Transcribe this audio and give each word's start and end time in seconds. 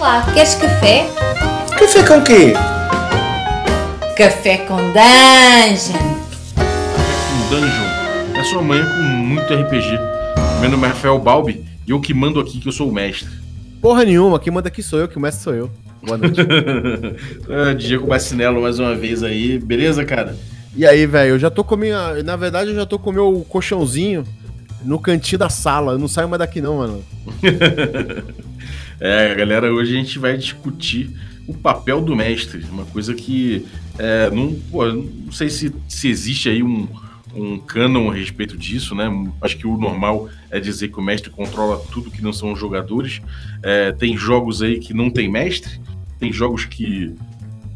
Olá, 0.00 0.24
queres 0.32 0.54
café? 0.54 1.06
Café 1.78 2.02
com 2.08 2.24
quê? 2.24 2.54
Café 4.16 4.56
com 4.64 4.76
dungeon. 4.76 6.00
Um 7.36 7.50
dungeon 7.50 8.34
é 8.34 8.44
sua 8.44 8.62
manhã 8.62 8.86
com 8.86 9.02
muito 9.02 9.52
RPG. 9.52 9.98
Meu 10.62 10.70
nome 10.70 10.86
é 10.86 10.88
Rafael 10.88 11.18
Balbi 11.18 11.66
e 11.86 11.90
eu 11.90 12.00
que 12.00 12.14
mando 12.14 12.40
aqui 12.40 12.58
que 12.58 12.66
eu 12.66 12.72
sou 12.72 12.88
o 12.88 12.94
mestre. 12.94 13.28
Porra 13.82 14.02
nenhuma, 14.02 14.40
quem 14.40 14.50
manda 14.50 14.68
aqui 14.68 14.82
sou 14.82 14.98
eu, 14.98 15.06
que 15.06 15.18
o 15.18 15.20
mestre 15.20 15.44
sou 15.44 15.52
eu. 15.52 15.70
Boa 16.02 16.16
noite. 16.16 16.40
ah, 17.50 17.74
Diego 17.74 18.06
Bacinello 18.06 18.62
mais 18.62 18.78
uma 18.78 18.94
vez 18.94 19.22
aí, 19.22 19.58
beleza, 19.58 20.02
cara? 20.02 20.34
e 20.74 20.86
aí, 20.86 21.04
velho, 21.04 21.32
eu 21.32 21.38
já 21.38 21.50
tô 21.50 21.62
com 21.62 21.76
minha. 21.76 22.22
Na 22.22 22.36
verdade, 22.36 22.70
eu 22.70 22.74
já 22.74 22.86
tô 22.86 22.98
com 22.98 23.10
o 23.10 23.12
meu 23.12 23.44
colchãozinho 23.46 24.24
no 24.82 24.98
cantinho 24.98 25.40
da 25.40 25.50
sala. 25.50 25.92
Eu 25.92 25.98
não 25.98 26.08
saio 26.08 26.26
mais 26.26 26.38
daqui, 26.38 26.62
não, 26.62 26.78
mano. 26.78 27.04
É, 29.00 29.34
galera, 29.34 29.72
hoje 29.72 29.96
a 29.96 29.98
gente 29.98 30.18
vai 30.18 30.36
discutir 30.36 31.10
o 31.46 31.54
papel 31.54 32.02
do 32.02 32.14
mestre, 32.14 32.62
uma 32.70 32.84
coisa 32.84 33.14
que 33.14 33.66
é, 33.98 34.30
não, 34.30 34.54
pô, 34.70 34.86
não 34.86 35.32
sei 35.32 35.48
se, 35.48 35.74
se 35.88 36.08
existe 36.08 36.48
aí 36.50 36.62
um, 36.62 36.86
um 37.34 37.58
canon 37.58 38.10
a 38.10 38.14
respeito 38.14 38.56
disso, 38.58 38.94
né? 38.94 39.10
Acho 39.40 39.56
que 39.56 39.66
o 39.66 39.76
normal 39.78 40.28
é 40.50 40.60
dizer 40.60 40.88
que 40.88 40.98
o 40.98 41.02
mestre 41.02 41.30
controla 41.30 41.82
tudo 41.90 42.10
que 42.10 42.22
não 42.22 42.32
são 42.32 42.52
os 42.52 42.58
jogadores. 42.58 43.22
É, 43.62 43.90
tem 43.92 44.16
jogos 44.16 44.62
aí 44.62 44.78
que 44.78 44.92
não 44.92 45.10
tem 45.10 45.30
mestre, 45.30 45.80
tem 46.18 46.30
jogos 46.30 46.66
que 46.66 47.14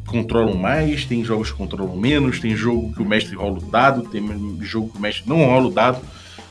controlam 0.06 0.56
mais, 0.56 1.04
tem 1.06 1.24
jogos 1.24 1.50
que 1.50 1.56
controlam 1.56 1.96
menos, 1.96 2.38
tem 2.38 2.54
jogo 2.54 2.92
que 2.92 3.02
o 3.02 3.08
mestre 3.08 3.34
rola 3.34 3.58
o 3.58 3.70
dado, 3.70 4.02
tem 4.02 4.22
jogo 4.60 4.90
que 4.90 4.98
o 4.98 5.00
mestre 5.00 5.28
não 5.28 5.44
rola 5.44 5.68
o 5.68 5.72
dado. 5.72 6.00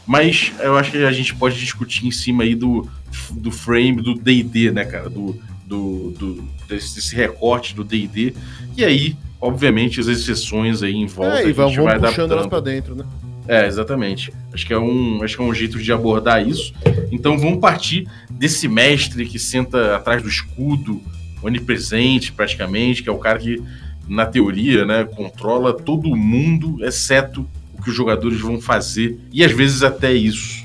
Mas 0.05 0.51
eu 0.59 0.77
acho 0.77 0.91
que 0.91 0.97
a 0.97 1.11
gente 1.11 1.33
pode 1.35 1.57
discutir 1.57 2.05
em 2.05 2.11
cima 2.11 2.43
aí 2.43 2.55
do, 2.55 2.87
do 3.31 3.51
frame 3.51 4.01
do 4.01 4.13
DD, 4.13 4.71
né, 4.71 4.85
cara? 4.85 5.09
Do, 5.09 5.39
do, 5.65 6.11
do 6.11 6.49
desse, 6.67 6.95
desse, 6.95 7.15
recorte 7.15 7.73
do 7.73 7.83
DD. 7.83 8.33
E 8.75 8.83
aí, 8.83 9.15
obviamente, 9.39 9.99
as 9.99 10.07
exceções 10.07 10.83
aí 10.83 10.95
em 10.95 11.05
volta. 11.05 11.41
É, 11.41 11.47
e 11.47 11.53
vamos, 11.53 11.75
vamos 11.75 11.93
puxando 11.93 12.31
elas 12.31 12.47
pra 12.47 12.59
dentro, 12.59 12.95
né? 12.95 13.05
É, 13.47 13.65
exatamente. 13.65 14.31
Acho 14.53 14.65
que 14.65 14.73
é 14.73 14.79
um, 14.79 15.21
acho 15.23 15.35
que 15.35 15.41
é 15.41 15.45
um 15.45 15.53
jeito 15.53 15.77
de 15.79 15.91
abordar 15.91 16.47
isso. 16.47 16.73
Então 17.11 17.37
vamos 17.37 17.59
partir 17.59 18.07
desse 18.29 18.67
mestre 18.67 19.25
que 19.25 19.37
senta 19.37 19.95
atrás 19.95 20.21
do 20.21 20.29
escudo, 20.29 21.01
onipresente 21.41 22.31
praticamente, 22.31 23.03
que 23.03 23.09
é 23.09 23.11
o 23.11 23.17
cara 23.17 23.39
que, 23.39 23.61
na 24.07 24.25
teoria, 24.25 24.85
né, 24.85 25.03
controla 25.03 25.73
todo 25.73 26.15
mundo, 26.15 26.83
exceto 26.83 27.47
que 27.81 27.89
os 27.89 27.95
jogadores 27.95 28.39
vão 28.39 28.59
fazer 28.59 29.19
e 29.31 29.43
às 29.43 29.51
vezes 29.51 29.83
até 29.83 30.13
isso. 30.13 30.63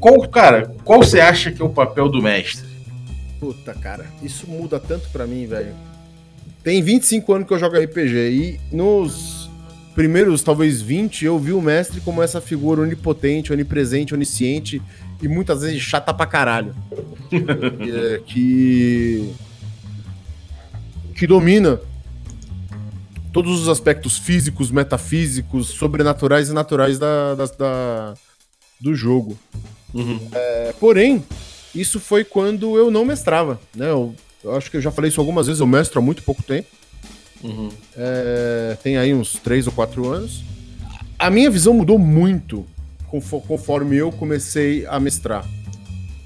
Qual, 0.00 0.28
cara, 0.28 0.74
qual 0.84 1.02
você 1.02 1.20
acha 1.20 1.50
que 1.50 1.60
é 1.60 1.64
o 1.64 1.70
papel 1.70 2.08
do 2.08 2.22
mestre? 2.22 2.66
Puta, 3.40 3.74
cara, 3.74 4.06
isso 4.22 4.48
muda 4.48 4.78
tanto 4.78 5.08
para 5.10 5.26
mim, 5.26 5.46
velho. 5.46 5.74
Tem 6.62 6.82
25 6.82 7.32
anos 7.32 7.48
que 7.48 7.54
eu 7.54 7.58
jogo 7.58 7.78
RPG 7.78 8.16
e 8.16 8.60
nos 8.74 9.48
primeiros, 9.94 10.42
talvez 10.42 10.80
20, 10.80 11.24
eu 11.24 11.38
vi 11.38 11.52
o 11.52 11.60
mestre 11.60 12.00
como 12.00 12.22
essa 12.22 12.40
figura 12.40 12.82
onipotente, 12.82 13.52
onipresente, 13.52 14.14
onisciente 14.14 14.80
e 15.20 15.26
muitas 15.26 15.62
vezes 15.62 15.80
chata 15.80 16.14
pra 16.14 16.26
caralho. 16.26 16.74
é, 17.32 18.20
que. 18.24 19.32
que 21.14 21.26
domina 21.26 21.80
todos 23.32 23.60
os 23.60 23.68
aspectos 23.68 24.18
físicos, 24.18 24.70
metafísicos, 24.70 25.68
sobrenaturais 25.68 26.48
e 26.48 26.52
naturais 26.52 26.98
da, 26.98 27.34
da, 27.34 27.46
da 27.46 28.14
do 28.80 28.94
jogo. 28.94 29.38
Uhum. 29.92 30.20
É, 30.32 30.74
porém, 30.78 31.24
isso 31.74 31.98
foi 31.98 32.24
quando 32.24 32.76
eu 32.76 32.90
não 32.90 33.04
mestrava, 33.04 33.60
né? 33.74 33.90
Eu, 33.90 34.14
eu, 34.42 34.56
acho 34.56 34.70
que 34.70 34.76
eu 34.76 34.80
já 34.80 34.90
falei 34.90 35.10
isso 35.10 35.20
algumas 35.20 35.46
vezes, 35.46 35.60
eu 35.60 35.66
mestro 35.66 35.98
há 35.98 36.02
muito 36.02 36.22
pouco 36.22 36.42
tempo. 36.42 36.68
Uhum. 37.42 37.68
É, 37.96 38.76
tem 38.82 38.96
aí 38.96 39.14
uns 39.14 39.34
3 39.34 39.66
ou 39.66 39.72
4 39.72 40.06
anos. 40.08 40.42
A 41.18 41.30
minha 41.30 41.50
visão 41.50 41.74
mudou 41.74 41.98
muito 41.98 42.66
conforme 43.08 43.96
eu 43.96 44.12
comecei 44.12 44.86
a 44.86 45.00
mestrar. 45.00 45.44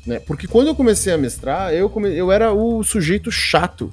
Né? 0.07 0.19
Porque 0.19 0.49
quando 0.49 0.67
eu 0.67 0.75
comecei 0.75 1.13
a 1.13 1.19
mestrar, 1.19 1.73
eu, 1.73 1.89
come... 1.89 2.13
eu 2.13 2.33
era 2.33 2.53
o 2.53 2.83
sujeito 2.83 3.31
chato 3.31 3.93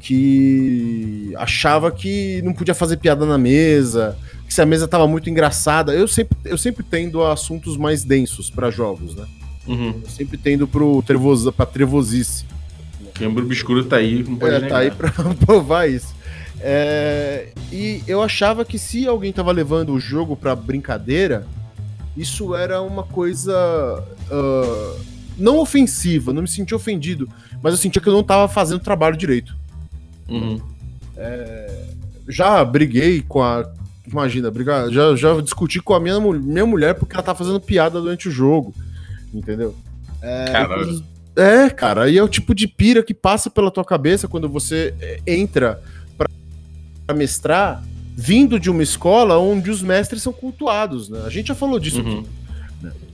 que 0.00 1.32
achava 1.36 1.90
que 1.90 2.40
não 2.42 2.52
podia 2.52 2.74
fazer 2.74 2.96
piada 2.98 3.26
na 3.26 3.36
mesa, 3.36 4.16
que 4.46 4.54
se 4.54 4.62
a 4.62 4.66
mesa 4.66 4.86
tava 4.88 5.06
muito 5.06 5.28
engraçada. 5.28 5.92
Eu 5.92 6.08
sempre, 6.08 6.36
eu 6.44 6.56
sempre 6.56 6.82
tendo 6.82 7.22
assuntos 7.24 7.76
mais 7.76 8.04
densos 8.04 8.50
para 8.50 8.70
jogos, 8.70 9.14
né? 9.14 9.26
Uhum. 9.66 10.00
Eu 10.02 10.08
sempre 10.08 10.38
tendo 10.38 10.66
pro 10.66 11.02
trevosa, 11.02 11.52
pra 11.52 11.66
trevosice. 11.66 12.44
Lembro 13.20 13.44
obscuro 13.44 13.84
tá 13.84 13.96
aí, 13.96 14.22
não 14.22 14.36
pode 14.36 14.54
é, 14.54 14.60
negar. 14.60 14.70
tá 14.70 14.78
aí 14.78 14.90
pra 14.90 15.10
provar 15.44 15.88
isso. 15.88 16.14
É, 16.60 17.48
e 17.70 18.02
eu 18.06 18.22
achava 18.22 18.64
que 18.64 18.78
se 18.78 19.06
alguém 19.06 19.32
tava 19.32 19.52
levando 19.52 19.92
o 19.92 20.00
jogo 20.00 20.36
pra 20.36 20.56
brincadeira, 20.56 21.46
isso 22.16 22.54
era 22.54 22.80
uma 22.80 23.02
coisa 23.02 24.04
uh, 24.30 25.00
não 25.36 25.58
ofensiva, 25.58 26.32
não 26.32 26.42
me 26.42 26.48
sentia 26.48 26.76
ofendido, 26.76 27.28
mas 27.62 27.72
eu 27.72 27.78
sentia 27.78 28.02
que 28.02 28.08
eu 28.08 28.12
não 28.12 28.24
tava 28.24 28.48
fazendo 28.48 28.78
o 28.78 28.84
trabalho 28.84 29.16
direito. 29.16 29.56
Uhum. 30.28 30.60
É, 31.16 31.84
já 32.28 32.64
briguei 32.64 33.22
com 33.22 33.42
a. 33.42 33.68
Imagina, 34.06 34.50
brigar, 34.50 34.90
já, 34.90 35.14
já 35.14 35.38
discuti 35.40 35.80
com 35.80 35.92
a 35.92 36.00
minha, 36.00 36.18
minha 36.18 36.64
mulher 36.64 36.94
porque 36.94 37.14
ela 37.14 37.22
tá 37.22 37.34
fazendo 37.34 37.60
piada 37.60 38.00
durante 38.00 38.28
o 38.28 38.30
jogo. 38.30 38.74
Entendeu? 39.34 39.74
É, 40.22 40.50
Caralho. 40.50 41.04
É, 41.36 41.70
cara, 41.70 42.04
aí 42.04 42.18
é 42.18 42.22
o 42.22 42.28
tipo 42.28 42.54
de 42.54 42.66
pira 42.66 43.02
que 43.02 43.14
passa 43.14 43.48
pela 43.48 43.70
tua 43.70 43.84
cabeça 43.84 44.26
quando 44.26 44.48
você 44.48 44.94
é, 45.00 45.20
entra 45.26 45.80
pra 46.16 47.14
mestrar 47.14 47.82
vindo 48.16 48.58
de 48.58 48.68
uma 48.68 48.82
escola 48.82 49.38
onde 49.38 49.70
os 49.70 49.80
mestres 49.80 50.22
são 50.22 50.32
cultuados, 50.32 51.08
né? 51.08 51.22
A 51.24 51.30
gente 51.30 51.46
já 51.48 51.54
falou 51.54 51.78
disso 51.78 52.00
uhum. 52.00 52.18
aqui. 52.18 52.28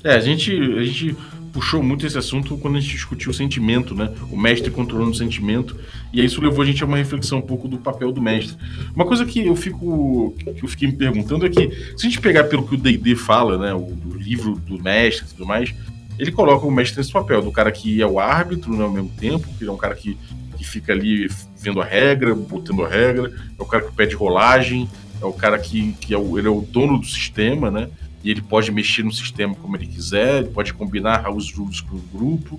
É, 0.03 0.15
a 0.15 0.21
gente, 0.21 0.53
a 0.53 0.83
gente 0.85 1.17
puxou 1.55 1.81
muito 1.81 2.05
esse 2.05 2.19
assunto 2.19 2.59
quando 2.59 2.77
a 2.77 2.81
gente 2.81 2.93
discutiu 2.93 3.31
o 3.31 3.35
sentimento, 3.35 3.95
né? 3.95 4.13
O 4.29 4.37
mestre 4.37 4.73
controlando 4.73 5.13
o 5.13 5.15
sentimento. 5.15 5.79
E 6.13 6.23
isso 6.23 6.43
levou 6.43 6.63
a 6.63 6.67
gente 6.67 6.83
a 6.83 6.87
uma 6.87 6.97
reflexão 6.97 7.39
um 7.39 7.43
pouco 7.43 7.69
do 7.69 7.79
papel 7.79 8.11
do 8.11 8.21
mestre. 8.21 8.57
Uma 8.95 9.07
coisa 9.07 9.25
que 9.25 9.47
eu 9.47 9.55
fico. 9.55 10.35
que 10.37 10.65
eu 10.65 10.69
fiquei 10.69 10.89
me 10.89 10.97
perguntando 10.97 11.47
é 11.47 11.49
que, 11.49 11.71
se 11.97 12.07
a 12.07 12.11
gente 12.11 12.21
pegar 12.21 12.45
pelo 12.45 12.67
que 12.67 12.75
o 12.75 12.77
DD 12.77 13.15
fala, 13.15 13.57
né? 13.57 13.73
O, 13.73 13.83
o, 13.83 14.17
livro 14.17 14.57
do 14.67 14.83
mestre 14.83 15.27
e 15.27 15.29
tudo 15.29 15.47
mais, 15.47 15.73
ele 16.19 16.33
coloca 16.33 16.67
o 16.67 16.71
mestre 16.73 16.99
nesse 16.99 17.13
papel, 17.13 17.41
do 17.41 17.53
cara 17.53 17.71
que 17.71 18.03
é 18.03 18.07
o 18.07 18.19
árbitro 18.19 18.75
né, 18.77 18.83
ao 18.83 18.91
mesmo 18.91 19.11
tempo, 19.11 19.47
que 19.57 19.65
é 19.65 19.71
um 19.71 19.77
cara 19.77 19.95
que, 19.95 20.19
que 20.57 20.65
fica 20.65 20.93
ali 20.93 21.29
vendo 21.57 21.81
a 21.81 21.85
regra, 21.85 22.35
botando 22.35 22.85
a 22.85 22.89
regra, 22.89 23.33
é 23.59 23.63
o 23.63 23.67
cara 23.67 23.85
que 23.85 23.93
pede 23.93 24.17
rolagem, 24.17 24.89
é 25.21 25.25
o 25.25 25.33
cara 25.33 25.59
que, 25.59 25.93
que 26.01 26.15
é 26.15 26.19
o, 26.19 26.37
ele 26.39 26.49
é 26.49 26.51
o 26.51 26.63
dono 26.63 26.99
do 26.99 27.07
sistema, 27.07 27.71
né? 27.71 27.89
E 28.25 28.31
ele 28.31 28.41
pode 28.41 28.73
mexer 28.73 29.05
no 29.05 29.13
sistema 29.13 29.55
como 29.55 29.77
ele 29.77 29.87
quiser, 29.87 30.39
ele 30.39 30.49
pode 30.49 30.73
combinar 30.73 31.31
os 31.31 31.53
rules 31.53 31.83
com 31.83 31.97
o 31.97 32.03
grupo. 32.13 32.59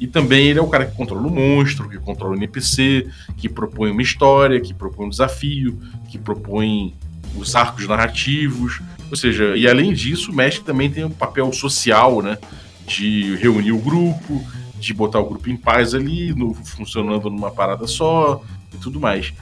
E 0.00 0.06
também 0.06 0.48
ele 0.48 0.58
é 0.58 0.62
o 0.62 0.66
cara 0.66 0.86
que 0.86 0.96
controla 0.96 1.28
o 1.28 1.30
monstro, 1.30 1.88
que 1.88 1.98
controla 1.98 2.32
o 2.32 2.36
NPC, 2.36 3.08
que 3.36 3.48
propõe 3.48 3.90
uma 3.90 4.02
história, 4.02 4.58
que 4.58 4.72
propõe 4.72 5.06
um 5.06 5.10
desafio, 5.10 5.78
que 6.08 6.18
propõe 6.18 6.94
os 7.36 7.54
arcos 7.54 7.86
narrativos. 7.86 8.80
Ou 9.10 9.16
seja, 9.16 9.54
e 9.54 9.68
além 9.68 9.92
disso, 9.92 10.32
o 10.32 10.34
mestre 10.34 10.64
também 10.64 10.90
tem 10.90 11.04
um 11.04 11.10
papel 11.10 11.52
social, 11.52 12.22
né? 12.22 12.38
De 12.86 13.36
reunir 13.36 13.72
o 13.72 13.78
grupo, 13.78 14.42
de 14.80 14.94
botar 14.94 15.20
o 15.20 15.28
grupo 15.28 15.48
em 15.50 15.56
paz 15.56 15.94
ali, 15.94 16.34
no, 16.34 16.54
funcionando 16.54 17.30
numa 17.30 17.50
parada 17.50 17.86
só 17.86 18.42
e 18.74 18.78
tudo 18.78 18.98
mais. 18.98 19.32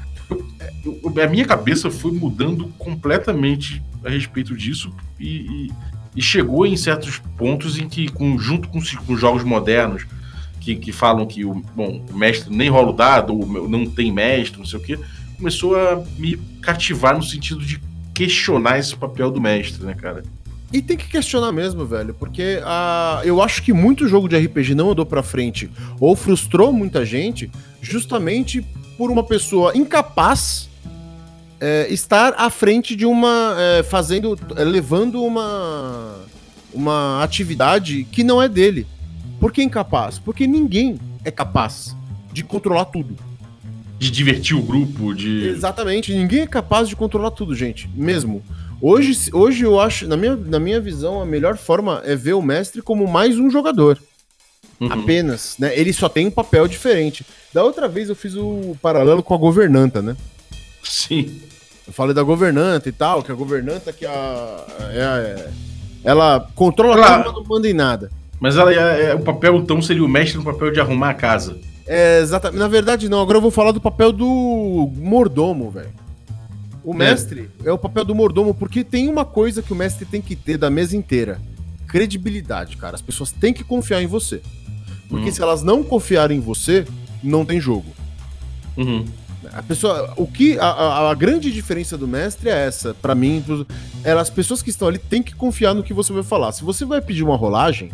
Eu, 0.84 1.00
a 1.22 1.26
minha 1.28 1.44
cabeça 1.44 1.91
foi 1.91 2.12
mudando 2.12 2.66
completamente 2.76 3.82
a 4.05 4.11
respeito 4.11 4.56
disso 4.56 4.94
e, 5.19 5.27
e, 5.27 5.71
e 6.16 6.22
chegou 6.22 6.66
em 6.66 6.77
certos 6.77 7.19
pontos 7.37 7.78
em 7.78 7.88
que, 7.88 8.09
com, 8.09 8.38
junto 8.38 8.69
com, 8.69 8.81
com 9.06 9.16
jogos 9.16 9.44
modernos, 9.44 10.06
que, 10.61 10.77
que 10.77 10.93
falam 10.93 11.27
que 11.27 11.44
o, 11.44 11.55
bom, 11.75 12.05
o 12.10 12.16
mestre 12.16 12.55
nem 12.55 12.69
rola 12.69 12.91
o 12.91 12.92
dado, 12.92 13.34
ou 13.34 13.69
não 13.69 13.86
tem 13.86 14.13
mestre, 14.13 14.59
não 14.59 14.66
sei 14.66 14.78
o 14.78 14.83
quê, 14.83 14.98
começou 15.36 15.77
a 15.77 16.03
me 16.19 16.36
cativar 16.60 17.16
no 17.16 17.22
sentido 17.22 17.65
de 17.65 17.80
questionar 18.15 18.78
esse 18.78 18.95
papel 18.95 19.30
do 19.30 19.41
mestre, 19.41 19.84
né, 19.84 19.95
cara? 19.95 20.22
E 20.72 20.80
tem 20.80 20.97
que 20.97 21.09
questionar 21.09 21.51
mesmo, 21.51 21.84
velho, 21.84 22.15
porque 22.15 22.59
uh, 22.59 23.24
eu 23.24 23.42
acho 23.42 23.63
que 23.63 23.72
muito 23.72 24.07
jogo 24.07 24.28
de 24.28 24.36
RPG 24.36 24.74
não 24.74 24.92
andou 24.92 25.04
pra 25.04 25.22
frente 25.22 25.69
ou 25.98 26.15
frustrou 26.15 26.72
muita 26.72 27.04
gente 27.04 27.51
justamente 27.83 28.65
por 28.97 29.10
uma 29.10 29.24
pessoa 29.24 29.77
incapaz 29.77 30.70
é, 31.60 31.86
estar 31.91 32.34
à 32.36 32.48
frente 32.48 32.97
de 32.97 33.04
uma. 33.04 33.54
É, 33.59 33.83
fazendo. 33.83 34.39
É, 34.57 34.65
levando 34.65 35.22
uma. 35.22 36.18
Uma 36.72 37.22
atividade 37.22 38.04
que 38.04 38.22
não 38.22 38.41
é 38.41 38.48
dele. 38.48 38.86
Por 39.41 39.53
que 39.53 39.60
incapaz? 39.60 40.21
Porque 40.21 40.47
ninguém 40.47 41.01
é 41.24 41.30
capaz 41.30 41.97
de 42.33 42.45
controlar 42.45 42.84
tudo. 42.86 43.16
De 43.98 44.10
divertir 44.10 44.57
o 44.57 44.62
grupo, 44.62 45.12
de. 45.12 45.48
Exatamente, 45.48 46.12
ninguém 46.15 46.41
é 46.41 46.47
capaz 46.47 46.89
de 46.89 46.95
controlar 46.95 47.33
tudo, 47.33 47.54
gente. 47.54 47.91
Mesmo. 47.95 48.42
Hoje, 48.80 49.30
hoje 49.33 49.65
eu 49.65 49.78
acho, 49.78 50.07
na 50.07 50.16
minha, 50.16 50.36
na 50.36 50.59
minha 50.59 50.80
visão, 50.80 51.21
a 51.21 51.27
melhor 51.27 51.59
forma 51.59 52.01
é 52.04 52.16
ver 52.16 52.33
o 52.33 52.41
mestre 52.41 52.80
como 52.80 53.07
mais 53.07 53.39
um 53.39 53.51
jogador. 53.51 54.01
Uhum. 54.80 54.91
Apenas, 54.91 55.57
né? 55.59 55.78
Ele 55.78 55.92
só 55.92 56.09
tem 56.09 56.27
um 56.27 56.30
papel 56.30 56.66
diferente. 56.66 57.27
Da 57.53 57.62
outra 57.62 57.86
vez 57.89 58.09
eu 58.09 58.15
fiz 58.15 58.34
o 58.36 58.74
paralelo 58.80 59.22
com 59.22 59.34
a 59.34 59.39
governanta, 59.39 60.01
né? 60.01 60.16
Sim. 60.83 61.42
Eu 61.86 61.92
falei 61.92 62.15
da 62.15 62.22
governanta 62.22 62.88
e 62.88 62.92
tal, 62.92 63.22
que 63.22 63.32
a 63.32 63.34
governanta 63.34 63.92
que 63.92 64.06
a, 64.06 64.65
é, 64.92 64.98
é- 64.98 65.50
ela 66.04 66.48
controla 66.54 66.94
Ela- 66.97 67.22
tudo, 67.22 67.24
mas 67.27 67.34
não 67.34 67.44
manda 67.56 67.68
em 67.68 67.74
nada. 67.74 68.10
Mas 68.38 68.56
ela, 68.56 68.72
é, 68.72 69.10
é- 69.10 69.15
o 69.15 69.21
papel, 69.21 69.56
então, 69.56 69.82
seria 69.82 70.04
o 70.04 70.09
mestre 70.09 70.38
no 70.38 70.44
papel 70.44 70.71
de 70.72 70.80
arrumar 70.80 71.10
a 71.10 71.15
casa. 71.15 71.59
É, 71.86 72.21
exatamente. 72.21 72.59
Na 72.60 72.68
verdade, 72.68 73.09
não. 73.09 73.21
Agora 73.21 73.38
eu 73.38 73.42
vou 73.42 73.50
falar 73.50 73.72
do 73.72 73.80
papel 73.80 74.12
do 74.12 74.91
mordomo, 74.97 75.71
velho. 75.71 75.91
O 76.82 76.94
mestre 76.94 77.50
é. 77.65 77.71
o 77.71 77.77
papel 77.77 78.04
do 78.04 78.15
mordomo, 78.15 78.54
porque 78.54 78.83
tem 78.83 79.09
uma 79.09 79.24
coisa 79.24 79.60
que 79.60 79.72
o 79.72 79.76
mestre 79.76 80.06
tem 80.06 80.22
que 80.22 80.34
ter 80.34 80.56
da 80.56 80.71
mesa 80.71 80.97
inteira: 80.97 81.38
credibilidade, 81.86 82.76
cara. 82.76 82.94
As 82.94 83.03
pessoas 83.03 83.30
têm 83.33 83.53
que 83.53 83.62
confiar 83.65 84.00
em 84.03 84.06
você. 84.06 84.41
Porque 85.09 85.28
Hum. 85.28 85.33
se 85.33 85.42
elas 85.42 85.62
não 85.62 85.83
confiarem 85.83 86.38
em 86.38 86.41
você, 86.41 86.86
não 87.22 87.44
tem 87.44 87.60
jogo. 87.60 87.91
Uhum. 88.76 89.04
A 89.52 89.62
pessoa, 89.62 90.12
o 90.16 90.26
que 90.26 90.58
a, 90.58 91.10
a- 91.10 91.14
grande 91.14 91.50
diferença 91.50 91.97
do 91.98 92.06
mestre 92.06 92.48
é 92.48 92.66
essa, 92.66 92.94
Pra 92.94 93.14
mim, 93.14 93.42
pros- 93.44 93.66
é, 94.04 94.12
as 94.12 94.30
pessoas 94.30 94.62
que 94.62 94.70
estão 94.70 94.88
ali 94.88 94.98
têm 94.98 95.22
que 95.22 95.34
confiar 95.34 95.74
no 95.74 95.82
que 95.82 95.92
você 95.92 96.12
vai 96.12 96.22
falar. 96.22 96.52
Se 96.52 96.62
você 96.64 96.84
vai 96.84 97.00
pedir 97.00 97.22
uma 97.24 97.36
rolagem, 97.36 97.91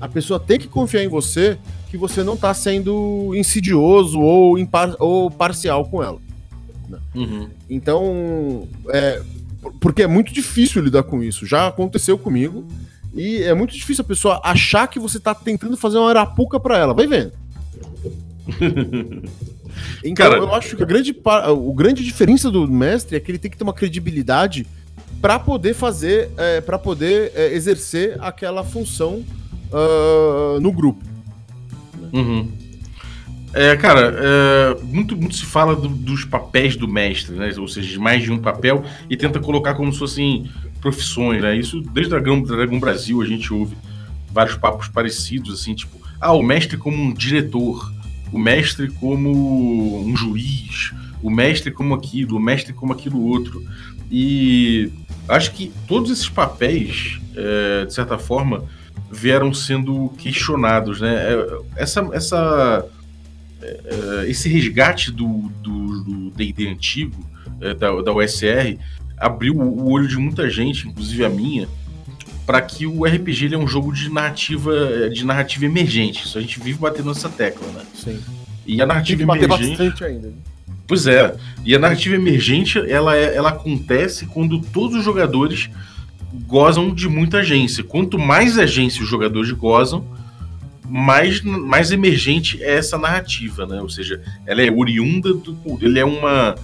a 0.00 0.08
pessoa 0.08 0.38
tem 0.38 0.58
que 0.58 0.68
confiar 0.68 1.02
em 1.02 1.08
você 1.08 1.56
que 1.90 1.96
você 1.96 2.22
não 2.22 2.36
tá 2.36 2.52
sendo 2.52 3.32
insidioso 3.34 4.20
ou, 4.20 4.58
impar, 4.58 4.94
ou 4.98 5.30
parcial 5.30 5.84
com 5.86 6.02
ela. 6.02 6.18
Uhum. 7.14 7.48
Então, 7.70 8.68
é, 8.88 9.22
por- 9.62 9.72
porque 9.80 10.02
é 10.02 10.06
muito 10.06 10.32
difícil 10.34 10.82
lidar 10.82 11.04
com 11.04 11.22
isso. 11.22 11.46
Já 11.46 11.68
aconteceu 11.68 12.18
comigo. 12.18 12.66
E 13.16 13.42
é 13.44 13.54
muito 13.54 13.72
difícil 13.72 14.02
a 14.02 14.06
pessoa 14.08 14.40
achar 14.42 14.88
que 14.88 14.98
você 14.98 15.20
tá 15.20 15.32
tentando 15.34 15.76
fazer 15.76 15.98
uma 15.98 16.10
arapuca 16.10 16.58
pra 16.58 16.76
ela. 16.76 16.92
Vai 16.92 17.06
vendo. 17.06 17.32
Então, 20.04 20.30
Cara- 20.30 20.36
eu 20.36 20.54
acho 20.54 20.76
que 20.76 20.82
a 20.82 20.86
grande, 20.86 21.16
o 21.56 21.72
grande 21.72 22.04
diferença 22.04 22.50
do 22.50 22.68
mestre 22.68 23.16
é 23.16 23.20
que 23.20 23.30
ele 23.30 23.38
tem 23.38 23.50
que 23.50 23.56
ter 23.56 23.64
uma 23.64 23.72
credibilidade 23.72 24.66
pra 25.20 25.38
poder 25.38 25.72
fazer, 25.74 26.30
é, 26.36 26.60
para 26.60 26.78
poder 26.78 27.32
é, 27.34 27.54
exercer 27.54 28.16
aquela 28.20 28.62
função 28.62 29.24
ah, 29.72 30.58
no 30.60 30.70
grupo. 30.70 31.02
Uhum. 32.12 32.48
É, 33.54 33.76
cara, 33.76 34.14
é, 34.18 34.76
muito, 34.82 35.16
muito 35.16 35.34
se 35.36 35.46
fala 35.46 35.74
do- 35.76 35.88
dos 35.88 36.24
papéis 36.24 36.76
do 36.76 36.86
mestre, 36.88 37.34
né? 37.36 37.52
Ou 37.56 37.68
seja, 37.68 37.88
de 37.88 37.98
mais 37.98 38.22
de 38.22 38.30
um 38.32 38.38
papel, 38.38 38.84
e 39.08 39.16
tenta 39.16 39.38
colocar 39.40 39.74
como 39.74 39.92
se 39.92 39.98
fossem 39.98 40.50
profissões, 40.80 41.40
né? 41.40 41.56
Isso 41.56 41.80
desde 41.80 42.10
Dragão, 42.10 42.42
Dragão 42.42 42.78
Brasil 42.80 43.22
a 43.22 43.24
gente 43.24 43.52
ouve 43.54 43.76
vários 44.32 44.56
papos 44.56 44.88
parecidos, 44.88 45.60
assim, 45.60 45.74
tipo, 45.74 45.96
ah, 46.20 46.32
o 46.32 46.42
mestre 46.42 46.76
como 46.76 46.96
um 47.00 47.12
diretor, 47.12 47.93
o 48.34 48.38
mestre 48.38 48.90
como 48.90 50.04
um 50.04 50.16
juiz, 50.16 50.92
o 51.22 51.30
mestre 51.30 51.70
como 51.70 51.94
aquilo, 51.94 52.36
o 52.36 52.40
mestre 52.40 52.72
como 52.72 52.92
aquilo 52.92 53.24
outro. 53.24 53.64
E 54.10 54.90
acho 55.28 55.52
que 55.52 55.72
todos 55.86 56.10
esses 56.10 56.28
papéis, 56.28 57.20
é, 57.36 57.84
de 57.84 57.94
certa 57.94 58.18
forma, 58.18 58.64
vieram 59.08 59.54
sendo 59.54 60.08
questionados, 60.18 61.00
né? 61.00 61.14
É, 61.14 61.58
Essa, 61.76 62.08
essa, 62.12 62.84
é, 63.62 64.24
esse 64.26 64.48
resgate 64.48 65.12
do 65.12 65.48
D&D 66.34 66.68
antigo, 66.68 67.24
é, 67.60 67.72
da, 67.72 68.02
da 68.02 68.12
USR, 68.12 68.76
abriu 69.16 69.56
o 69.56 69.92
olho 69.92 70.08
de 70.08 70.16
muita 70.16 70.50
gente, 70.50 70.88
inclusive 70.88 71.24
a 71.24 71.28
minha, 71.28 71.68
para 72.46 72.60
que 72.60 72.86
o 72.86 73.04
RPG 73.04 73.46
ele 73.46 73.54
é 73.54 73.58
um 73.58 73.66
jogo 73.66 73.92
de 73.92 74.10
narrativa, 74.10 75.08
de 75.10 75.24
narrativa 75.24 75.64
emergente. 75.64 76.24
Isso 76.24 76.36
a 76.38 76.40
gente 76.40 76.60
vive 76.60 76.78
batendo 76.78 77.08
nessa 77.08 77.28
tecla, 77.28 77.66
né? 77.72 77.82
Sim. 77.94 78.20
E 78.66 78.80
a 78.80 78.86
narrativa 78.86 79.22
emergente. 79.22 79.48
bastante 79.48 80.04
ainda. 80.04 80.28
né? 80.28 80.34
Pois 80.86 81.06
é. 81.06 81.34
E 81.64 81.74
a 81.74 81.78
narrativa 81.78 82.14
emergente, 82.14 82.78
ela, 82.90 83.16
é- 83.16 83.34
ela 83.34 83.48
acontece 83.50 84.26
quando 84.26 84.60
todos 84.60 84.98
os 84.98 85.04
jogadores 85.04 85.70
gozam 86.46 86.92
de 86.94 87.08
muita 87.08 87.38
agência. 87.38 87.82
Quanto 87.82 88.18
mais 88.18 88.58
agência 88.58 89.02
os 89.02 89.08
jogadores 89.08 89.50
gozam, 89.52 90.04
mais, 90.86 91.40
mais 91.40 91.90
emergente 91.90 92.62
é 92.62 92.74
essa 92.76 92.98
narrativa, 92.98 93.66
né? 93.66 93.80
Ou 93.80 93.88
seja, 93.88 94.20
ela 94.46 94.60
é 94.62 94.70
oriunda 94.70 95.32
do. 95.32 95.56
Ele 95.80 95.98
é 95.98 96.04
uma. 96.04 96.54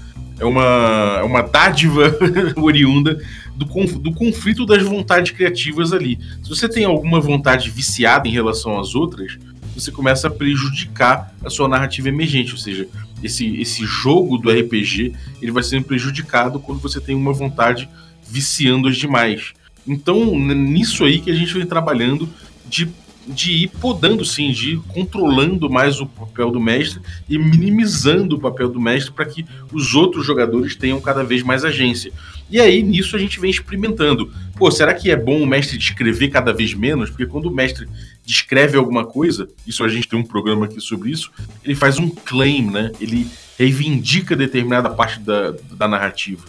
É 0.40 0.44
uma, 0.44 1.18
é 1.20 1.22
uma 1.22 1.42
dádiva 1.42 2.16
oriunda 2.56 3.22
do, 3.54 3.66
conf- 3.66 3.98
do 3.98 4.12
conflito 4.12 4.64
das 4.64 4.82
vontades 4.82 5.32
criativas 5.32 5.92
ali. 5.92 6.18
Se 6.42 6.48
você 6.48 6.66
tem 6.68 6.84
alguma 6.84 7.20
vontade 7.20 7.68
viciada 7.70 8.26
em 8.26 8.30
relação 8.32 8.80
às 8.80 8.94
outras, 8.94 9.38
você 9.74 9.92
começa 9.92 10.28
a 10.28 10.30
prejudicar 10.30 11.34
a 11.44 11.50
sua 11.50 11.68
narrativa 11.68 12.08
emergente. 12.08 12.52
Ou 12.52 12.58
seja, 12.58 12.88
esse, 13.22 13.60
esse 13.60 13.84
jogo 13.84 14.38
do 14.38 14.50
RPG 14.50 15.12
ele 15.42 15.52
vai 15.52 15.62
sendo 15.62 15.84
prejudicado 15.84 16.58
quando 16.58 16.80
você 16.80 17.00
tem 17.00 17.14
uma 17.14 17.32
vontade 17.32 17.88
viciando 18.26 18.88
as 18.88 18.96
demais. 18.96 19.52
Então, 19.86 20.38
nisso 20.38 21.04
aí 21.04 21.20
que 21.20 21.30
a 21.30 21.34
gente 21.34 21.52
vem 21.52 21.66
trabalhando 21.66 22.28
de, 22.68 22.88
de 23.30 23.52
ir 23.52 23.68
podando, 23.68 24.24
sim, 24.24 24.50
de 24.50 24.72
ir 24.72 24.80
controlando 24.88 25.70
mais 25.70 26.00
o 26.00 26.06
papel 26.06 26.50
do 26.50 26.60
mestre 26.60 27.00
e 27.28 27.38
minimizando 27.38 28.36
o 28.36 28.40
papel 28.40 28.68
do 28.68 28.80
mestre 28.80 29.12
para 29.12 29.24
que 29.24 29.44
os 29.72 29.94
outros 29.94 30.26
jogadores 30.26 30.76
tenham 30.76 31.00
cada 31.00 31.22
vez 31.22 31.42
mais 31.42 31.64
agência. 31.64 32.12
E 32.50 32.60
aí, 32.60 32.82
nisso, 32.82 33.14
a 33.14 33.18
gente 33.18 33.38
vem 33.38 33.50
experimentando. 33.50 34.32
Pô, 34.56 34.70
será 34.70 34.92
que 34.92 35.10
é 35.10 35.16
bom 35.16 35.40
o 35.40 35.46
mestre 35.46 35.78
descrever 35.78 36.28
cada 36.28 36.52
vez 36.52 36.74
menos? 36.74 37.08
Porque 37.08 37.26
quando 37.26 37.46
o 37.46 37.54
mestre 37.54 37.88
descreve 38.24 38.76
alguma 38.76 39.06
coisa, 39.06 39.48
isso 39.66 39.84
a 39.84 39.88
gente 39.88 40.08
tem 40.08 40.18
um 40.18 40.24
programa 40.24 40.66
aqui 40.66 40.80
sobre 40.80 41.10
isso, 41.10 41.30
ele 41.64 41.74
faz 41.74 41.98
um 41.98 42.08
claim, 42.08 42.68
né? 42.70 42.90
Ele 43.00 43.26
reivindica 43.56 44.34
determinada 44.34 44.90
parte 44.90 45.20
da, 45.20 45.54
da 45.72 45.86
narrativa. 45.86 46.44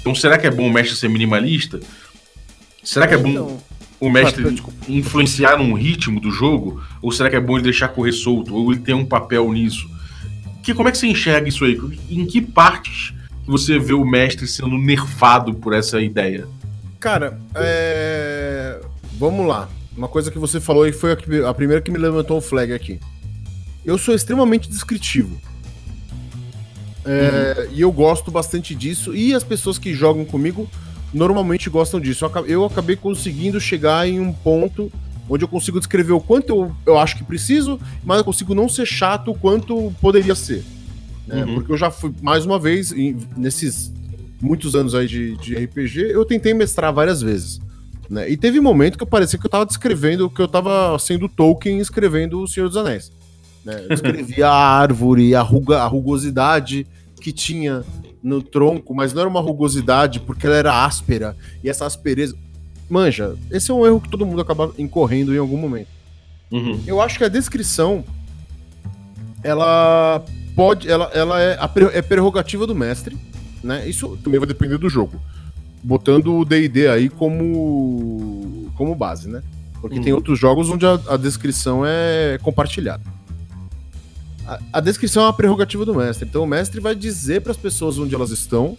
Então, 0.00 0.14
será 0.14 0.38
que 0.38 0.46
é 0.46 0.50
bom 0.50 0.66
o 0.66 0.72
mestre 0.72 0.96
ser 0.96 1.08
minimalista? 1.08 1.80
Será 2.82 3.08
que 3.08 3.14
é 3.14 3.16
bom 3.16 3.30
Então, 3.30 3.62
o 4.06 4.10
mestre 4.10 4.44
Ah, 4.46 4.70
influenciar 4.88 5.56
num 5.56 5.74
ritmo 5.74 6.20
do 6.20 6.30
jogo? 6.30 6.82
Ou 7.00 7.10
será 7.10 7.30
que 7.30 7.36
é 7.36 7.40
bom 7.40 7.56
ele 7.56 7.64
deixar 7.64 7.88
correr 7.88 8.12
solto? 8.12 8.54
Ou 8.54 8.72
ele 8.72 8.80
tem 8.80 8.94
um 8.94 9.04
papel 9.04 9.50
nisso? 9.52 9.88
Que, 10.62 10.74
como 10.74 10.88
é 10.88 10.92
que 10.92 10.98
você 10.98 11.06
enxerga 11.06 11.48
isso 11.48 11.64
aí? 11.64 11.78
Em 12.10 12.24
que 12.26 12.40
partes 12.40 13.14
você 13.46 13.78
vê 13.78 13.92
o 13.92 14.04
mestre 14.04 14.46
sendo 14.46 14.76
nerfado 14.78 15.54
por 15.54 15.72
essa 15.74 16.00
ideia? 16.00 16.46
Cara, 16.98 17.38
é... 17.54 18.80
vamos 19.18 19.46
lá. 19.46 19.68
Uma 19.96 20.08
coisa 20.08 20.30
que 20.30 20.38
você 20.38 20.60
falou 20.60 20.86
e 20.86 20.92
foi 20.92 21.12
a, 21.12 21.54
primeira 21.54 21.80
que 21.80 21.90
me 21.90 21.98
levantou 21.98 22.38
o 22.38 22.40
flag 22.40 22.72
aqui. 22.72 22.98
Eu 23.84 23.98
sou 23.98 24.14
extremamente 24.14 24.68
descritivo. 24.68 25.40
É, 27.04 27.68
E 27.72 27.82
eu 27.82 27.92
gosto 27.92 28.30
bastante 28.30 28.74
disso. 28.74 29.14
E 29.14 29.34
as 29.34 29.44
pessoas 29.44 29.78
que 29.78 29.92
jogam 29.92 30.24
comigo 30.24 30.68
normalmente 31.14 31.70
gostam 31.70 32.00
disso. 32.00 32.24
Eu 32.24 32.28
aca- 32.28 32.40
Eu 32.46 32.64
acabei 32.64 32.96
conseguindo 32.96 33.60
chegar 33.60 34.06
em 34.08 34.20
um 34.20 34.32
ponto 34.32 34.90
onde 35.28 35.42
eu 35.44 35.48
consigo 35.48 35.78
descrever 35.78 36.12
o 36.12 36.20
quanto 36.20 36.50
eu, 36.50 36.76
eu 36.84 36.98
acho 36.98 37.16
que 37.16 37.24
preciso, 37.24 37.80
mas 38.04 38.18
eu 38.18 38.24
consigo 38.24 38.54
não 38.54 38.68
ser 38.68 38.84
chato 38.86 39.30
o 39.30 39.34
quanto 39.34 39.90
poderia 40.00 40.34
ser. 40.34 40.62
né? 41.26 41.44
Uhum. 41.44 41.54
Porque 41.54 41.72
eu 41.72 41.76
já 41.78 41.90
fui, 41.90 42.12
mais 42.20 42.44
uma 42.44 42.58
vez, 42.58 42.92
em- 42.92 43.16
nesses 43.34 43.90
muitos 44.42 44.74
anos 44.74 44.94
aí 44.94 45.06
de, 45.06 45.34
de 45.38 45.54
RPG, 45.54 46.10
eu 46.12 46.22
tentei 46.26 46.52
mestrar 46.52 46.92
várias 46.92 47.22
vezes. 47.22 47.58
Né? 48.10 48.28
E 48.30 48.36
teve 48.36 48.60
momento 48.60 48.98
que 48.98 49.06
parecia 49.06 49.38
que 49.38 49.46
eu 49.46 49.50
tava 49.50 49.64
descrevendo, 49.64 50.28
que 50.28 50.42
eu 50.42 50.46
tava 50.48 50.98
sendo 50.98 51.26
Tolkien 51.26 51.78
escrevendo 51.78 52.42
O 52.42 52.46
Senhor 52.46 52.68
dos 52.68 52.76
Anéis. 52.76 53.10
Né? 53.64 53.80
Eu 53.84 53.88
descrevia 53.88 54.46
a 54.48 54.54
árvore, 54.54 55.34
a, 55.34 55.40
ruga, 55.40 55.78
a 55.78 55.86
rugosidade 55.86 56.86
que 57.18 57.32
tinha 57.32 57.82
no 58.24 58.42
tronco, 58.42 58.94
mas 58.94 59.12
não 59.12 59.20
era 59.20 59.28
uma 59.28 59.40
rugosidade 59.40 60.18
porque 60.18 60.46
ela 60.46 60.56
era 60.56 60.84
áspera, 60.84 61.36
e 61.62 61.68
essa 61.68 61.84
aspereza. 61.84 62.34
Manja, 62.88 63.36
esse 63.50 63.70
é 63.70 63.74
um 63.74 63.86
erro 63.86 64.00
que 64.00 64.08
todo 64.08 64.24
mundo 64.24 64.40
acaba 64.40 64.72
incorrendo 64.78 65.34
em 65.34 65.38
algum 65.38 65.58
momento. 65.58 65.88
Uhum. 66.50 66.80
Eu 66.86 67.00
acho 67.02 67.18
que 67.18 67.24
a 67.24 67.28
descrição 67.28 68.02
ela 69.42 70.24
pode, 70.56 70.90
ela, 70.90 71.10
ela 71.12 71.40
é, 71.40 71.58
a 71.58 71.70
é 71.92 72.00
prerrogativa 72.02 72.66
do 72.66 72.74
mestre, 72.74 73.16
né? 73.62 73.86
Isso 73.86 74.18
também 74.22 74.40
vai 74.40 74.48
depender 74.48 74.78
do 74.78 74.88
jogo. 74.88 75.20
Botando 75.82 76.34
o 76.34 76.44
D&D 76.46 76.88
aí 76.88 77.10
como 77.10 78.70
como 78.74 78.94
base, 78.94 79.28
né? 79.28 79.42
Porque 79.80 80.00
tem 80.00 80.12
Uhum. 80.12 80.18
outros 80.18 80.38
jogos 80.38 80.70
onde 80.70 80.86
a, 80.86 80.98
a 81.08 81.16
descrição 81.18 81.82
é 81.84 82.38
compartilhada. 82.42 83.02
A, 84.46 84.58
a 84.74 84.80
descrição 84.80 85.22
é 85.22 85.26
uma 85.26 85.32
prerrogativa 85.32 85.84
do 85.84 85.94
mestre. 85.94 86.26
Então 86.28 86.42
o 86.42 86.46
mestre 86.46 86.80
vai 86.80 86.94
dizer 86.94 87.40
para 87.40 87.52
as 87.52 87.56
pessoas 87.58 87.98
onde 87.98 88.14
elas 88.14 88.30
estão 88.30 88.76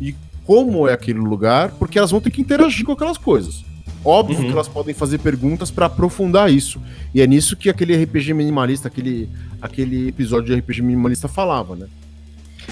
e 0.00 0.14
como 0.44 0.88
é 0.88 0.92
aquele 0.92 1.18
lugar, 1.18 1.70
porque 1.72 1.98
elas 1.98 2.10
vão 2.10 2.20
ter 2.20 2.30
que 2.30 2.40
interagir 2.40 2.84
com 2.84 2.92
aquelas 2.92 3.18
coisas. 3.18 3.64
Óbvio 4.04 4.38
Uhum. 4.38 4.46
que 4.46 4.52
elas 4.52 4.68
podem 4.68 4.94
fazer 4.94 5.18
perguntas 5.18 5.70
para 5.70 5.86
aprofundar 5.86 6.50
isso. 6.50 6.80
E 7.14 7.20
é 7.20 7.26
nisso 7.26 7.54
que 7.56 7.68
aquele 7.68 7.94
RPG 8.02 8.32
minimalista, 8.32 8.88
aquele, 8.88 9.28
aquele 9.60 10.08
episódio 10.08 10.46
de 10.54 10.60
RPG 10.60 10.80
minimalista 10.82 11.28
falava, 11.28 11.76
né? 11.76 11.86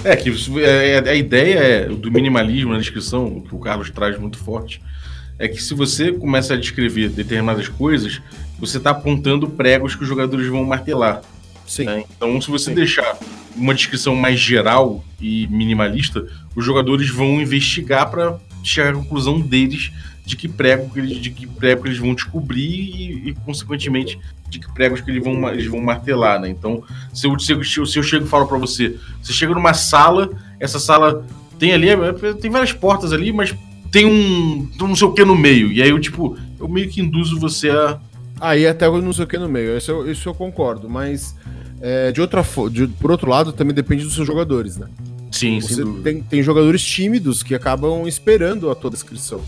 É, 0.04 0.16
que 0.16 0.30
é, 0.60 0.90
é- 1.04 1.10
a 1.10 1.14
ideia 1.14 1.58
é, 1.58 1.84
do 1.88 2.10
minimalismo 2.10 2.72
na 2.72 2.78
descrição, 2.78 3.40
que 3.40 3.54
o 3.54 3.58
Carlos 3.58 3.90
traz 3.90 4.18
muito 4.18 4.38
forte, 4.38 4.80
é 5.38 5.46
que 5.48 5.62
se 5.62 5.74
você 5.74 6.12
começa 6.12 6.54
a 6.54 6.56
descrever 6.56 7.10
determinadas 7.10 7.68
coisas, 7.68 8.20
você 8.58 8.78
está 8.78 8.90
apontando 8.90 9.48
pregos 9.48 9.94
que 9.94 10.02
os 10.02 10.08
jogadores 10.08 10.46
vão 10.48 10.64
martelar. 10.64 11.20
Sim. 11.68 11.84
né? 11.84 12.04
Então, 12.16 12.40
se 12.40 12.50
você 12.50 12.70
Sim. 12.70 12.74
deixar 12.74 13.16
uma 13.54 13.74
descrição 13.74 14.16
mais 14.16 14.40
geral 14.40 15.04
e 15.20 15.46
minimalista, 15.48 16.26
os 16.56 16.64
jogadores 16.64 17.10
vão 17.10 17.40
investigar 17.40 18.10
para 18.10 18.38
chegar 18.64 18.90
à 18.90 18.94
conclusão 18.94 19.40
deles 19.40 19.92
de 20.24 20.36
que 20.36 20.46
prego 20.48 20.90
que 20.90 20.98
eles, 20.98 21.16
de 21.18 21.30
que 21.30 21.46
prego 21.46 21.82
que 21.82 21.88
eles 21.88 21.98
vão 21.98 22.14
descobrir 22.14 22.60
e, 22.60 23.30
e, 23.30 23.34
consequentemente, 23.46 24.18
de 24.48 24.58
que 24.58 24.72
pregos 24.72 25.00
que 25.00 25.10
eles 25.10 25.22
vão, 25.22 25.48
eles 25.48 25.66
vão 25.66 25.80
martelar, 25.80 26.40
né? 26.40 26.48
Então, 26.48 26.82
se 27.12 27.26
eu, 27.26 27.38
se 27.38 27.52
eu, 27.52 27.86
se 27.86 27.98
eu 27.98 28.02
chego 28.02 28.26
e 28.26 28.28
falo 28.28 28.46
para 28.46 28.58
você, 28.58 28.96
você 29.22 29.32
chega 29.32 29.54
numa 29.54 29.74
sala, 29.74 30.30
essa 30.60 30.78
sala 30.78 31.24
tem 31.58 31.72
ali, 31.72 31.88
é, 31.88 32.34
tem 32.40 32.50
várias 32.50 32.72
portas 32.72 33.12
ali, 33.12 33.32
mas 33.32 33.54
tem 33.90 34.06
um, 34.06 34.68
um 34.80 34.88
não 34.88 34.96
sei 34.96 35.06
o 35.06 35.12
que 35.12 35.24
no 35.24 35.34
meio. 35.34 35.72
E 35.72 35.82
aí 35.82 35.90
eu, 35.90 35.98
tipo, 35.98 36.36
eu 36.58 36.68
meio 36.68 36.88
que 36.88 37.00
induzo 37.00 37.38
você 37.38 37.70
a. 37.70 37.98
Aí 38.40 38.66
até 38.66 38.86
eu 38.86 39.02
não 39.02 39.12
sei 39.12 39.24
o 39.24 39.28
que 39.28 39.38
no 39.38 39.48
meio, 39.48 39.76
isso 39.76 39.90
eu, 39.90 40.10
isso 40.10 40.28
eu 40.28 40.34
concordo, 40.34 40.88
mas 40.88 41.34
é, 41.80 42.10
de 42.12 42.20
outra 42.20 42.44
de, 42.70 42.86
por 42.86 43.10
outro 43.10 43.30
lado 43.30 43.52
também 43.52 43.74
depende 43.74 44.04
dos 44.04 44.14
seus 44.14 44.26
jogadores, 44.26 44.76
né? 44.76 44.88
Sim, 45.30 45.60
Você 45.60 45.84
tem, 46.02 46.22
tem 46.22 46.42
jogadores 46.42 46.82
tímidos 46.82 47.42
que 47.42 47.54
acabam 47.54 48.06
esperando 48.08 48.70
a 48.70 48.74
tua 48.74 48.90
descrição. 48.90 49.40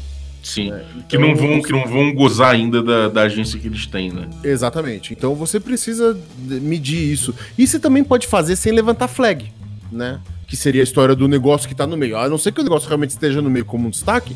Sim. 0.42 0.70
né? 0.70 0.84
Que 1.08 1.16
Então, 1.16 1.28
não, 1.28 1.36
vão, 1.36 1.62
que 1.62 1.72
não 1.72 1.86
vão 1.86 2.14
gozar 2.14 2.54
ainda 2.54 2.82
da, 2.82 3.08
da 3.08 3.22
agência 3.22 3.58
que 3.58 3.66
eles 3.66 3.86
têm, 3.86 4.10
né? 4.10 4.28
Exatamente. 4.44 5.12
Então 5.12 5.34
você 5.34 5.58
precisa 5.58 6.18
medir 6.38 6.98
isso. 7.12 7.34
E 7.58 7.66
você 7.66 7.78
também 7.78 8.04
pode 8.04 8.26
fazer 8.26 8.56
sem 8.56 8.72
levantar 8.72 9.08
flag, 9.08 9.50
né? 9.90 10.20
Que 10.46 10.56
seria 10.56 10.82
a 10.82 10.84
história 10.84 11.14
do 11.14 11.26
negócio 11.28 11.68
que 11.68 11.74
tá 11.74 11.86
no 11.86 11.96
meio. 11.96 12.16
A 12.16 12.28
não 12.28 12.38
ser 12.38 12.52
que 12.52 12.60
o 12.60 12.64
negócio 12.64 12.88
realmente 12.88 13.10
esteja 13.10 13.40
no 13.42 13.50
meio 13.50 13.64
como 13.64 13.86
um 13.86 13.90
destaque, 13.90 14.34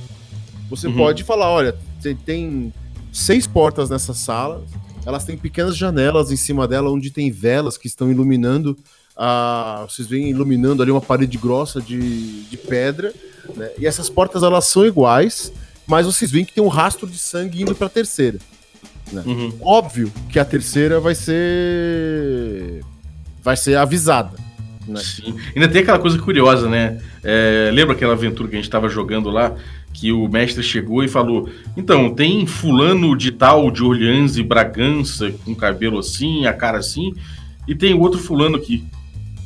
você 0.69 0.87
Uhum. 0.89 0.95
pode 0.97 1.25
falar, 1.25 1.51
olha, 1.51 1.75
você 2.01 2.15
tem 2.15 2.73
seis 3.13 3.47
portas 3.47 3.91
nessa 3.91 4.13
sala, 4.15 4.63
elas 5.07 5.25
têm 5.25 5.37
pequenas 5.37 5.77
janelas 5.77 6.31
em 6.31 6.37
cima 6.37 6.67
dela 6.67 6.91
onde 6.91 7.11
tem 7.11 7.31
velas 7.31 7.77
que 7.77 7.87
estão 7.87 8.11
iluminando 8.11 8.77
a, 9.17 9.87
vocês 9.89 10.09
veem 10.09 10.31
iluminando 10.31 10.83
ali 10.83 10.91
uma 10.91 11.01
parede 11.01 11.39
grossa 11.39 11.81
de, 11.81 12.43
de 12.45 12.57
pedra, 12.57 13.13
né? 13.55 13.71
E 13.79 13.87
essas 13.87 14.09
portas 14.09 14.43
elas 14.43 14.65
são 14.67 14.85
iguais, 14.85 15.53
mas 15.87 16.07
vocês 16.07 16.31
veem 16.31 16.45
que 16.45 16.53
tem 16.53 16.65
um 16.65 16.69
rastro 16.69 17.07
de 17.07 17.19
sangue 17.19 17.63
indo 17.63 17.75
para 17.75 17.87
a 17.87 17.91
terceira. 17.91 18.39
Uhum. 19.13 19.53
Óbvio 19.61 20.11
que 20.31 20.39
a 20.39 20.45
terceira 20.45 20.99
vai 20.99 21.15
ser 21.15 22.83
vai 23.43 23.57
ser 23.57 23.77
avisada. 23.77 24.37
Né? 24.89 25.01
Sim. 25.01 25.37
Ainda 25.55 25.69
tem 25.69 25.83
aquela 25.83 25.99
coisa 25.99 26.19
curiosa, 26.19 26.69
né? 26.69 27.01
É, 27.23 27.71
lembra 27.73 27.95
aquela 27.95 28.15
aventura 28.15 28.49
que 28.49 28.57
a 28.57 28.59
gente 28.59 28.71
tava 28.71 28.89
jogando 28.89 29.31
lá? 29.31 29.55
Que 29.95 30.11
o 30.13 30.29
mestre 30.29 30.63
chegou 30.63 31.03
e 31.05 31.09
falou: 31.09 31.49
Então, 31.77 32.13
tem 32.13 32.45
fulano 32.47 33.17
de 33.17 33.31
tal 33.31 33.71
de 33.71 33.83
Orleans 33.83 34.37
e 34.37 34.43
Bragança, 34.43 35.33
com 35.45 35.55
cabelo 35.55 35.99
assim, 36.01 36.47
a 36.47 36.53
cara 36.53 36.79
assim, 36.79 37.15
e 37.67 37.75
tem 37.75 37.95
outro 37.95 38.19
fulano 38.19 38.57
aqui. 38.57 38.85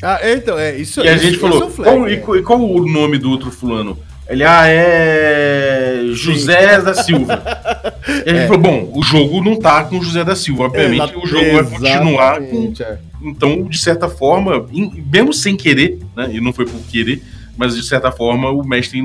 Ah, 0.03 0.19
então, 0.25 0.59
é 0.59 0.77
isso 0.77 1.01
E 1.03 1.09
a 1.09 1.15
isso- 1.15 1.25
gente 1.25 1.39
falou: 1.39 1.63
é 1.63 1.65
o 1.67 1.71
flag, 1.71 1.91
qual, 1.91 2.07
né? 2.07 2.13
e, 2.13 2.17
qual- 2.17 2.37
e 2.39 2.43
qual 2.43 2.61
o 2.61 2.91
nome 2.91 3.19
do 3.19 3.31
outro 3.31 3.51
fulano? 3.51 3.99
Ele, 4.29 4.43
ah, 4.45 4.67
é. 4.67 6.03
José 6.13 6.81
da 6.81 6.95
Silva. 6.95 7.43
E 8.09 8.31
a 8.31 8.33
gente 8.33 8.45
É. 8.45 8.47
falou: 8.47 8.63
bom, 8.63 8.93
o 8.97 9.03
jogo 9.03 9.43
não 9.45 9.57
tá 9.59 9.85
com 9.85 10.01
José 10.03 10.25
da 10.25 10.35
Silva. 10.35 10.65
Obviamente, 10.65 11.03
Exa- 11.11 11.19
o 11.19 11.27
jogo 11.27 11.45
vai 11.53 11.65
continuar 11.65 12.41
com 12.41 12.73
é. 12.81 12.99
então, 13.23 13.63
de 13.65 13.79
certa 13.79 14.09
forma, 14.09 14.67
mesmo 15.13 15.31
sem 15.35 15.55
querer, 15.57 15.99
né, 16.17 16.31
e 16.33 16.41
não 16.41 16.51
foi 16.53 16.65
por 16.65 16.81
querer, 16.91 17.23
mas 17.57 17.77
de 17.77 17.83
certa 17.87 18.11
forma 18.11 18.51
o 18.51 18.67
mestre 18.67 19.03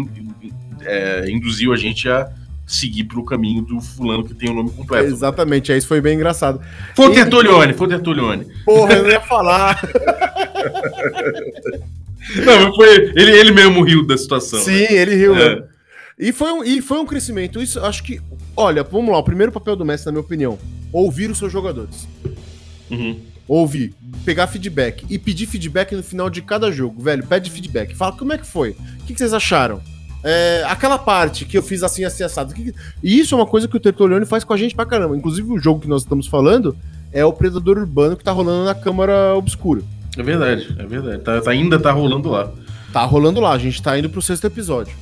é, 0.86 1.30
induziu 1.30 1.74
a 1.74 1.78
gente 1.78 2.08
a 2.10 2.32
seguir 2.66 3.04
pelo 3.04 3.26
caminho 3.26 3.62
do 3.62 3.80
fulano 3.82 4.24
que 4.24 4.34
tem 4.34 4.50
o 4.50 4.54
nome 4.54 4.72
completo. 4.72 5.08
Exatamente, 5.08 5.72
é, 5.72 5.78
isso 5.78 5.88
foi 5.88 6.02
bem 6.02 6.16
engraçado. 6.16 6.62
Foi 6.96 7.08
o 7.08 7.14
Tertulione, 7.14 7.74
foi 7.74 7.88
o 7.88 7.90
Tertulione. 7.90 8.48
Porra, 8.66 8.94
eu 8.94 9.04
não 9.04 9.10
ia 9.10 9.22
falar. 9.22 9.82
Não, 12.46 12.74
foi, 12.74 13.12
ele, 13.16 13.32
ele 13.32 13.52
mesmo 13.52 13.84
riu 13.84 14.08
da 14.08 14.18
situação. 14.18 14.60
Sim, 14.60 14.72
né? 14.72 14.94
ele 14.94 15.16
riu. 15.16 15.36
É. 15.36 15.50
mesmo. 15.50 15.66
E 16.18 16.32
foi, 16.32 16.52
um, 16.52 16.64
e 16.64 16.82
foi 16.82 17.00
um 17.00 17.06
crescimento. 17.06 17.62
Isso, 17.62 17.80
acho 17.84 18.04
que. 18.04 18.22
Olha, 18.56 18.84
vamos 18.84 19.12
lá. 19.12 19.18
O 19.18 19.24
primeiro 19.24 19.52
papel 19.52 19.76
do 19.76 19.84
mestre, 19.84 20.06
na 20.06 20.14
minha 20.14 20.22
opinião, 20.22 20.58
ouvir 20.92 21.30
os 21.30 21.38
seus 21.38 21.52
jogadores. 21.52 22.08
Uhum. 22.90 23.20
Ouvir, 23.48 23.94
pegar 24.24 24.48
feedback 24.48 25.06
e 25.10 25.20
pedir 25.20 25.48
feedback 25.48 25.94
no 25.94 26.04
final 26.04 26.30
de 26.30 26.42
cada 26.42 26.72
jogo, 26.72 27.02
velho. 27.02 27.26
Pede 27.26 27.52
feedback. 27.52 27.96
Fala 27.96 28.16
como 28.16 28.32
é 28.32 28.38
que 28.38 28.48
foi. 28.48 28.70
O 28.72 29.06
que, 29.06 29.14
que 29.14 29.20
vocês 29.20 29.34
acharam? 29.34 29.82
É, 30.24 30.64
aquela 30.68 30.98
parte 30.98 31.44
que 31.46 31.58
eu 31.58 31.62
fiz 31.64 31.84
assim, 31.84 32.04
assim, 32.06 32.24
assado. 32.24 32.54
E 33.04 33.20
isso 33.20 33.36
é 33.36 33.38
uma 33.38 33.46
coisa 33.46 33.68
que 33.68 33.76
o 33.76 33.80
Tertulione 33.80 34.26
faz 34.26 34.44
com 34.44 34.54
a 34.54 34.58
gente 34.58 34.74
pra 34.76 34.86
caramba. 34.86 35.18
Inclusive, 35.18 35.52
o 35.52 35.60
jogo 35.60 35.82
que 35.82 35.88
nós 35.88 36.04
estamos 36.04 36.28
falando 36.28 36.76
é 37.12 37.26
o 37.26 37.34
Predador 37.34 37.78
Urbano 37.78 38.16
que 38.16 38.24
tá 38.24 38.32
rolando 38.32 38.64
na 38.66 38.74
Câmara 38.74 39.36
Obscura. 39.36 39.82
É 40.18 40.24
verdade, 40.24 40.74
é 40.80 40.86
verdade. 40.86 41.20
Tá- 41.24 41.42
tá- 41.42 41.52
ainda 41.52 41.78
tá 41.80 41.92
rolando 41.92 42.30
lá. 42.30 42.50
Tá 42.94 43.04
rolando 43.04 43.40
lá, 43.42 43.52
a 43.54 43.58
gente 43.58 43.82
tá 43.82 43.98
indo 43.98 44.10
pro 44.10 44.22
sexto 44.22 44.46
episódio. 44.46 44.96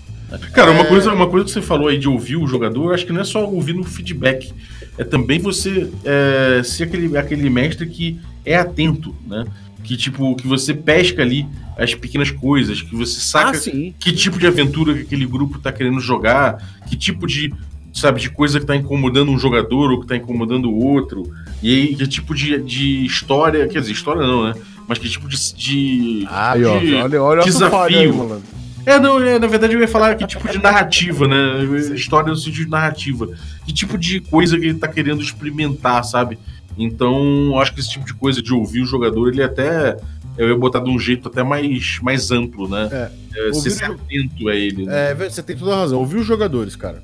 Cara, 0.54 0.72
uma, 0.72 0.84
É. 0.84 0.86
coisa, 0.86 1.12
uma 1.14 1.28
coisa 1.28 1.46
que 1.46 1.52
você 1.52 1.62
falou 1.62 1.90
aí 1.90 1.98
de 1.98 2.08
ouvir 2.08 2.38
o 2.38 2.48
jogador, 2.48 2.86
eu 2.90 2.94
acho 2.94 3.06
que 3.06 3.12
não 3.12 3.20
é 3.20 3.26
só 3.26 3.46
ouvir 3.46 3.74
no 3.74 3.84
feedback. 3.84 4.54
É 4.98 5.04
também 5.04 5.40
você 5.40 5.90
é, 6.06 6.62
ser 6.64 6.84
aquele, 6.86 7.18
aquele 7.18 7.50
mestre 7.50 7.86
que 7.86 8.18
é 8.46 8.56
atento, 8.56 9.14
né? 9.28 9.44
Que 9.84 9.98
tipo, 9.98 10.36
que 10.36 10.48
você 10.48 10.74
pesca 10.74 11.22
ali 11.22 11.46
as 11.78 11.94
pequenas 11.96 12.30
coisas, 12.32 12.82
que 12.82 12.96
você 12.96 13.20
saca 13.20 13.52
Ah, 13.52 13.54
sim. 13.56 13.94
que 14.00 14.12
tipo 14.12 14.38
de 14.38 14.46
aventura 14.48 14.94
que 14.94 15.02
aquele 15.02 15.26
grupo 15.26 15.58
tá 15.60 15.72
querendo 15.72 16.00
jogar, 16.00 16.58
que 16.88 16.96
tipo 16.96 17.26
de, 17.26 17.52
sabe, 17.94 18.22
de 18.22 18.30
coisa 18.30 18.60
que 18.60 18.66
tá 18.66 18.76
incomodando 18.76 19.32
um 19.32 19.40
jogador 19.40 19.92
ou 19.92 20.02
que 20.02 20.08
tá 20.08 20.16
incomodando 20.16 20.70
o 20.70 20.76
outro, 20.86 21.24
e 21.64 21.70
aí 21.74 21.96
que 21.96 22.08
tipo 22.08 22.36
de, 22.36 22.58
de 22.62 23.06
história, 23.06 23.68
quer 23.68 23.80
dizer, 23.82 23.92
história 23.94 24.22
não, 24.22 24.44
né? 24.50 24.54
Mas 24.88 24.98
que 25.00 25.10
tipo 25.10 25.28
de. 25.28 25.38
de 25.56 26.26
ó, 26.30 26.56
de- 26.80 26.94
olha, 26.96 27.24
olha 27.24 27.44
desafio. 27.44 27.78
aí, 28.00 28.08
malandro. 28.12 28.44
é, 28.86 29.00
não, 29.00 29.20
é, 29.24 29.40
na 29.40 29.48
verdade 29.48 29.74
eu 29.74 29.80
ia 29.80 29.88
falar 29.88 30.16
que 30.16 30.28
tipo 30.28 30.48
de 30.52 30.58
narrativa, 30.62 31.28
né? 31.28 31.64
História 31.96 32.30
no 32.30 32.36
sentido 32.36 32.66
de 32.66 32.70
narrativa. 32.70 33.30
Que 33.66 33.74
tipo 33.74 33.98
de 33.98 34.20
coisa 34.20 34.60
que 34.60 34.66
ele 34.66 34.78
tá 34.80 34.88
querendo 34.88 35.22
experimentar, 35.22 36.04
sabe? 36.04 36.38
Então, 36.78 37.60
acho 37.60 37.74
que 37.74 37.80
esse 37.80 37.90
tipo 37.90 38.06
de 38.06 38.14
coisa 38.14 38.42
de 38.42 38.54
ouvir 38.54 38.82
o 38.82 38.86
jogador, 38.86 39.30
ele 39.30 39.44
até. 39.44 39.98
Eu 40.38 40.50
ia 40.50 40.58
botar 40.58 40.80
de 40.80 40.90
um 40.90 40.98
jeito 40.98 41.28
até 41.28 41.44
mais, 41.44 42.00
mais 42.02 42.32
amplo, 42.32 42.68
né? 42.68 42.90
É. 42.92 43.50
É, 43.50 43.54
ser 43.54 43.86
jo- 43.86 43.94
atento 43.94 44.50
a 44.50 44.56
ele. 44.56 44.86
Né? 44.86 45.12
É, 45.12 45.14
você 45.16 45.44
tem 45.44 45.56
toda 45.58 45.74
a 45.74 45.78
razão. 45.78 46.00
Ouvir 46.00 46.18
os 46.18 46.26
jogadores, 46.26 46.76
cara. 46.76 47.04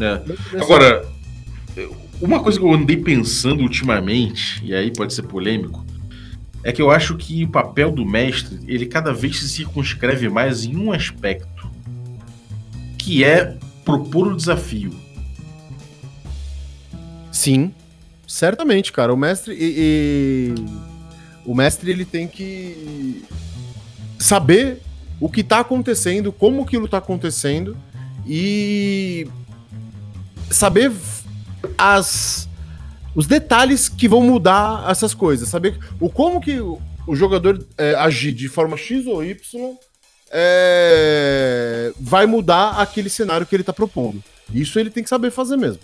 É. 0.00 0.60
Agora, 0.60 1.06
uma 2.20 2.40
coisa 2.40 2.58
que 2.58 2.64
eu 2.64 2.72
andei 2.72 2.96
pensando 2.96 3.62
ultimamente, 3.62 4.60
e 4.64 4.74
aí 4.74 4.90
pode 4.92 5.14
ser 5.14 5.22
polêmico, 5.22 5.84
é 6.64 6.72
que 6.72 6.82
eu 6.82 6.90
acho 6.90 7.16
que 7.16 7.44
o 7.44 7.48
papel 7.48 7.92
do 7.92 8.04
mestre, 8.04 8.58
ele 8.66 8.86
cada 8.86 9.12
vez 9.12 9.38
se 9.38 9.48
circunscreve 9.48 10.28
mais 10.28 10.64
em 10.64 10.76
um 10.76 10.90
aspecto, 10.92 11.70
que 12.98 13.22
é 13.22 13.56
propor 13.84 14.28
o 14.28 14.36
desafio. 14.36 14.90
Sim, 17.30 17.72
certamente, 18.34 18.92
cara. 18.92 19.14
O 19.14 19.16
mestre 19.16 19.54
e, 19.54 19.74
e- 19.78 20.54
o 21.46 21.54
mestre 21.54 21.90
ele 21.90 22.04
tem 22.04 22.26
que 22.26 23.22
saber 24.18 24.80
o 25.20 25.28
que 25.28 25.44
tá 25.44 25.60
acontecendo, 25.60 26.32
como 26.32 26.62
aquilo 26.62 26.88
tá 26.88 26.98
acontecendo 26.98 27.76
e 28.26 29.28
saber 30.50 30.90
as 31.78 32.48
os 33.14 33.28
detalhes 33.28 33.88
que 33.88 34.08
vão 34.08 34.20
mudar 34.20 34.90
essas 34.90 35.14
coisas, 35.14 35.48
saber 35.48 35.78
o 36.00 36.10
como 36.10 36.40
que 36.40 36.58
o, 36.58 36.80
jogador 37.14 37.64
é, 37.78 37.94
agir 37.94 38.32
de 38.32 38.48
forma 38.48 38.76
X 38.76 39.06
ou 39.06 39.22
Y 39.24 39.76
é, 40.32 41.92
vai 42.00 42.26
mudar 42.26 42.80
aquele 42.80 43.08
cenário 43.08 43.46
que 43.46 43.54
ele 43.54 43.62
tá 43.62 43.72
propondo. 43.72 44.20
Isso 44.52 44.80
ele 44.80 44.90
tem 44.90 45.04
que 45.04 45.08
saber 45.08 45.30
fazer 45.30 45.56
mesmo. 45.56 45.78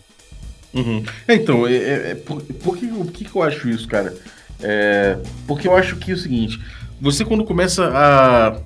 Uhum. 0.72 1.02
É, 1.26 1.34
então, 1.34 1.66
é, 1.66 1.74
é- 1.74 2.10
é 2.10 2.14
por, 2.14 2.40
por, 2.42 2.76
que, 2.76 2.86
por 2.86 3.06
que 3.12 3.24
que 3.24 3.34
eu 3.36 3.42
acho 3.42 3.68
isso, 3.68 3.88
cara? 3.88 4.14
É, 4.62 5.18
porque 5.46 5.66
eu 5.66 5.74
acho 5.76 5.96
que 5.96 6.10
é 6.10 6.14
o 6.14 6.18
seguinte: 6.18 6.60
você 7.00 7.24
quando 7.24 7.44
começa 7.44 7.90
a. 7.92 8.60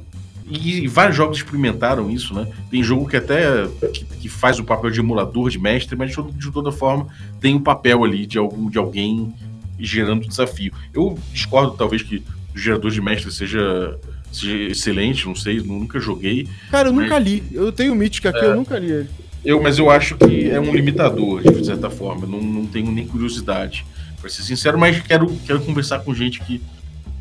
E 0.46 0.86
vários 0.88 1.16
jogos 1.16 1.38
experimentaram 1.38 2.10
isso, 2.10 2.34
né? 2.34 2.46
Tem 2.70 2.82
jogo 2.82 3.08
que 3.08 3.16
até 3.16 3.66
que, 3.94 4.04
que 4.04 4.28
faz 4.28 4.58
o 4.58 4.64
papel 4.64 4.90
de 4.90 5.00
emulador 5.00 5.48
de 5.48 5.58
mestre, 5.58 5.96
mas 5.96 6.10
de, 6.36 6.50
toda 6.52 6.70
forma 6.70 7.06
tem 7.40 7.54
o 7.54 7.60
papel 7.60 8.04
ali 8.04 8.26
de, 8.26 8.36
algum, 8.36 8.68
de 8.68 8.76
alguém 8.76 9.32
gerando 9.78 10.28
desafio. 10.28 10.70
Eu 10.92 11.18
discordo, 11.32 11.74
talvez, 11.78 12.02
que 12.02 12.22
o 12.54 12.58
gerador 12.58 12.90
de 12.90 13.00
mestre 13.00 13.32
seja, 13.32 13.98
seja 14.30 14.54
excelente, 14.70 15.24
não 15.26 15.34
sei, 15.34 15.60
nunca 15.62 15.98
joguei. 15.98 16.46
Cara, 16.70 16.90
eu 16.90 16.92
nunca 16.92 17.18
li. 17.18 17.42
Eu 17.50 17.72
tenho 17.72 17.94
o 17.94 17.96
Mythic 17.96 18.28
aqui, 18.28 18.44
eu 18.44 18.54
nunca 18.54 18.78
li 18.78 18.92
ele. 18.92 19.08
Eu, 19.44 19.62
mas 19.62 19.78
eu 19.78 19.90
acho 19.90 20.16
que 20.16 20.48
é 20.48 20.58
um 20.58 20.74
limitador, 20.74 21.42
de 21.42 21.66
certa 21.66 21.90
forma. 21.90 22.26
Não, 22.26 22.40
não 22.40 22.66
tenho 22.66 22.90
nem 22.90 23.06
curiosidade, 23.06 23.84
pra 24.20 24.30
ser 24.30 24.42
sincero, 24.42 24.78
mas 24.78 25.00
quero, 25.00 25.26
quero 25.46 25.60
conversar 25.60 26.00
com 26.00 26.14
gente 26.14 26.40
que, 26.40 26.62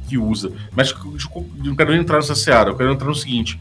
que 0.07 0.17
usa. 0.17 0.51
Mas 0.75 0.93
não 1.57 1.75
quero 1.75 1.93
entrar 1.93 2.17
nessa 2.17 2.35
seara, 2.35 2.69
eu 2.69 2.75
quero 2.75 2.93
entrar 2.93 3.07
no 3.07 3.15
seguinte. 3.15 3.59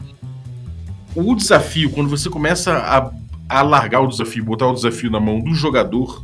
O 1.13 1.35
desafio, 1.35 1.89
quando 1.89 2.09
você 2.09 2.29
começa 2.29 2.77
a, 2.77 3.11
a 3.49 3.61
largar 3.61 4.01
o 4.01 4.07
desafio, 4.07 4.45
botar 4.45 4.67
o 4.67 4.73
desafio 4.73 5.11
na 5.11 5.19
mão 5.19 5.41
do 5.41 5.53
jogador, 5.53 6.23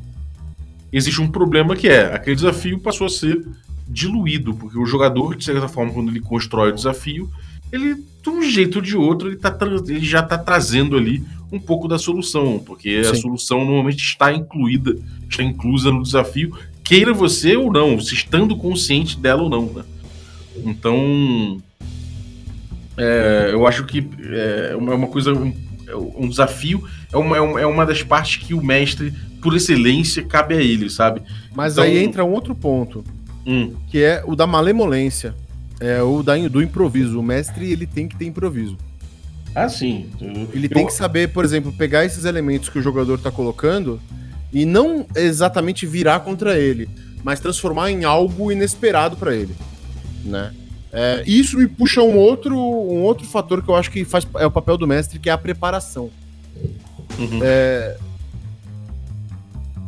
existe 0.91 1.22
um 1.22 1.27
problema 1.27 1.75
que 1.75 1.89
é 1.89 2.13
aquele 2.15 2.38
desafio 2.38 2.79
passou 2.79 3.05
a 3.05 3.10
ser 3.10 3.46
diluído, 3.88 4.53
porque 4.53 4.77
o 4.77 4.86
jogador, 4.86 5.36
de 5.36 5.43
certa 5.43 5.67
forma, 5.67 5.91
quando 5.91 6.10
ele 6.10 6.22
constrói 6.22 6.69
o 6.69 6.75
desafio, 6.75 7.29
ele, 7.71 7.95
de 7.95 8.29
um 8.29 8.41
jeito 8.41 8.77
ou 8.77 8.81
de 8.81 8.97
outro, 8.97 9.29
ele, 9.29 9.38
tá, 9.38 9.55
ele 9.88 9.99
já 10.05 10.19
está 10.19 10.38
trazendo 10.38 10.97
ali 10.97 11.23
um 11.51 11.59
pouco 11.59 11.88
da 11.88 11.97
solução, 11.97 12.59
porque 12.59 13.03
Sim. 13.03 13.11
a 13.11 13.15
solução 13.15 13.65
normalmente 13.65 14.03
está 14.03 14.31
incluída, 14.33 14.95
está 15.27 15.43
inclusa 15.43 15.91
no 15.91 16.03
desafio, 16.03 16.55
queira 16.83 17.13
você 17.13 17.55
ou 17.55 17.71
não, 17.71 17.99
se 17.99 18.13
estando 18.13 18.55
consciente 18.55 19.19
dela 19.19 19.43
ou 19.43 19.49
não, 19.49 19.65
né? 19.65 19.83
Então, 20.63 21.61
é, 22.97 23.49
eu 23.51 23.65
acho 23.65 23.85
que 23.85 24.07
é 24.31 24.75
uma, 24.75 24.93
é 24.93 25.07
coisa, 25.07 25.33
um, 25.33 25.53
um 26.17 26.27
desafio, 26.27 26.83
é 27.11 27.17
uma, 27.17 27.38
é 27.38 27.65
uma 27.65 27.85
das 27.85 28.03
partes 28.03 28.38
que 28.38 28.53
o 28.53 28.63
mestre, 28.63 29.13
por 29.41 29.55
excelência, 29.55 30.23
cabe 30.23 30.55
a 30.55 30.61
ele, 30.61 30.89
sabe? 30.89 31.21
Mas 31.55 31.73
então, 31.73 31.83
aí 31.83 31.97
entra 31.97 32.25
um 32.25 32.31
outro 32.31 32.53
ponto, 32.53 33.03
hum. 33.45 33.73
que 33.89 33.99
é 33.99 34.23
o 34.25 34.35
da 34.35 34.45
malemolência, 34.45 35.33
é 35.79 36.01
o 36.01 36.21
da, 36.21 36.36
do 36.48 36.62
improviso. 36.62 37.19
O 37.19 37.24
mestre, 37.24 37.71
ele 37.71 37.88
tem 37.88 38.07
que 38.07 38.15
ter 38.15 38.25
improviso. 38.25 38.77
Ah, 39.55 39.67
sim. 39.67 40.09
Ele 40.53 40.67
eu... 40.67 40.69
tem 40.69 40.86
que 40.86 40.93
saber, 40.93 41.29
por 41.29 41.43
exemplo, 41.43 41.71
pegar 41.71 42.05
esses 42.05 42.25
elementos 42.25 42.69
que 42.69 42.79
o 42.79 42.81
jogador 42.81 43.15
está 43.15 43.31
colocando 43.31 44.00
e 44.53 44.65
não 44.65 45.05
exatamente 45.15 45.86
virar 45.86 46.21
contra 46.21 46.57
ele, 46.57 46.89
mas 47.24 47.39
transformar 47.39 47.91
em 47.91 48.03
algo 48.03 48.51
inesperado 48.51 49.15
para 49.15 49.36
ele, 49.36 49.55
né? 50.24 50.53
É, 50.91 51.24
isso 51.27 51.55
me 51.57 51.67
puxa 51.67 52.01
um 52.01 52.17
outro, 52.17 52.57
um 52.57 53.03
outro 53.03 53.25
fator 53.25 53.62
que 53.62 53.69
eu 53.69 53.75
acho 53.75 53.91
que 53.91 54.03
faz 54.03 54.25
é 54.38 54.45
o 54.45 54.51
papel 54.51 54.75
do 54.75 54.88
mestre, 54.88 55.19
que 55.19 55.29
é 55.29 55.31
a 55.31 55.38
preparação. 55.38 56.09
Uhum. 57.17 57.39
É, 57.43 57.98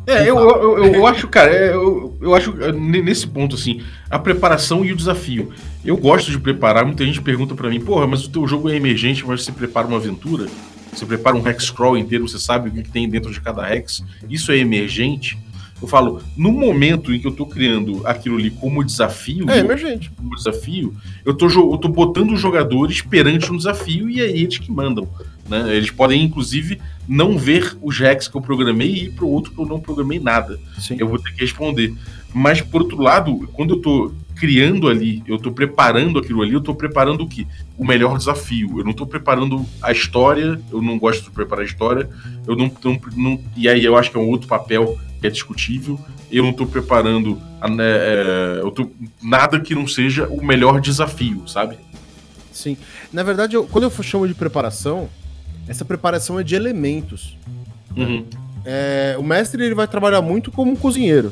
é, 0.07 0.29
eu, 0.29 0.37
eu, 0.37 0.85
eu, 0.85 1.07
acho, 1.07 1.27
cara, 1.27 1.51
é, 1.53 1.73
eu, 1.73 2.17
eu 2.21 2.33
acho 2.33 2.53
nesse 2.73 3.27
ponto, 3.27 3.55
assim, 3.55 3.81
a 4.09 4.17
preparação 4.17 4.83
e 4.83 4.91
o 4.91 4.95
desafio. 4.95 5.51
Eu 5.85 5.95
gosto 5.95 6.31
de 6.31 6.39
preparar, 6.39 6.85
muita 6.85 7.05
gente 7.05 7.21
pergunta 7.21 7.53
para 7.55 7.69
mim, 7.69 7.79
porra, 7.79 8.07
mas 8.07 8.25
o 8.25 8.29
teu 8.29 8.47
jogo 8.47 8.69
é 8.69 8.75
emergente, 8.75 9.25
mas 9.25 9.43
você 9.43 9.51
prepara 9.51 9.87
uma 9.87 9.97
aventura? 9.97 10.47
Você 10.93 11.05
prepara 11.05 11.35
um 11.35 11.47
hex 11.47 11.69
crawl 11.69 11.97
inteiro, 11.97 12.27
você 12.27 12.37
sabe 12.37 12.69
o 12.69 12.71
que, 12.71 12.89
tem 12.89 13.07
dentro 13.07 13.31
de 13.31 13.39
cada 13.39 13.73
hex. 13.73 14.03
Isso 14.29 14.51
é 14.51 14.57
emergente. 14.57 15.37
Eu 15.81 15.87
falo, 15.87 16.21
no 16.37 16.51
momento 16.51 17.13
em 17.13 17.19
que 17.19 17.25
eu 17.25 17.31
tô 17.31 17.45
criando 17.45 18.05
aquilo 18.05 18.37
ali 18.37 18.51
como 18.51 18.83
desafio. 18.83 19.49
É 19.49 19.59
emergente. 19.59 20.11
Como 20.11 20.35
desafio, 20.35 20.95
eu 21.25 21.33
tô, 21.33 21.47
eu 21.47 21.77
tô 21.77 21.87
botando 21.87 22.33
os 22.33 22.39
jogadores 22.39 23.01
perante 23.01 23.51
um 23.51 23.57
desafio 23.57 24.09
e 24.09 24.21
é 24.21 24.29
eles 24.29 24.59
que 24.59 24.71
mandam. 24.71 25.07
Né? 25.49 25.75
Eles 25.75 25.89
podem, 25.89 26.23
inclusive, 26.23 26.79
não 27.07 27.37
ver 27.37 27.75
os 27.81 27.99
hacks 27.99 28.27
que 28.27 28.37
eu 28.37 28.41
programei 28.41 28.89
e 28.89 29.03
ir 29.05 29.11
pro 29.13 29.27
outro 29.27 29.51
que 29.51 29.59
eu 29.59 29.65
não 29.65 29.79
programei 29.79 30.19
nada. 30.19 30.59
Sim. 30.77 30.97
Eu 30.99 31.07
vou 31.07 31.17
ter 31.17 31.33
que 31.33 31.41
responder. 31.41 31.93
Mas, 32.33 32.61
por 32.61 32.83
outro 32.83 33.01
lado, 33.01 33.49
quando 33.53 33.73
eu 33.73 33.81
tô 33.81 34.11
criando 34.41 34.87
ali, 34.87 35.21
eu 35.27 35.37
tô 35.37 35.51
preparando 35.51 36.17
aquilo 36.17 36.41
ali, 36.41 36.53
eu 36.53 36.61
tô 36.61 36.73
preparando 36.73 37.21
o 37.21 37.27
quê? 37.27 37.45
O 37.77 37.85
melhor 37.85 38.17
desafio. 38.17 38.79
Eu 38.79 38.83
não 38.83 38.91
tô 38.91 39.05
preparando 39.05 39.63
a 39.79 39.91
história, 39.91 40.59
eu 40.71 40.81
não 40.81 40.97
gosto 40.97 41.25
de 41.25 41.29
preparar 41.29 41.61
a 41.61 41.67
história, 41.67 42.09
eu 42.47 42.55
não, 42.55 42.71
não, 42.83 42.99
não 43.15 43.39
e 43.55 43.69
aí 43.69 43.85
eu 43.85 43.95
acho 43.95 44.09
que 44.09 44.17
é 44.17 44.19
um 44.19 44.27
outro 44.27 44.47
papel 44.47 44.97
que 45.19 45.27
é 45.27 45.29
discutível. 45.29 45.99
Eu 46.31 46.43
não 46.43 46.53
tô 46.53 46.65
preparando 46.65 47.39
né, 47.69 47.83
é, 47.85 48.59
eu 48.63 48.71
tô, 48.71 48.89
nada 49.21 49.59
que 49.59 49.75
não 49.75 49.85
seja 49.85 50.27
o 50.27 50.43
melhor 50.43 50.81
desafio, 50.81 51.47
sabe? 51.47 51.77
Sim. 52.51 52.75
Na 53.13 53.21
verdade, 53.21 53.55
eu, 53.55 53.65
quando 53.65 53.83
eu 53.83 53.91
chamo 54.01 54.27
de 54.27 54.33
preparação, 54.33 55.07
essa 55.67 55.85
preparação 55.85 56.39
é 56.39 56.43
de 56.43 56.55
elementos. 56.55 57.37
Uhum. 57.95 58.25
É, 58.65 59.15
o 59.19 59.23
mestre 59.23 59.63
ele 59.63 59.75
vai 59.75 59.87
trabalhar 59.87 60.23
muito 60.23 60.51
como 60.51 60.71
um 60.71 60.75
cozinheiro. 60.75 61.31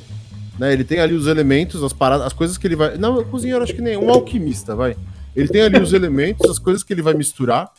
Né? 0.60 0.74
Ele 0.74 0.84
tem 0.84 1.00
ali 1.00 1.14
os 1.14 1.26
elementos, 1.26 1.82
as 1.82 1.94
paradas, 1.94 2.28
as 2.28 2.34
coisas 2.34 2.58
que 2.58 2.68
ele 2.68 2.76
vai. 2.76 2.98
Não, 2.98 3.24
cozinheiro 3.24 3.64
acho 3.64 3.74
que 3.74 3.82
nem 3.82 3.96
um 3.96 4.12
alquimista, 4.12 4.76
vai. 4.76 4.96
Ele 5.34 5.48
tem 5.48 5.62
ali 5.62 5.80
os 5.80 5.94
elementos, 5.94 6.50
as 6.50 6.60
coisas 6.60 6.84
que 6.84 6.92
ele 6.92 7.02
vai 7.02 7.14
misturar. 7.14 7.72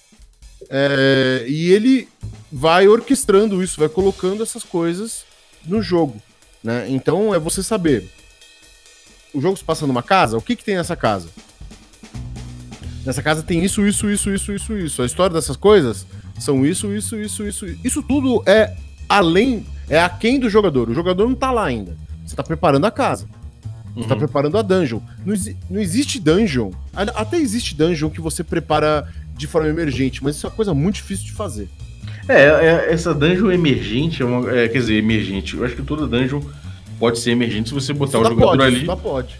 É, 0.68 1.44
e 1.46 1.70
ele 1.72 2.08
vai 2.50 2.88
orquestrando 2.88 3.62
isso, 3.62 3.78
vai 3.78 3.88
colocando 3.88 4.42
essas 4.42 4.64
coisas 4.64 5.24
no 5.66 5.82
jogo. 5.82 6.20
Né? 6.64 6.86
Então 6.88 7.34
é 7.34 7.38
você 7.38 7.62
saber. 7.62 8.08
O 9.34 9.40
jogo 9.40 9.56
se 9.56 9.64
passa 9.64 9.86
numa 9.86 10.02
casa, 10.02 10.38
o 10.38 10.42
que, 10.42 10.56
que 10.56 10.64
tem 10.64 10.76
nessa 10.76 10.96
casa? 10.96 11.28
Nessa 13.04 13.22
casa 13.22 13.42
tem 13.42 13.62
isso, 13.64 13.86
isso, 13.86 14.10
isso, 14.10 14.30
isso, 14.32 14.52
isso, 14.52 14.78
isso. 14.78 15.02
A 15.02 15.06
história 15.06 15.34
dessas 15.34 15.56
coisas 15.56 16.06
são 16.38 16.64
isso, 16.64 16.92
isso, 16.94 17.16
isso, 17.16 17.46
isso. 17.46 17.66
Isso 17.84 18.02
tudo 18.02 18.42
é 18.46 18.74
além, 19.08 19.66
é 19.88 20.00
aquém 20.00 20.38
do 20.38 20.50
jogador. 20.50 20.88
O 20.88 20.94
jogador 20.94 21.28
não 21.28 21.34
tá 21.34 21.50
lá 21.50 21.64
ainda. 21.64 21.96
Você 22.30 22.36
tá 22.36 22.44
preparando 22.44 22.86
a 22.86 22.92
casa. 22.92 23.26
Você 23.92 23.94
tá 23.94 24.00
uhum. 24.00 24.06
tá 24.06 24.16
preparando 24.16 24.56
a 24.56 24.62
dungeon. 24.62 25.00
Não, 25.26 25.34
não 25.68 25.80
existe 25.80 26.20
dungeon. 26.20 26.70
Até 26.94 27.38
existe 27.38 27.74
dungeon 27.74 28.08
que 28.08 28.20
você 28.20 28.44
prepara 28.44 29.08
de 29.36 29.48
forma 29.48 29.68
emergente, 29.68 30.22
mas 30.22 30.36
isso 30.36 30.46
é 30.46 30.48
uma 30.48 30.54
coisa 30.54 30.72
muito 30.72 30.96
difícil 30.96 31.24
de 31.24 31.32
fazer. 31.32 31.68
É, 32.28 32.42
é 32.42 32.92
essa 32.92 33.12
dungeon 33.12 33.50
emergente, 33.50 34.22
é 34.22 34.24
uma, 34.24 34.48
é, 34.48 34.68
quer 34.68 34.78
dizer, 34.78 34.94
emergente. 34.94 35.56
Eu 35.56 35.64
acho 35.64 35.74
que 35.74 35.82
toda 35.82 36.06
dungeon 36.06 36.40
pode 37.00 37.18
ser 37.18 37.32
emergente 37.32 37.70
se 37.70 37.74
você 37.74 37.92
botar 37.92 38.20
o 38.20 38.24
jogador 38.24 38.56
pode, 38.56 38.62
ali. 38.62 38.86
Só 38.86 38.94
pode. 38.94 39.34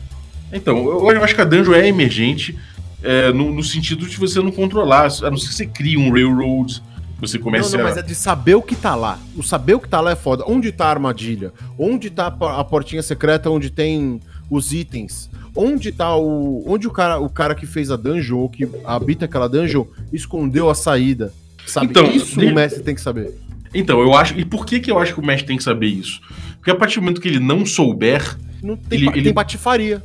Então, 0.52 0.76
eu 0.78 1.22
acho 1.22 1.32
que 1.32 1.40
a 1.40 1.44
dungeon 1.44 1.74
é 1.74 1.86
emergente 1.86 2.58
é, 3.04 3.32
no, 3.32 3.52
no, 3.52 3.62
sentido 3.62 4.04
de 4.04 4.16
você 4.16 4.40
não 4.40 4.50
controlar, 4.50 5.06
a 5.22 5.30
não 5.30 5.36
ser 5.36 5.48
que 5.48 5.54
você 5.54 5.66
crie 5.66 5.96
um 5.96 6.10
railroad, 6.10 6.82
você 7.20 7.38
começa 7.38 7.70
não, 7.70 7.78
não, 7.78 7.86
a... 7.86 7.88
mas 7.90 7.98
é 7.98 8.02
de 8.02 8.14
saber 8.14 8.54
o 8.54 8.62
que 8.62 8.74
tá 8.74 8.94
lá. 8.94 9.18
O 9.36 9.42
saber 9.42 9.74
o 9.74 9.80
que 9.80 9.88
tá 9.88 10.00
lá 10.00 10.12
é 10.12 10.16
foda. 10.16 10.44
Onde 10.46 10.72
tá 10.72 10.86
a 10.86 10.90
armadilha? 10.90 11.52
Onde 11.78 12.10
tá 12.10 12.26
a 12.26 12.64
portinha 12.64 13.02
secreta 13.02 13.50
onde 13.50 13.70
tem 13.70 14.20
os 14.50 14.72
itens? 14.72 15.30
Onde 15.54 15.92
tá 15.92 16.16
o. 16.16 16.64
Onde 16.66 16.86
o 16.86 16.90
cara, 16.90 17.18
o 17.18 17.28
cara 17.28 17.54
que 17.54 17.66
fez 17.66 17.90
a 17.90 17.96
dungeon 17.96 18.38
ou 18.38 18.48
que 18.48 18.68
habita 18.84 19.24
aquela 19.24 19.48
dungeon 19.48 19.84
escondeu 20.12 20.70
a 20.70 20.74
saída? 20.74 21.32
Sabe? 21.66 21.86
Então, 21.86 22.10
isso 22.10 22.40
o 22.40 22.54
mestre 22.54 22.82
tem 22.82 22.94
que 22.94 23.00
saber. 23.00 23.34
Então, 23.74 24.00
eu 24.00 24.14
acho. 24.14 24.38
E 24.38 24.44
por 24.44 24.64
que, 24.64 24.80
que 24.80 24.90
eu 24.90 24.98
acho 24.98 25.14
que 25.14 25.20
o 25.20 25.24
mestre 25.24 25.46
tem 25.46 25.56
que 25.56 25.62
saber 25.62 25.86
isso? 25.86 26.20
Porque 26.56 26.70
a 26.70 26.74
partir 26.74 26.96
do 26.96 27.02
momento 27.02 27.20
que 27.20 27.28
ele 27.28 27.40
não 27.40 27.64
souber. 27.64 28.36
Não 28.62 28.76
tem, 28.76 28.98
ele, 28.98 29.10
tem 29.10 29.20
ele... 29.20 29.32
patifaria. 29.32 30.02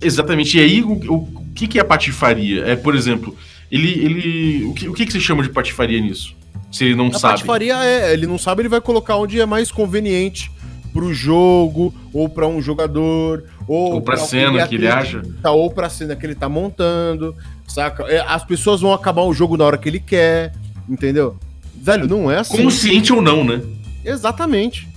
Exatamente. 0.00 0.56
E 0.58 0.60
aí, 0.60 0.82
o, 0.82 0.92
o, 0.92 1.14
o 1.14 1.46
que, 1.54 1.66
que 1.66 1.78
é 1.78 1.84
patifaria? 1.84 2.64
É, 2.64 2.76
por 2.76 2.94
exemplo, 2.94 3.36
ele. 3.70 4.04
ele 4.04 4.64
o, 4.64 4.74
que, 4.74 4.88
o 4.88 4.92
que, 4.92 5.06
que 5.06 5.12
se 5.12 5.20
chama 5.20 5.42
de 5.42 5.50
patifaria 5.50 6.00
nisso? 6.00 6.34
Se 6.70 6.84
ele 6.84 6.94
não 6.94 7.08
a 7.08 7.12
sabe. 7.12 7.34
Patifaria 7.34 7.84
é, 7.84 8.12
ele 8.12 8.26
não 8.26 8.38
sabe, 8.38 8.62
ele 8.62 8.68
vai 8.68 8.80
colocar 8.80 9.16
onde 9.16 9.40
é 9.40 9.46
mais 9.46 9.72
conveniente 9.72 10.50
pro 10.92 11.12
jogo, 11.14 11.94
ou 12.12 12.28
para 12.28 12.46
um 12.46 12.60
jogador, 12.60 13.44
ou, 13.66 13.94
ou 13.94 14.02
pra 14.02 14.16
cena 14.16 14.66
que 14.66 14.74
ele 14.74 14.88
acha. 14.88 15.22
Tá, 15.42 15.50
ou 15.50 15.70
pra 15.70 15.88
cena 15.88 16.16
que 16.16 16.26
ele 16.26 16.34
tá 16.34 16.48
montando, 16.48 17.34
saca? 17.66 18.04
É, 18.04 18.20
as 18.26 18.44
pessoas 18.44 18.80
vão 18.80 18.92
acabar 18.92 19.22
o 19.22 19.32
jogo 19.32 19.56
na 19.56 19.64
hora 19.64 19.78
que 19.78 19.88
ele 19.88 20.00
quer, 20.00 20.52
entendeu? 20.88 21.36
Velho, 21.74 22.06
não 22.06 22.30
é 22.30 22.38
assim. 22.38 22.62
Consciente 22.62 23.12
ou 23.12 23.22
não, 23.22 23.44
né? 23.44 23.60
Exatamente. 24.04 24.88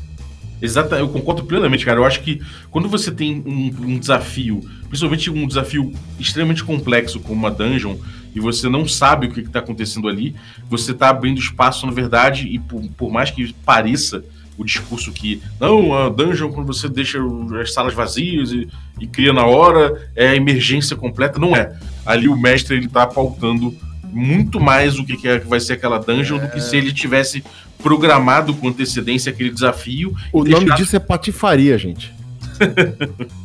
Exata, 0.63 0.95
eu 0.95 1.09
concordo 1.09 1.43
plenamente, 1.43 1.85
cara. 1.85 1.99
Eu 1.99 2.05
acho 2.05 2.21
que 2.21 2.41
quando 2.71 2.87
você 2.87 3.11
tem 3.11 3.43
um, 3.45 3.65
um 3.85 3.99
desafio, 3.99 4.61
principalmente 4.87 5.29
um 5.29 5.45
desafio 5.45 5.91
extremamente 6.17 6.63
complexo 6.63 7.19
como 7.19 7.33
uma 7.33 7.51
dungeon, 7.51 7.97
e 8.33 8.39
você 8.39 8.69
não 8.69 8.87
sabe 8.87 9.27
o 9.27 9.31
que 9.31 9.41
está 9.41 9.59
acontecendo 9.59 10.07
ali, 10.07 10.33
você 10.69 10.91
está 10.91 11.09
abrindo 11.09 11.37
espaço, 11.37 11.85
na 11.85 11.91
verdade, 11.91 12.47
e 12.47 12.57
por, 12.59 12.81
por, 12.97 13.11
mais 13.11 13.29
que 13.29 13.51
pareça 13.65 14.23
o 14.57 14.63
discurso 14.63 15.11
que 15.11 15.41
não, 15.59 15.93
a 15.93 16.07
dungeon, 16.07 16.53
quando 16.53 16.67
você 16.67 16.87
deixa 16.87 17.19
as 17.61 17.73
salas 17.73 17.93
vazias 17.93 18.53
e, 18.53 18.65
e 19.01 19.05
cria 19.05 19.33
na 19.33 19.45
hora, 19.45 20.09
é 20.15 20.33
emergência 20.33 20.95
completa, 20.95 21.39
não 21.39 21.57
é. 21.57 21.77
Ali 22.05 22.29
o 22.29 22.37
mestre 22.37 22.77
ele 22.77 22.85
está 22.85 23.05
pautando 23.05 23.75
muito 24.13 24.59
mais 24.59 24.99
o 24.99 25.03
que, 25.03 25.27
é, 25.27 25.39
que 25.39 25.47
vai 25.47 25.59
ser 25.59 25.73
aquela 25.73 25.97
dungeon 25.97 26.37
é... 26.37 26.45
do 26.45 26.51
que 26.51 26.61
se 26.61 26.77
ele 26.77 26.93
tivesse 26.93 27.43
programado 27.79 28.53
com 28.53 28.69
antecedência 28.69 29.31
aquele 29.31 29.49
desafio. 29.49 30.15
O 30.31 30.43
nome 30.43 30.65
deixar... 30.65 30.75
disso 30.75 30.95
é 30.95 30.99
patifaria, 30.99 31.77
gente. 31.77 32.13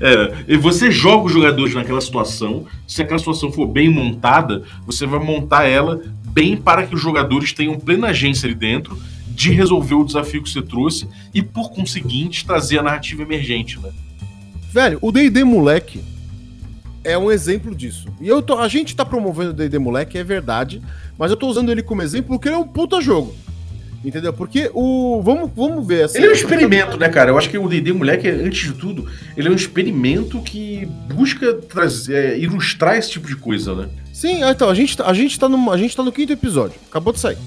É, 0.00 0.44
e 0.46 0.56
você 0.56 0.88
joga 0.88 1.24
os 1.26 1.32
jogadores 1.32 1.74
naquela 1.74 2.00
situação. 2.00 2.64
Se 2.86 3.02
aquela 3.02 3.18
situação 3.18 3.50
for 3.50 3.66
bem 3.66 3.88
montada, 3.88 4.62
você 4.86 5.04
vai 5.04 5.18
montar 5.18 5.64
ela 5.64 6.00
bem 6.26 6.56
para 6.56 6.86
que 6.86 6.94
os 6.94 7.00
jogadores 7.00 7.52
tenham 7.52 7.78
plena 7.78 8.08
agência 8.08 8.46
ali 8.46 8.54
dentro 8.54 8.96
de 9.28 9.50
resolver 9.50 9.94
o 9.94 10.04
desafio 10.04 10.42
que 10.42 10.50
você 10.50 10.62
trouxe 10.62 11.08
e, 11.34 11.42
por 11.42 11.72
conseguinte, 11.72 12.46
trazer 12.46 12.78
a 12.78 12.82
narrativa 12.84 13.22
emergente, 13.22 13.80
né? 13.80 13.90
Velho, 14.72 14.98
o 15.00 15.10
D&D 15.10 15.42
Moleque 15.42 16.00
é 17.04 17.16
um 17.16 17.30
exemplo 17.30 17.74
disso. 17.74 18.08
E 18.20 18.26
eu 18.26 18.42
tô, 18.42 18.58
a 18.58 18.66
gente 18.66 18.96
tá 18.96 19.04
promovendo 19.04 19.50
o 19.50 19.52
D&D 19.52 19.78
Moleque, 19.78 20.18
é 20.18 20.24
verdade, 20.24 20.82
mas 21.18 21.30
eu 21.30 21.36
tô 21.36 21.46
usando 21.46 21.70
ele 21.70 21.82
como 21.82 22.02
exemplo 22.02 22.30
porque 22.30 22.48
ele 22.48 22.56
é 22.56 22.58
um 22.58 22.66
puta 22.66 23.00
jogo. 23.00 23.34
Entendeu? 24.04 24.34
Porque 24.34 24.70
o. 24.74 25.22
Vamos, 25.22 25.50
vamos 25.56 25.86
ver 25.86 26.04
assim. 26.04 26.18
Ele 26.18 26.26
é 26.26 26.30
um 26.30 26.34
experimento, 26.34 26.98
né, 26.98 27.08
cara? 27.08 27.30
Eu 27.30 27.38
acho 27.38 27.48
que 27.48 27.56
o 27.56 27.66
DD 27.66 27.90
Moleque, 27.92 28.28
antes 28.28 28.70
de 28.70 28.74
tudo, 28.74 29.08
ele 29.34 29.48
é 29.48 29.50
um 29.50 29.54
experimento 29.54 30.42
que 30.42 30.86
busca 31.14 31.54
trazer, 31.54 32.14
é, 32.14 32.38
ilustrar 32.38 32.98
esse 32.98 33.12
tipo 33.12 33.26
de 33.26 33.34
coisa, 33.34 33.74
né? 33.74 33.88
Sim, 34.12 34.44
então, 34.44 34.68
a 34.68 34.74
gente, 34.74 34.94
tá, 34.94 35.06
a, 35.06 35.14
gente 35.14 35.38
tá 35.38 35.48
no, 35.48 35.72
a 35.72 35.78
gente 35.78 35.96
tá 35.96 36.02
no 36.02 36.12
quinto 36.12 36.34
episódio. 36.34 36.78
Acabou 36.90 37.14
de 37.14 37.18
sair. 37.18 37.38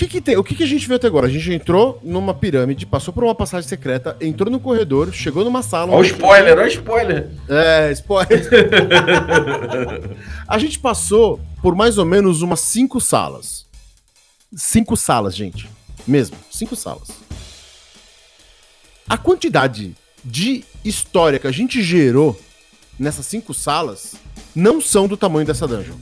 Que 0.00 0.08
que 0.08 0.20
tem? 0.20 0.36
O 0.36 0.42
que 0.42 0.54
que 0.54 0.62
a 0.62 0.66
gente 0.66 0.86
viu 0.86 0.96
até 0.96 1.06
agora? 1.06 1.26
A 1.26 1.30
gente 1.30 1.52
entrou 1.52 2.00
numa 2.02 2.32
pirâmide, 2.32 2.86
passou 2.86 3.12
por 3.12 3.22
uma 3.22 3.34
passagem 3.34 3.68
secreta, 3.68 4.16
entrou 4.18 4.50
no 4.50 4.58
corredor, 4.58 5.12
chegou 5.12 5.44
numa 5.44 5.62
sala. 5.62 5.92
Ó 5.92 5.98
o 5.98 6.02
spoiler, 6.02 6.58
ó 6.58 6.62
o 6.62 6.66
spoiler. 6.66 7.30
É, 7.46 7.92
spoiler. 7.92 8.48
a 10.48 10.58
gente 10.58 10.78
passou 10.78 11.38
por 11.60 11.74
mais 11.74 11.98
ou 11.98 12.06
menos 12.06 12.40
umas 12.40 12.60
cinco 12.60 12.98
salas. 12.98 13.66
Cinco 14.56 14.96
salas, 14.96 15.36
gente. 15.36 15.68
Mesmo, 16.06 16.36
cinco 16.50 16.74
salas. 16.74 17.08
A 19.06 19.18
quantidade 19.18 19.94
de 20.24 20.64
história 20.82 21.38
que 21.38 21.46
a 21.46 21.52
gente 21.52 21.82
gerou 21.82 22.40
nessas 22.98 23.26
cinco 23.26 23.52
salas 23.52 24.14
não 24.54 24.80
são 24.80 25.06
do 25.06 25.16
tamanho 25.16 25.46
dessa 25.46 25.68
dungeon. 25.68 25.96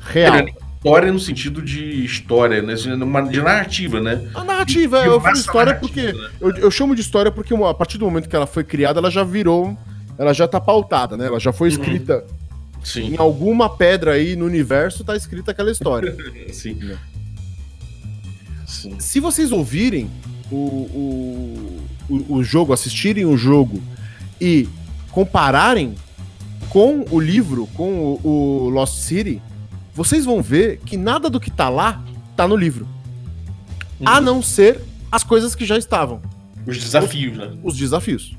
Real. 0.00 0.46
História 0.82 1.12
no 1.12 1.18
sentido 1.20 1.60
de 1.60 2.04
história, 2.04 2.62
né? 2.62 2.72
de 2.74 2.84
de 2.84 3.42
narrativa, 3.42 4.00
né? 4.00 4.26
A 4.34 4.42
narrativa, 4.42 5.00
E- 5.00 5.02
e 5.02 5.06
eu 5.08 5.20
falo 5.20 5.36
história 5.36 5.74
porque. 5.74 6.12
né? 6.12 6.30
Eu, 6.40 6.50
eu 6.56 6.70
chamo 6.70 6.94
de 6.94 7.02
história 7.02 7.30
porque 7.30 7.52
a 7.54 7.74
partir 7.74 7.98
do 7.98 8.06
momento 8.06 8.30
que 8.30 8.34
ela 8.34 8.46
foi 8.46 8.64
criada, 8.64 8.98
ela 8.98 9.10
já 9.10 9.22
virou. 9.22 9.76
Ela 10.16 10.32
já 10.32 10.48
tá 10.48 10.58
pautada, 10.58 11.18
né? 11.18 11.26
Ela 11.26 11.38
já 11.38 11.52
foi 11.52 11.68
escrita. 11.68 12.24
Sim, 12.82 13.12
Em 13.12 13.16
alguma 13.18 13.68
pedra 13.68 14.12
aí 14.12 14.34
no 14.36 14.46
universo 14.46 15.04
tá 15.04 15.14
escrita 15.14 15.50
aquela 15.50 15.70
história. 15.70 16.16
sim. 16.50 16.78
Sim. 18.66 18.98
Se 18.98 19.20
vocês 19.20 19.52
ouvirem 19.52 20.10
o, 20.50 20.56
o, 20.56 21.82
o, 22.08 22.34
o 22.36 22.42
jogo, 22.42 22.72
assistirem 22.72 23.26
o 23.26 23.36
jogo 23.36 23.82
e 24.40 24.66
compararem 25.10 25.94
com 26.70 27.04
o 27.10 27.20
livro, 27.20 27.66
com 27.74 28.18
o, 28.24 28.26
o 28.66 28.68
Lost 28.70 28.94
City, 29.00 29.42
vocês 30.00 30.24
vão 30.24 30.40
ver 30.40 30.78
que 30.78 30.96
nada 30.96 31.28
do 31.28 31.38
que 31.38 31.50
tá 31.50 31.68
lá 31.68 32.02
tá 32.34 32.48
no 32.48 32.56
livro. 32.56 32.88
A 34.02 34.18
não 34.18 34.42
ser 34.42 34.80
as 35.12 35.22
coisas 35.22 35.54
que 35.54 35.66
já 35.66 35.76
estavam. 35.76 36.22
Os 36.66 36.78
desafios, 36.78 37.36
né? 37.36 37.52
os 37.62 37.76
desafios. 37.76 38.34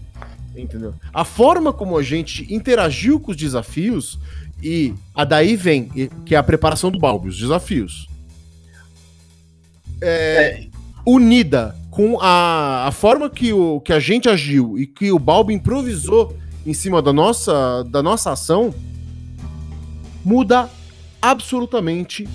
Entendeu? 0.58 0.96
A 1.14 1.24
forma 1.24 1.72
como 1.72 1.96
a 2.00 2.02
gente 2.02 2.52
interagiu 2.52 3.20
com 3.20 3.30
os 3.30 3.38
desafios 3.38 4.18
e 4.64 4.96
a 5.14 5.24
daí 5.24 5.56
vem, 5.56 5.88
que 6.26 6.34
é 6.34 6.38
a 6.40 6.42
preparação 6.42 6.90
do 6.90 6.98
Balbi, 6.98 7.30
os 7.30 7.38
desafios. 7.38 8.08
É, 10.02 10.66
Unida 11.06 11.76
com 11.92 12.20
a, 12.20 12.88
a 12.88 12.92
forma 12.92 13.30
que, 13.30 13.54
o, 13.54 13.80
que 13.82 13.94
a 13.94 14.00
gente 14.00 14.28
agiu 14.28 14.80
e 14.80 14.88
que 14.88 15.12
o 15.12 15.20
Balbi 15.20 15.54
improvisou 15.54 16.36
em 16.66 16.74
cima 16.74 17.04
da 17.04 17.14
nossa, 17.14 17.84
da 17.84 18.02
nossa 18.02 18.32
ação, 18.32 18.74
muda 20.26 20.68
absolutamente 21.22 22.28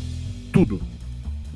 tudo. 0.53 0.81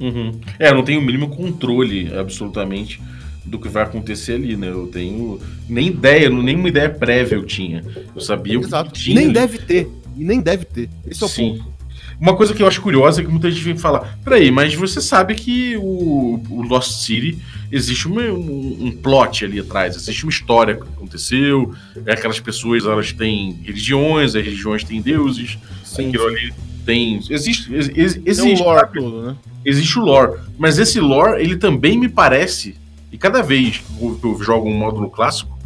Uhum. 0.01 0.41
É, 0.59 0.71
eu 0.71 0.75
não 0.75 0.83
tenho 0.83 1.01
o 1.01 1.03
mínimo 1.05 1.29
controle, 1.29 2.13
absolutamente, 2.17 3.01
do 3.45 3.59
que 3.59 3.69
vai 3.69 3.83
acontecer 3.83 4.35
ali, 4.35 4.57
né? 4.57 4.69
Eu 4.71 4.87
tenho 4.87 5.39
nem 5.69 5.89
ideia, 5.89 6.29
nenhuma 6.31 6.69
ideia 6.69 6.89
prévia 6.89 7.37
eu 7.37 7.45
tinha. 7.45 7.85
Eu 8.15 8.21
sabia 8.21 8.59
o 8.59 8.61
que 8.63 8.67
Exato. 8.69 8.93
tinha. 8.93 9.17
Nem 9.21 9.31
deve 9.31 9.59
ter. 9.59 9.91
E 10.17 10.25
nem 10.25 10.41
deve 10.41 10.65
ter. 10.65 10.89
Esse 11.07 11.23
é 11.23 11.27
o 11.27 11.29
Sim. 11.29 11.59
ponto. 11.59 11.71
Uma 12.19 12.37
coisa 12.37 12.53
que 12.53 12.63
eu 12.63 12.67
acho 12.67 12.83
curiosa 12.83 13.21
é 13.21 13.25
que 13.25 13.31
muita 13.31 13.51
gente 13.51 13.63
vem 13.65 13.77
falar: 13.79 14.19
peraí, 14.23 14.51
mas 14.51 14.75
você 14.75 15.01
sabe 15.01 15.35
que 15.35 15.75
o, 15.79 16.43
o 16.51 16.63
Lost 16.63 16.93
City 16.93 17.39
existe 17.73 18.07
uma- 18.09 18.21
um, 18.25 18.77
um 18.87 18.93
plot 18.93 19.45
ali 19.47 19.59
atrás, 19.59 19.97
existe 19.97 20.25
uma 20.25 20.31
história 20.31 20.77
que 20.77 20.83
aconteceu, 20.83 21.75
é 22.05 22.13
aquelas 22.13 22.39
pessoas 22.39 22.85
elas 22.85 23.13
têm 23.13 23.59
religiões, 23.65 24.35
as 24.37 24.45
religiões 24.45 24.85
têm 24.85 25.01
deuses, 25.01 25.59
Sim, 25.83 26.09
aquilo 26.09 26.29
sim. 26.29 26.37
ali 26.37 26.53
tem. 26.91 27.21
Existe. 27.31 27.73
ex- 27.75 27.89
ex- 27.95 28.15
Tem 28.15 28.23
existe 28.27 28.63
um 28.63 28.65
lore 28.65 28.81
sabe? 28.81 29.01
todo, 29.01 29.23
né? 29.23 29.37
existe 29.65 29.99
o 29.99 30.03
lore. 30.03 30.39
Mas 30.59 30.79
esse 30.79 30.99
lore, 31.01 31.43
ele 31.43 31.57
também 31.57 31.99
me 31.99 32.09
parece, 32.09 32.75
e 33.13 33.17
cada 33.19 33.43
vez 33.43 33.79
que 33.79 34.03
eu, 34.03 34.39
jogo 34.43 34.69
um 34.69 34.75
módulo 34.77 35.09
clássico 35.11 35.59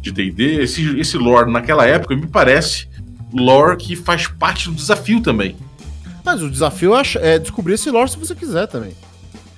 de 0.00 0.10
D&D, 0.12 0.62
esse, 0.62 0.98
esse 0.98 1.16
lore 1.18 1.50
naquela 1.50 1.86
época 1.86 2.14
me 2.16 2.26
parece 2.26 2.88
lore 3.32 3.76
que 3.76 3.94
faz 3.96 4.26
parte 4.26 4.68
do 4.68 4.74
desafio 4.74 5.20
também. 5.20 5.56
Mas 6.24 6.42
o 6.42 6.50
desafio 6.50 6.92
é 7.20 7.38
descobrir 7.38 7.74
esse 7.74 7.90
lore 7.90 8.10
se 8.10 8.18
você 8.18 8.34
quiser 8.34 8.66
também. 8.66 8.92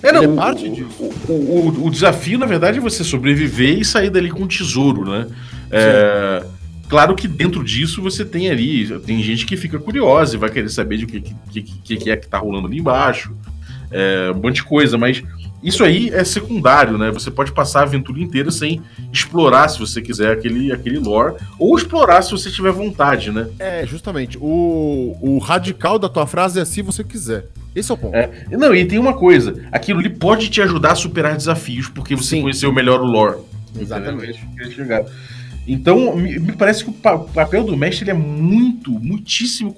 É, 0.03 0.09
Ele 0.09 0.25
é 0.25 0.29
o- 0.29 0.35
parte 0.35 0.67
o, 0.67 0.75
disso. 0.75 1.11
O, 1.29 1.33
o- 1.33 1.87
o 1.87 1.91
desafio, 1.91 2.39
na 2.39 2.47
verdade, 2.47 2.79
é 2.79 2.81
você 2.81 3.05
sobreviver 3.05 3.79
e 3.79 3.85
sair 3.85 4.11
dali 4.11 4.31
com 4.31 4.43
um 4.43 4.47
tesouro, 4.49 5.09
né? 5.11 5.27
É, 5.71 6.45
claro 6.93 7.15
que 7.15 7.27
dentro 7.27 7.65
disso 7.65 8.03
você 8.03 8.23
tem 8.23 8.51
ali, 8.51 8.87
tem 9.01 9.23
gente 9.23 9.47
que 9.47 9.57
fica 9.57 9.79
curiosa 9.79 10.37
e 10.37 10.39
vai 10.39 10.51
querer 10.51 10.69
saber 10.69 10.99
de 10.99 11.05
o 11.07 11.09
que, 11.09 11.23
que, 11.23 11.63
que, 11.63 11.97
que 11.97 12.11
é 12.11 12.17
que 12.19 12.29
tá 12.29 12.37
rolando 12.37 12.67
ali 12.67 12.81
embaixo, 12.81 13.35
é, 13.91 14.31
um 14.31 14.39
monte 14.39 14.57
de 14.57 14.65
coisa, 14.65 14.99
mas 14.99 15.23
isso 15.63 15.83
aí 15.83 16.11
é 16.11 16.23
secundário, 16.23 16.99
né? 16.99 17.11
Você 17.11 17.31
pode 17.31 17.51
passar 17.53 17.81
a 17.81 17.83
aventura 17.85 18.21
inteira 18.21 18.51
sem 18.51 18.83
explorar, 19.11 19.71
se 19.71 19.79
você 19.79 20.03
quiser, 20.03 20.33
aquele, 20.33 20.71
aquele 20.71 20.99
lore, 20.99 21.37
ou 21.59 21.75
explorar 21.79 22.21
se 22.21 22.31
você 22.31 22.51
tiver 22.51 22.73
vontade, 22.73 23.31
né? 23.31 23.49
É, 23.59 23.87
justamente. 23.87 24.37
O, 24.39 25.17
o 25.19 25.39
radical 25.39 25.99
da 25.99 26.11
tua 26.11 26.27
frase 26.27 26.61
é 26.61 26.65
se 26.67 26.83
você 26.83 27.03
quiser. 27.03 27.47
Esse 27.75 27.91
é 27.91 27.95
o 27.95 27.97
ponto. 27.97 28.15
É, 28.15 28.31
não, 28.51 28.75
e 28.75 28.85
tem 28.85 28.99
uma 28.99 29.15
coisa, 29.15 29.63
aquilo 29.73 30.01
ali 30.01 30.11
pode 30.11 30.51
te 30.51 30.61
ajudar 30.61 30.93
a 30.93 30.97
superar 30.97 31.39
desafios, 31.39 31.89
porque 31.89 32.15
você 32.15 32.37
Sim. 32.37 32.43
conheceu 32.43 32.71
melhor 32.71 33.01
o 33.01 33.07
lore. 33.07 33.39
Exatamente. 33.81 34.47
Entendeu? 34.61 35.07
Então, 35.67 36.17
me, 36.17 36.53
parece 36.53 36.83
que 36.83 36.91
o, 36.91 36.93
pa- 36.93 37.15
o 37.15 37.29
papel 37.29 37.63
do 37.65 37.77
mestre 37.77 38.11
é 38.11 38.15
muito, 38.15 38.91
muitíssimo 38.91 39.75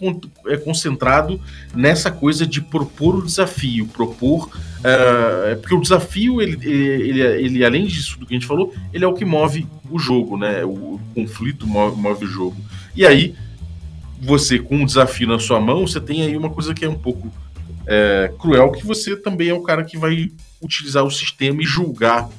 é, 0.46 0.56
concentrado 0.56 1.38
nessa 1.74 2.10
coisa 2.10 2.46
de 2.46 2.60
propor 2.62 3.16
o 3.16 3.22
desafio, 3.24 3.86
propor. 3.88 4.48
eh, 4.82 5.52
é 5.52 5.54
porque 5.56 5.74
o 5.74 5.80
desafio, 5.80 6.40
ele, 6.40 6.58
ele, 6.66 7.20
ele, 7.20 7.64
além 7.64 7.84
disso 7.86 8.18
do 8.18 8.24
que 8.24 8.32
a 8.34 8.36
gente 8.38 8.46
falou, 8.46 8.72
ele 8.94 9.04
é 9.04 9.06
o 9.06 9.12
que 9.12 9.26
move 9.26 9.66
o 9.90 9.98
jogo, 9.98 10.38
né? 10.38 10.64
O, 10.64 10.94
o 10.94 11.00
conflito 11.14 11.66
move, 11.66 12.00
move 12.00 12.24
o 12.24 12.28
jogo. 12.28 12.56
E 12.96 13.04
aí, 13.04 13.34
você, 14.22 14.58
com 14.58 14.76
um 14.76 14.86
desafio 14.86 15.28
na 15.28 15.38
sua 15.38 15.60
mão, 15.60 15.86
você 15.86 16.00
tem 16.00 16.22
aí 16.22 16.34
uma 16.34 16.48
coisa 16.48 16.72
que 16.72 16.84
é 16.84 16.88
um 16.88 16.98
pouco 16.98 17.30
é, 17.86 18.32
cruel, 18.38 18.72
que 18.72 18.86
você 18.86 19.14
também 19.16 19.50
é 19.50 19.54
o 19.54 19.60
cara 19.62 19.84
que 19.84 19.98
vai 19.98 20.30
utilizar 20.62 21.04
o 21.04 21.10
sistema 21.10 21.60
e 21.62 21.66
julgar 21.66 22.30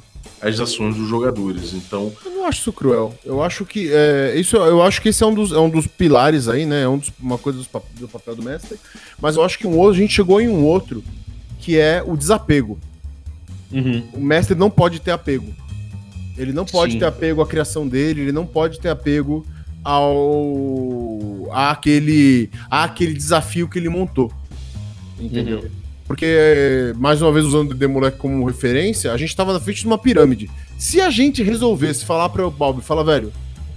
as 0.48 0.60
ações 0.60 0.96
dos 0.96 1.08
jogadores. 1.10 1.74
Então, 1.74 2.12
Eu 2.26 2.32
não 2.32 2.46
acho 2.46 2.60
isso 2.60 2.74
cruel. 2.74 3.14
Eu 3.26 3.42
acho 3.42 3.66
que 3.66 3.90
é, 3.92 4.36
isso, 4.38 4.56
eu 4.58 4.82
acho 4.84 5.02
que 5.02 5.10
esse 5.10 5.24
é 5.24 5.26
um 5.26 5.34
dos, 5.34 5.52
é 5.52 5.58
um 5.60 5.70
dos 5.70 5.88
pilares 5.88 6.48
aí, 6.48 6.66
né? 6.66 6.84
É 6.84 6.88
um 6.88 6.98
dos- 6.98 7.12
uma 7.20 7.38
coisa 7.38 7.58
dos 7.58 7.68
pap- 7.68 7.84
do 8.00 8.08
papel 8.08 8.36
do 8.36 8.44
mestre. 8.44 8.78
Mas 9.20 9.36
eu 9.36 9.44
acho 9.44 9.58
que 9.58 9.66
um 9.66 9.76
outro, 9.78 9.96
a 9.98 10.02
gente 10.02 10.14
chegou 10.14 10.40
em 10.40 10.48
um 10.48 10.64
outro 10.64 11.04
que 11.60 11.78
é 11.80 12.04
o 12.06 12.16
desapego. 12.16 12.78
O 14.14 14.20
mestre 14.20 14.56
não 14.56 14.70
pode 14.70 15.00
ter 15.02 15.12
apego. 15.12 15.54
Ele 16.38 16.54
não 16.54 16.66
pode 16.66 16.94
Sim. 16.94 17.00
ter 17.00 17.06
apego 17.06 17.42
à 17.42 17.48
criação 17.48 17.88
dele, 17.88 18.22
ele 18.22 18.32
não 18.32 18.46
pode 18.46 18.80
ter 18.80 18.90
apego 18.90 19.46
ao 19.84 21.50
àquele, 21.52 22.50
àquele 22.70 23.14
desafio 23.14 23.68
que 23.68 23.78
ele 23.80 23.90
montou. 23.90 24.32
Entendeu? 25.20 25.60
Uhum. 25.60 25.70
Porque, 26.06 26.94
mais 26.98 27.22
uma 27.22 27.32
vez, 27.32 27.46
usando 27.46 27.72
o 27.72 27.76
The 27.76 27.88
Moleque 27.88 28.18
como 28.18 28.46
referência, 28.46 29.12
a 29.12 29.18
gente 29.18 29.36
tava 29.36 29.54
na 29.54 29.60
frente 29.60 29.82
de 29.82 29.88
uma 29.88 29.98
pirâmide. 29.98 30.50
Se 30.78 31.02
a 31.02 31.10
gente 31.10 31.42
resolvesse 31.42 32.06
falar 32.06 32.30
para 32.30 32.46
o 32.46 32.52
Bob, 32.52 32.82
fala, 32.82 33.04
velho, 33.04 33.34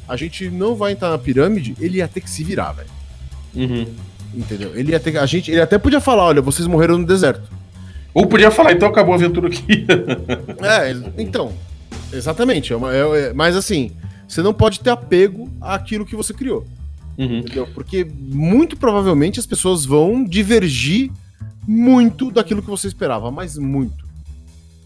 a 0.06 0.14
gente 0.16 0.50
não 0.50 0.74
vai 0.74 0.92
entrar 0.92 1.10
na 1.10 1.18
pirâmide, 1.18 1.74
ele 1.80 1.98
ia 1.98 2.08
ter 2.08 2.20
que 2.20 2.28
se 2.30 2.44
virar, 2.44 2.72
velho. 2.72 2.88
Uhum. 3.54 3.86
Entendeu? 4.34 4.72
Ele 4.76 4.92
ia 4.92 5.00
ter 5.00 5.12
que, 5.12 5.18
a 5.18 5.24
gente, 5.24 5.50
ele 5.50 5.60
até 5.60 5.78
podia 5.78 6.00
falar, 6.00 6.24
olha, 6.24 6.42
vocês 6.42 6.68
morreram 6.68 6.98
no 6.98 7.06
deserto. 7.06 7.48
Ou 8.12 8.26
podia 8.26 8.50
falar, 8.50 8.72
então 8.72 8.88
acabou 8.88 9.14
a 9.14 9.16
aventura 9.16 9.48
aqui. 9.48 9.86
É, 10.60 10.94
então, 11.22 11.52
exatamente. 12.12 12.72
É 12.72 12.76
uma- 12.76 12.94
é- 12.94 13.28
é- 13.28 13.32
mas 13.32 13.56
assim, 13.56 13.92
você 14.26 14.42
não 14.42 14.52
pode 14.52 14.80
ter 14.80 14.90
apego 14.90 15.48
àquilo 15.60 16.04
que 16.04 16.16
você 16.16 16.34
criou. 16.34 16.66
Uhum. 17.16 17.38
Entendeu? 17.38 17.66
Porque 17.74 18.06
muito 18.18 18.76
provavelmente 18.76 19.40
as 19.40 19.46
pessoas 19.46 19.84
vão 19.86 20.22
divergir 20.24 21.10
muito 21.68 22.30
daquilo 22.30 22.62
que 22.62 22.70
você 22.70 22.88
esperava, 22.88 23.30
mas 23.30 23.58
muito. 23.58 24.08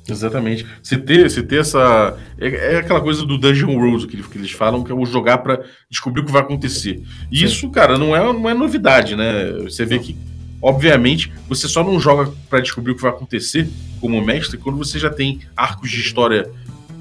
Exatamente. 0.09 0.67
Se 0.83 0.97
ter, 0.99 1.31
se 1.31 1.45
ter 1.45 1.61
essa. 1.61 2.19
É, 2.37 2.75
é 2.75 2.77
aquela 2.79 3.01
coisa 3.01 3.25
do 3.25 3.39
Dungeon 3.39 3.79
Rules 3.79 4.05
que, 4.05 4.17
eles- 4.17 4.27
que 4.27 4.37
eles 4.37 4.51
falam, 4.51 4.83
que 4.83 4.91
é 4.91 4.95
o 4.95 5.07
jogar 5.07 5.39
pra 5.39 5.63
descobrir 5.89 6.23
o 6.23 6.25
que 6.27 6.33
vai 6.33 6.43
acontecer. 6.43 7.01
E 7.31 7.45
isso, 7.45 7.71
cara, 7.71 7.97
não 7.97 8.15
é, 8.17 8.21
não 8.33 8.51
é 8.51 8.53
novidade, 8.53 9.15
né? 9.15 9.53
Você 9.63 9.85
vê 9.87 10.01
que, 10.01 10.17
obviamente, 10.61 11.33
você 11.49 11.69
só 11.69 11.85
não 11.85 12.01
joga 12.01 12.33
pra 12.51 12.59
descobrir 12.59 12.91
o 12.93 12.97
que 12.97 13.03
vai 13.03 13.13
acontecer 13.13 13.69
como 14.01 14.21
mestre 14.25 14.59
quando 14.59 14.77
você 14.77 14.99
já 14.99 15.09
tem 15.09 15.39
arcos 15.57 15.89
de 15.89 16.01
história 16.01 16.51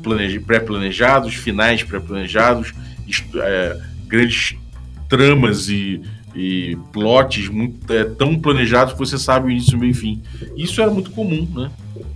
planeja- 0.03 0.39
pré-planejados, 0.39 1.33
finais 1.33 1.81
pré-planejados, 1.81 2.71
é, 3.35 3.79
grandes 4.07 4.55
tramas 5.09 5.69
e, 5.69 6.01
e 6.35 6.77
plots 6.91 7.49
muito, 7.49 7.91
é, 7.91 8.03
tão 8.03 8.37
planejados 8.39 8.93
que 8.93 8.99
você 8.99 9.17
sabe 9.17 9.47
o 9.47 9.51
início, 9.51 9.77
o 9.77 9.79
meio 9.79 9.91
e 9.91 9.93
fim. 9.93 10.21
Isso 10.55 10.81
era 10.81 10.89
muito 10.89 11.11
comum, 11.11 11.47
né? 11.53 11.71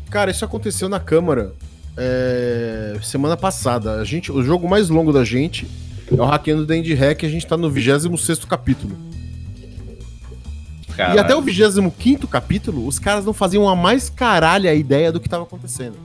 Cara, 0.09 0.31
isso 0.31 0.45
aconteceu 0.45 0.87
na 0.87 0.99
Câmara 0.99 1.53
é, 1.97 2.97
semana 3.01 3.35
passada. 3.35 3.99
A 3.99 4.03
gente, 4.03 4.31
o 4.31 4.41
jogo 4.43 4.67
mais 4.69 4.89
longo 4.89 5.11
da 5.11 5.23
gente 5.23 5.67
é 6.09 6.21
o 6.21 6.25
Hackeando 6.25 6.65
da 6.65 6.75
Indie 6.75 6.93
Hack 6.93 7.23
e 7.23 7.25
a 7.25 7.29
gente 7.29 7.45
tá 7.45 7.57
no 7.57 7.69
26 7.69 8.45
capítulo. 8.45 8.95
E 10.97 11.19
até 11.19 11.35
o 11.35 11.41
25 11.41 12.25
capítulo, 12.27 12.87
os 12.87 12.99
caras 12.99 13.25
não 13.25 13.33
faziam 13.33 13.67
a 13.67 13.75
mais 13.75 14.09
caralha 14.09 14.73
ideia 14.73 15.11
do 15.11 15.19
que 15.19 15.27
tava 15.27 15.43
acontecendo. 15.43 15.97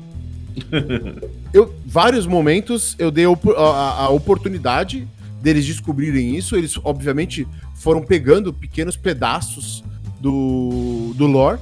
eu, 1.54 1.72
vários 1.86 2.26
momentos 2.26 2.96
eu 2.98 3.10
dei 3.10 3.24
a, 3.24 3.60
a, 3.60 4.04
a 4.04 4.08
oportunidade 4.08 5.06
deles 5.40 5.64
descobrirem 5.64 6.36
isso. 6.36 6.56
Eles, 6.56 6.76
obviamente, 6.82 7.46
foram 7.80 8.02
pegando 8.02 8.52
pequenos 8.52 8.94
pedaços 8.94 9.82
do, 10.20 11.12
do 11.16 11.26
lore, 11.26 11.58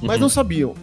mas 0.00 0.16
uhum. 0.16 0.22
não 0.22 0.28
sabiam. 0.28 0.74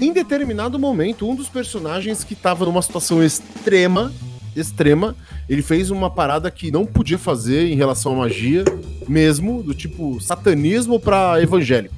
Em 0.00 0.10
determinado 0.10 0.78
momento, 0.78 1.28
um 1.28 1.34
dos 1.34 1.50
personagens 1.50 2.24
que 2.24 2.32
estava 2.32 2.64
numa 2.64 2.80
situação 2.80 3.22
extrema, 3.22 4.10
extrema, 4.56 5.14
ele 5.46 5.60
fez 5.60 5.90
uma 5.90 6.08
parada 6.08 6.50
que 6.50 6.70
não 6.70 6.86
podia 6.86 7.18
fazer 7.18 7.70
em 7.70 7.76
relação 7.76 8.14
à 8.14 8.16
magia, 8.16 8.64
mesmo, 9.06 9.62
do 9.62 9.74
tipo 9.74 10.18
satanismo 10.18 10.98
para 10.98 11.42
evangélico, 11.42 11.94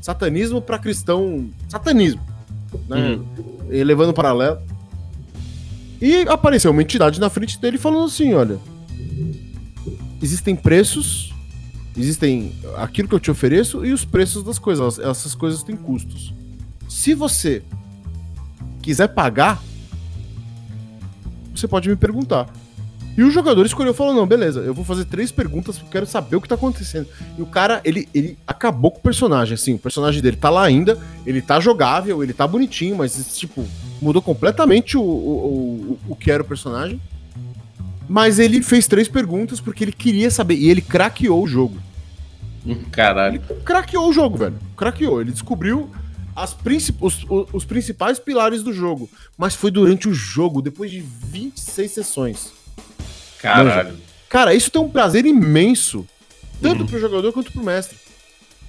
satanismo 0.00 0.62
para 0.62 0.78
cristão, 0.78 1.50
satanismo, 1.68 2.20
né? 2.88 3.16
Uhum. 3.16 3.24
Levando 3.68 4.10
um 4.10 4.14
paralelo. 4.14 4.58
E 6.00 6.20
apareceu 6.28 6.70
uma 6.70 6.82
entidade 6.82 7.18
na 7.18 7.28
frente 7.28 7.60
dele 7.60 7.78
falando 7.78 8.04
assim: 8.04 8.32
olha, 8.34 8.60
existem 10.26 10.56
preços, 10.56 11.32
existem 11.96 12.52
aquilo 12.76 13.08
que 13.08 13.14
eu 13.14 13.20
te 13.20 13.30
ofereço 13.30 13.86
e 13.86 13.92
os 13.92 14.04
preços 14.04 14.42
das 14.42 14.58
coisas. 14.58 14.98
Essas 14.98 15.34
coisas 15.34 15.62
têm 15.62 15.76
custos. 15.76 16.34
Se 16.88 17.14
você 17.14 17.62
quiser 18.82 19.08
pagar, 19.08 19.62
você 21.54 21.68
pode 21.68 21.88
me 21.88 21.96
perguntar. 21.96 22.48
E 23.16 23.22
o 23.22 23.30
jogador 23.30 23.64
escolheu 23.64 23.94
falou: 23.94 24.12
não, 24.12 24.26
beleza, 24.26 24.60
eu 24.60 24.74
vou 24.74 24.84
fazer 24.84 25.04
três 25.06 25.30
perguntas 25.30 25.76
porque 25.76 25.86
eu 25.86 25.92
quero 25.92 26.06
saber 26.06 26.36
o 26.36 26.40
que 26.40 26.48
tá 26.48 26.56
acontecendo. 26.56 27.08
E 27.38 27.40
o 27.40 27.46
cara, 27.46 27.80
ele, 27.84 28.08
ele 28.12 28.36
acabou 28.46 28.90
com 28.90 28.98
o 28.98 29.02
personagem, 29.02 29.54
assim, 29.54 29.74
o 29.74 29.78
personagem 29.78 30.20
dele 30.20 30.36
tá 30.36 30.50
lá 30.50 30.64
ainda, 30.64 30.98
ele 31.24 31.40
tá 31.40 31.58
jogável, 31.58 32.22
ele 32.22 32.34
tá 32.34 32.46
bonitinho, 32.46 32.96
mas, 32.96 33.38
tipo, 33.38 33.64
mudou 34.02 34.20
completamente 34.20 34.98
o, 34.98 35.02
o, 35.02 35.98
o, 36.06 36.12
o 36.12 36.16
que 36.16 36.30
era 36.30 36.42
o 36.42 36.46
personagem. 36.46 37.00
Mas 38.08 38.38
ele 38.38 38.62
fez 38.62 38.86
três 38.86 39.08
perguntas 39.08 39.60
porque 39.60 39.84
ele 39.84 39.92
queria 39.92 40.30
saber. 40.30 40.54
E 40.54 40.68
ele 40.68 40.80
craqueou 40.80 41.42
o 41.42 41.46
jogo. 41.46 41.78
Caralho. 42.92 43.42
Ele 43.48 43.60
craqueou 43.60 44.08
o 44.08 44.12
jogo, 44.12 44.38
velho. 44.38 44.58
Craqueou. 44.76 45.20
Ele 45.20 45.32
descobriu 45.32 45.90
as 46.34 46.52
princip 46.52 46.98
os, 47.00 47.24
os, 47.52 47.64
principais 47.64 48.18
pilares 48.18 48.62
do 48.62 48.72
jogo. 48.72 49.08
Mas 49.36 49.54
foi 49.54 49.70
durante 49.70 50.08
o 50.08 50.14
jogo, 50.14 50.60
depois 50.60 50.90
de 50.90 51.00
26 51.00 51.90
sessões. 51.90 52.52
Caralho. 53.40 53.90
Manja. 53.90 54.06
Cara, 54.28 54.54
isso 54.54 54.70
tem 54.70 54.80
um 54.80 54.88
prazer 54.88 55.24
imenso. 55.24 56.06
Tanto 56.60 56.82
uhum. 56.82 56.86
pro 56.86 57.00
jogador 57.00 57.32
quanto 57.32 57.52
pro 57.52 57.64
mestre. 57.64 57.96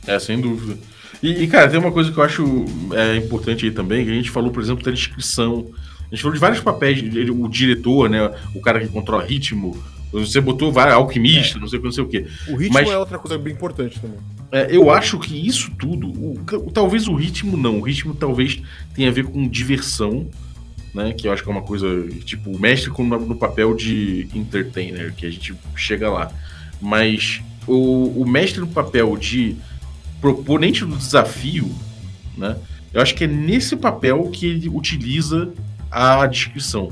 É, 0.05 0.17
sem 0.19 0.39
dúvida. 0.39 0.77
E, 1.21 1.43
e, 1.43 1.47
cara, 1.47 1.69
tem 1.69 1.79
uma 1.79 1.91
coisa 1.91 2.11
que 2.11 2.17
eu 2.17 2.23
acho 2.23 2.65
é, 2.93 3.15
importante 3.15 3.65
aí 3.65 3.71
também, 3.71 4.05
que 4.05 4.11
a 4.11 4.13
gente 4.13 4.29
falou, 4.29 4.51
por 4.51 4.61
exemplo, 4.61 4.83
da 4.83 4.91
descrição. 4.91 5.67
A 6.11 6.15
gente 6.15 6.21
falou 6.21 6.33
de 6.33 6.39
vários 6.39 6.61
papéis, 6.61 7.01
o 7.29 7.47
diretor, 7.47 8.09
né? 8.09 8.33
O 8.55 8.61
cara 8.61 8.79
que 8.79 8.87
controla 8.87 9.23
ritmo. 9.23 9.77
Você 10.11 10.39
botou 10.39 10.71
vários 10.71 10.95
alquimista, 10.95 11.57
é. 11.57 11.61
não 11.61 11.67
sei, 11.67 11.79
não 11.79 11.91
sei 11.91 12.03
o 12.03 12.07
quê. 12.07 12.25
O 12.47 12.55
ritmo 12.55 12.75
Mas, 12.75 12.89
é 12.89 12.97
outra 12.97 13.19
coisa 13.19 13.37
bem 13.37 13.53
importante 13.53 13.99
também. 13.99 14.17
É, 14.51 14.73
eu 14.73 14.89
acho 14.89 15.19
que 15.19 15.35
isso 15.35 15.69
tudo, 15.77 16.07
o, 16.07 16.71
talvez 16.73 17.09
o 17.09 17.13
ritmo 17.13 17.57
não, 17.57 17.79
o 17.79 17.81
ritmo 17.81 18.15
talvez 18.15 18.61
tenha 18.95 19.09
a 19.09 19.11
ver 19.11 19.25
com 19.25 19.45
diversão, 19.45 20.29
né? 20.93 21.11
Que 21.11 21.27
eu 21.27 21.33
acho 21.33 21.43
que 21.43 21.49
é 21.49 21.51
uma 21.51 21.61
coisa, 21.61 21.87
tipo, 22.23 22.51
o 22.51 22.57
mestre 22.57 22.89
no 22.89 23.35
papel 23.35 23.75
de 23.75 24.29
entertainer, 24.33 25.13
que 25.13 25.25
a 25.25 25.29
gente 25.29 25.53
chega 25.75 26.09
lá. 26.09 26.31
Mas 26.81 27.41
o, 27.67 28.21
o 28.21 28.25
mestre 28.25 28.61
no 28.61 28.67
papel 28.67 29.17
de 29.17 29.57
proponente 30.21 30.85
do 30.85 30.95
desafio, 30.95 31.69
né? 32.37 32.55
Eu 32.93 33.01
acho 33.01 33.13
que 33.13 33.25
é 33.25 33.27
nesse 33.27 33.75
papel 33.75 34.29
que 34.29 34.45
ele 34.45 34.69
utiliza 34.69 35.51
a 35.91 36.25
descrição, 36.25 36.91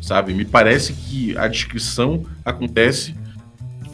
sabe? 0.00 0.34
Me 0.34 0.44
parece 0.44 0.92
que 0.92 1.36
a 1.36 1.48
descrição 1.48 2.24
acontece 2.44 3.14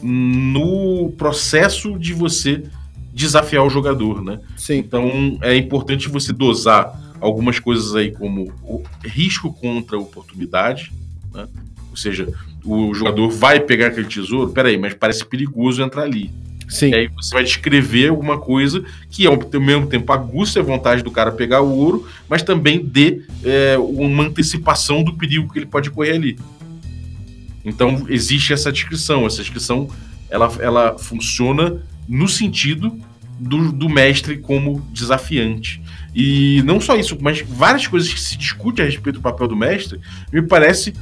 no 0.03 1.13
processo 1.17 1.99
de 1.99 2.13
você 2.13 2.65
desafiar 3.13 3.65
o 3.65 3.71
jogador, 3.71 4.23
né? 4.23 4.41
Sim. 4.57 4.79
Então 4.79 5.39
é 5.43 5.55
importante 5.57 6.09
você 6.09 6.33
dosar 6.33 7.01
algumas 7.21 7.59
coisas 7.61 7.95
aí 7.95 8.11
como 8.11 8.53
o 8.63 8.83
risco 9.05 9.53
contra 9.53 9.99
oportunidade, 9.99 10.93
né? 11.33 11.47
Ou 11.91 11.97
seja, 11.97 12.33
o 12.65 12.95
jogador 12.95 13.29
vai 13.29 13.61
pegar 13.61 13.89
aquele 13.89 14.09
tesouro, 14.09 14.53
peraí, 14.53 14.79
mas 14.79 14.95
parece 14.95 15.25
perigoso 15.25 15.83
entrar 15.83 16.03
ali. 16.03 16.31
Sim. 16.73 16.89
E 16.89 16.95
aí 16.95 17.09
você 17.09 17.35
vai 17.35 17.45
descrever 17.45 18.09
alguma 18.09 18.39
coisa 18.39 18.83
que 19.11 19.27
ao 19.27 19.39
mesmo 19.61 19.87
tempo 19.87 20.11
aguça 20.11 20.59
a 20.59 20.63
vontade 20.63 21.03
do 21.03 21.11
cara 21.11 21.31
pegar 21.31 21.61
o 21.61 21.71
ouro, 21.71 22.09
mas 22.27 22.43
também 22.43 22.83
dê 22.83 23.21
é, 23.45 23.77
uma 23.79 24.25
antecipação 24.25 25.05
do 25.05 25.13
perigo 25.13 25.53
que 25.53 25.59
ele 25.59 25.67
pode 25.67 25.91
correr 25.91 26.13
ali. 26.13 26.39
Então 27.63 28.07
existe 28.09 28.55
essa 28.55 28.73
descrição. 28.73 29.27
Essa 29.27 29.43
descrição 29.43 29.91
ela, 30.31 30.51
ela 30.61 30.99
funciona 30.99 31.83
no 32.09 32.27
sentido 32.27 32.99
do, 33.39 33.71
do 33.71 33.91
mestre 33.91 34.39
como 34.39 34.81
desafiante. 34.93 35.83
E 36.15 36.63
não 36.65 36.81
só 36.81 36.97
isso, 36.97 37.19
mas 37.21 37.43
várias 37.43 37.87
coisas 37.87 38.11
que 38.11 38.19
se 38.19 38.39
discute 38.39 38.81
a 38.81 38.87
respeito 38.87 39.17
do 39.17 39.23
papel 39.23 39.47
do 39.47 39.57
mestre, 39.57 40.01
me 40.33 40.41
parece 40.41 40.95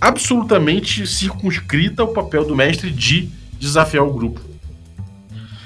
absolutamente 0.00 1.06
circunscrita 1.06 2.00
ao 2.00 2.08
papel 2.08 2.46
do 2.46 2.56
mestre 2.56 2.90
de 2.90 3.28
desafiar 3.60 4.04
o 4.04 4.12
grupo. 4.12 4.51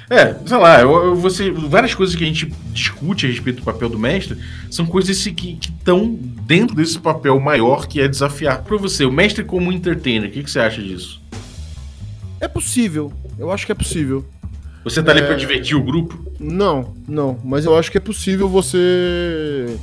É, 0.09 0.35
sei 0.47 0.57
lá, 0.57 0.81
eu, 0.81 1.17
você, 1.17 1.51
várias 1.51 1.93
coisas 1.93 2.15
que 2.15 2.23
a 2.23 2.27
gente 2.27 2.47
discute 2.73 3.27
a 3.27 3.29
respeito 3.29 3.57
do 3.57 3.65
papel 3.65 3.89
do 3.89 3.99
mestre 3.99 4.39
são 4.71 4.87
coisas 4.87 5.25
que 5.25 5.59
estão 5.61 6.15
dentro 6.15 6.77
desse 6.77 6.99
papel 6.99 7.39
maior 7.41 7.89
que 7.89 8.01
é 8.01 8.07
desafiar. 8.07 8.63
Para 8.63 8.77
você, 8.77 9.05
o 9.05 9.11
mestre 9.11 9.43
como 9.43 9.73
entertainer, 9.73 10.29
o 10.29 10.33
que, 10.33 10.45
que, 10.45 10.51
você 10.51 10.61
acha 10.61 10.81
disso? 10.81 11.21
É 12.41 12.47
possível, 12.47 13.13
eu 13.37 13.51
acho 13.51 13.67
que 13.67 13.73
é 13.73 13.75
possível. 13.75 14.25
Você 14.85 15.03
tá 15.03 15.11
é... 15.11 15.17
ali 15.17 15.27
pra 15.27 15.35
divertir 15.35 15.77
o 15.77 15.83
grupo? 15.83 16.33
Não, 16.39 16.95
não, 17.09 17.41
mas 17.45 17.65
eu 17.65 17.77
acho 17.77 17.91
que 17.91 17.99
é 17.99 18.01
possível 18.01 18.49
você 18.49 19.77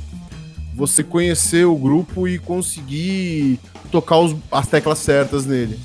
você 0.74 1.04
conhecer 1.04 1.64
o 1.66 1.76
grupo 1.76 2.26
e 2.26 2.36
conseguir 2.36 3.60
tocar 3.92 4.18
os, 4.18 4.34
as 4.50 4.66
teclas 4.66 4.98
certas 4.98 5.46
nele 5.46 5.78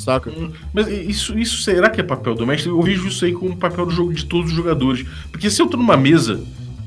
saca? 0.00 0.30
Hum, 0.30 0.50
mas 0.72 0.88
isso, 0.88 1.38
isso 1.38 1.62
será 1.62 1.90
que 1.90 2.00
é 2.00 2.04
papel 2.04 2.34
do 2.34 2.46
mestre? 2.46 2.70
Eu 2.70 2.82
vejo 2.82 3.06
isso 3.06 3.24
aí 3.24 3.32
como 3.32 3.56
papel 3.56 3.86
do 3.86 3.92
jogo 3.92 4.12
de 4.12 4.24
todos 4.24 4.50
os 4.50 4.56
jogadores. 4.56 5.06
Porque 5.30 5.50
se 5.50 5.60
eu 5.60 5.66
tô 5.66 5.76
numa 5.76 5.96
mesa, 5.96 6.40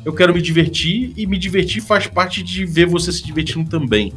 eu 0.03 0.13
quero 0.13 0.33
me 0.33 0.41
divertir 0.41 1.13
e 1.15 1.25
me 1.25 1.37
divertir 1.37 1.81
faz 1.81 2.07
parte 2.07 2.43
de 2.43 2.65
ver 2.65 2.85
você 2.85 3.11
se 3.11 3.23
divertindo 3.23 3.69
também. 3.69 4.13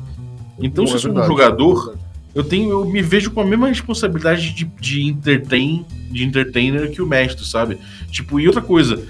Então, 0.59 0.85
Bom, 0.85 0.91
se 0.91 0.97
eu 0.97 1.01
sou 1.01 1.13
um 1.13 1.27
jogador, 1.27 1.97
eu 2.35 2.43
tenho, 2.43 2.71
eu 2.71 2.85
me 2.85 3.03
vejo 3.03 3.31
com 3.31 3.41
a 3.41 3.45
mesma 3.45 3.69
responsabilidade 3.69 4.53
de, 4.53 4.65
de 4.81 5.03
entertain, 5.03 5.85
de 6.11 6.25
entertainer 6.25 6.91
que 6.91 7.01
o 7.01 7.07
mestre, 7.07 7.47
sabe? 7.47 7.79
Tipo, 8.11 8.41
e 8.41 8.47
outra 8.47 8.63
coisa, 8.63 9.07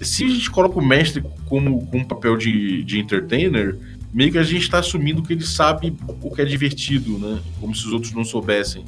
se 0.00 0.24
a 0.24 0.28
gente 0.28 0.50
coloca 0.50 0.78
o 0.78 0.84
mestre 0.84 1.22
como, 1.46 1.86
como 1.86 2.06
papel 2.06 2.36
de, 2.36 2.82
de 2.82 2.98
entertainer, 2.98 3.78
meio 4.12 4.32
que 4.32 4.38
a 4.38 4.42
gente 4.42 4.68
tá 4.68 4.78
assumindo 4.78 5.22
que 5.22 5.32
ele 5.32 5.44
sabe 5.44 5.94
o 6.22 6.34
que 6.34 6.40
é 6.40 6.44
divertido, 6.44 7.18
né? 7.18 7.38
Como 7.60 7.74
se 7.74 7.86
os 7.86 7.92
outros 7.92 8.12
não 8.12 8.24
soubessem. 8.24 8.84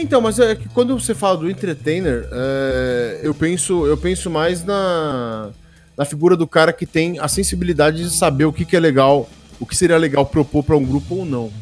Então, 0.00 0.20
mas 0.20 0.38
é 0.38 0.54
que 0.54 0.68
quando 0.70 0.98
você 0.98 1.14
fala 1.14 1.36
do 1.36 1.50
entertainer, 1.50 2.26
é, 2.32 3.20
eu, 3.22 3.34
penso, 3.34 3.86
eu 3.86 3.98
penso 3.98 4.30
mais 4.30 4.64
na, 4.64 5.50
na 5.96 6.04
figura 6.06 6.36
do 6.36 6.46
cara 6.46 6.72
que 6.72 6.86
tem 6.86 7.18
a 7.18 7.28
sensibilidade 7.28 8.02
de 8.02 8.10
saber 8.10 8.46
o 8.46 8.52
que, 8.52 8.64
que 8.64 8.74
é 8.74 8.80
legal, 8.80 9.28
o 9.60 9.66
que 9.66 9.76
seria 9.76 9.98
legal 9.98 10.24
propor 10.24 10.64
para 10.64 10.76
um 10.76 10.84
grupo 10.84 11.16
ou 11.16 11.24
não. 11.26 11.52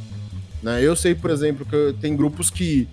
Né? 0.63 0.83
Eu 0.85 0.95
sei, 0.95 1.17
por 1.17 1.31
exemplo, 1.31 1.67
que 1.67 1.95
tem 2.01 2.17
grupos 2.17 2.49
que. 2.49 2.89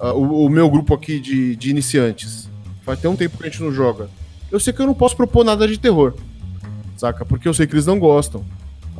Uh, 0.00 0.12
o, 0.14 0.46
o, 0.46 0.48
meu 0.48 0.68
grupo 0.68 0.94
aqui 0.94 1.18
de, 1.18 1.56
de 1.56 1.70
iniciantes, 1.70 2.48
faz 2.84 2.98
até 2.98 3.08
um 3.08 3.16
tempo 3.16 3.36
que 3.38 3.46
a 3.46 3.50
gente 3.50 3.62
não 3.62 3.72
joga. 3.72 4.08
Eu 4.50 4.58
sei 4.60 4.72
que 4.72 4.80
eu 4.80 4.86
não 4.86 4.94
posso 4.94 5.16
propor 5.16 5.44
nada 5.44 5.66
de 5.66 5.78
terror, 5.78 6.14
saca? 6.96 7.24
Porque 7.24 7.48
eu 7.48 7.54
sei 7.54 7.66
que 7.66 7.74
eles 7.74 7.86
não 7.86 7.98
gostam. 7.98 8.44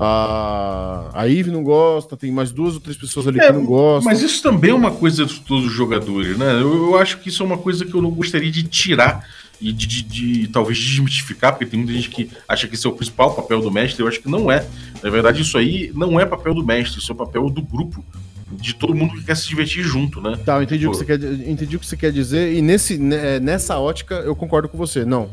A, 0.00 1.10
a 1.12 1.28
Eve 1.28 1.50
não 1.50 1.64
gosta, 1.64 2.16
tem 2.16 2.30
mais 2.30 2.52
duas 2.52 2.74
ou 2.74 2.80
três 2.80 2.96
pessoas 2.96 3.26
ali 3.26 3.40
é, 3.40 3.48
que 3.48 3.52
não 3.52 3.64
gostam. 3.64 4.12
Mas 4.12 4.22
isso 4.22 4.40
também 4.40 4.70
é 4.70 4.74
uma 4.74 4.92
coisa 4.92 5.26
de 5.26 5.40
todos 5.40 5.66
os 5.66 5.72
jogadores, 5.72 6.38
né? 6.38 6.52
Eu, 6.52 6.72
eu, 6.72 6.96
acho 6.96 7.18
que 7.18 7.30
isso 7.30 7.42
é 7.42 7.46
uma 7.46 7.58
coisa 7.58 7.84
que 7.84 7.92
eu 7.92 8.00
não 8.00 8.12
gostaria 8.12 8.50
de 8.50 8.62
tirar 8.62 9.28
e 9.60 9.72
de, 9.72 9.88
de, 9.88 10.02
de, 10.04 10.48
talvez 10.48 10.78
desmitificar, 10.78 11.50
porque 11.50 11.66
tem 11.66 11.80
muita 11.80 11.92
gente 11.92 12.10
que 12.10 12.30
acha 12.46 12.68
que 12.68 12.76
esse 12.76 12.86
é 12.86 12.90
o 12.90 12.92
principal 12.92 13.34
papel 13.34 13.60
do 13.60 13.72
mestre. 13.72 14.00
Eu 14.00 14.06
acho 14.06 14.20
que 14.20 14.28
não 14.28 14.52
é. 14.52 14.64
Na 15.02 15.10
verdade, 15.10 15.42
isso 15.42 15.58
aí 15.58 15.90
não 15.92 16.20
é 16.20 16.24
papel 16.24 16.54
do 16.54 16.64
mestre, 16.64 17.00
isso 17.00 17.10
é 17.10 17.14
o 17.14 17.18
papel 17.18 17.50
do 17.50 17.60
grupo. 17.60 18.04
De 18.52 18.74
todo 18.74 18.94
mundo 18.94 19.14
que 19.14 19.24
quer 19.24 19.36
se 19.36 19.48
divertir 19.48 19.82
junto, 19.82 20.22
né? 20.22 20.38
Tá, 20.44 20.56
eu 20.56 20.62
entendi, 20.62 20.86
o 20.86 20.92
que, 20.92 20.96
você 20.96 21.04
quer, 21.04 21.22
entendi 21.22 21.76
o 21.76 21.80
que 21.80 21.86
você 21.86 21.96
quer 21.98 22.10
dizer, 22.10 22.54
e 22.54 22.62
nesse, 22.62 22.96
né, 22.96 23.38
nessa 23.38 23.78
ótica 23.78 24.14
eu 24.14 24.34
concordo 24.36 24.68
com 24.68 24.78
você. 24.78 25.04
Não. 25.04 25.28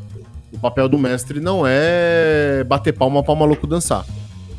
O 0.52 0.58
papel 0.58 0.88
do 0.88 0.98
mestre 0.98 1.40
não 1.40 1.62
é 1.64 2.64
bater 2.64 2.92
palma 2.92 3.22
para 3.22 3.32
o 3.32 3.36
maluco 3.36 3.66
dançar. 3.66 4.04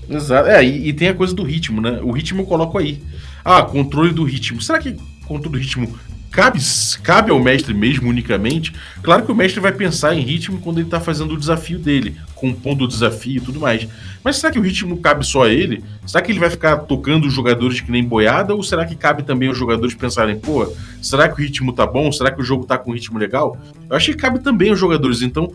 Exato. 0.10 0.50
É, 0.50 0.64
e, 0.64 0.90
e, 0.90 0.94
tem 0.94 1.10
a 1.10 1.14
coisa 1.14 1.34
do 1.34 1.44
ritmo, 1.44 1.82
né? 1.82 2.00
O 2.02 2.12
ritmo 2.12 2.42
eu 2.42 2.46
coloco 2.46 2.78
aí. 2.78 3.02
Ah, 3.44 3.62
controle 3.64 4.14
do 4.14 4.24
ritmo. 4.24 4.62
Será 4.62 4.80
que 4.80 4.96
controle 5.26 5.58
do 5.58 5.58
ritmo 5.58 5.98
cabe, 6.38 6.60
cabe 7.02 7.32
ao 7.32 7.40
mestre 7.40 7.74
mesmo 7.74 8.10
unicamente. 8.10 8.72
Claro 9.02 9.26
que 9.26 9.32
o 9.32 9.36
mestre 9.36 9.60
vai 9.60 9.72
pensar 9.72 10.14
em 10.14 10.22
ritmo 10.22 10.60
quando 10.60 10.78
ele 10.78 10.88
está 10.88 11.00
fazendo 11.00 11.34
o 11.34 11.38
desafio 11.38 11.80
dele, 11.80 12.16
compondo 12.36 12.84
o 12.84 12.88
desafio 12.88 13.38
e 13.38 13.42
tudo 13.42 13.60
mais. 13.60 13.88
Mas 14.24 14.38
será 14.38 14.52
que 14.52 14.60
o 14.60 14.62
ritmo 14.62 14.98
cabe 14.98 15.26
só 15.26 15.46
a 15.46 15.50
ele? 15.50 15.84
Será 16.06 16.24
que 16.24 16.32
ele 16.32 16.40
vai 16.40 16.52
ficar 16.52 16.78
tocando 16.78 17.26
os 17.26 17.34
jogadores 17.34 17.82
que 17.82 17.92
nem 17.92 18.04
boiada? 18.04 18.54
Ou 18.54 18.62
será 18.62 18.86
que 18.86 18.96
cabe 18.96 19.24
também 19.24 19.50
aos 19.50 19.58
jogadores 19.58 19.96
pensarem, 19.96 20.40
pô, 20.40 20.72
será 21.02 21.28
que 21.28 21.34
o 21.34 21.44
ritmo 21.44 21.74
tá 21.74 21.88
bom? 21.88 22.12
Será 22.12 22.32
que 22.32 22.40
o 22.40 22.46
jogo 22.46 22.66
tá 22.66 22.78
com 22.78 22.92
um 22.92 22.94
ritmo 22.94 23.18
legal? 23.18 23.58
Eu 23.90 23.96
acho 23.96 24.12
que 24.12 24.18
cabe 24.18 24.40
também 24.40 24.70
aos 24.70 24.80
jogadores. 24.80 25.24
Então, 25.24 25.52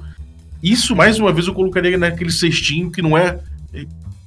isso 0.60 0.96
mais 0.96 1.18
uma 1.18 1.32
vez 1.32 1.46
eu 1.46 1.54
colocaria 1.54 1.96
naquele 1.96 2.32
cestinho 2.32 2.90
que 2.90 3.02
não 3.02 3.16
é 3.16 3.38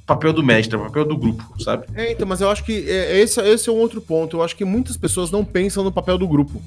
papel 0.06 0.32
do 0.32 0.44
mestre, 0.44 0.76
é 0.76 0.80
papel 0.80 1.06
do 1.06 1.18
grupo, 1.18 1.44
sabe? 1.62 1.86
É, 1.96 2.12
então, 2.12 2.28
mas 2.28 2.42
eu 2.42 2.50
acho 2.50 2.64
que 2.64 2.90
é, 2.90 3.20
esse, 3.20 3.42
esse 3.42 3.70
é 3.70 3.72
um 3.72 3.78
outro 3.78 4.00
ponto. 4.00 4.38
Eu 4.38 4.44
acho 4.44 4.56
que 4.56 4.64
muitas 4.64 4.96
pessoas 4.96 5.32
não 5.32 5.44
pensam 5.44 5.84
no 5.84 5.92
papel 5.92 6.18
do 6.18 6.28
grupo. 6.28 6.62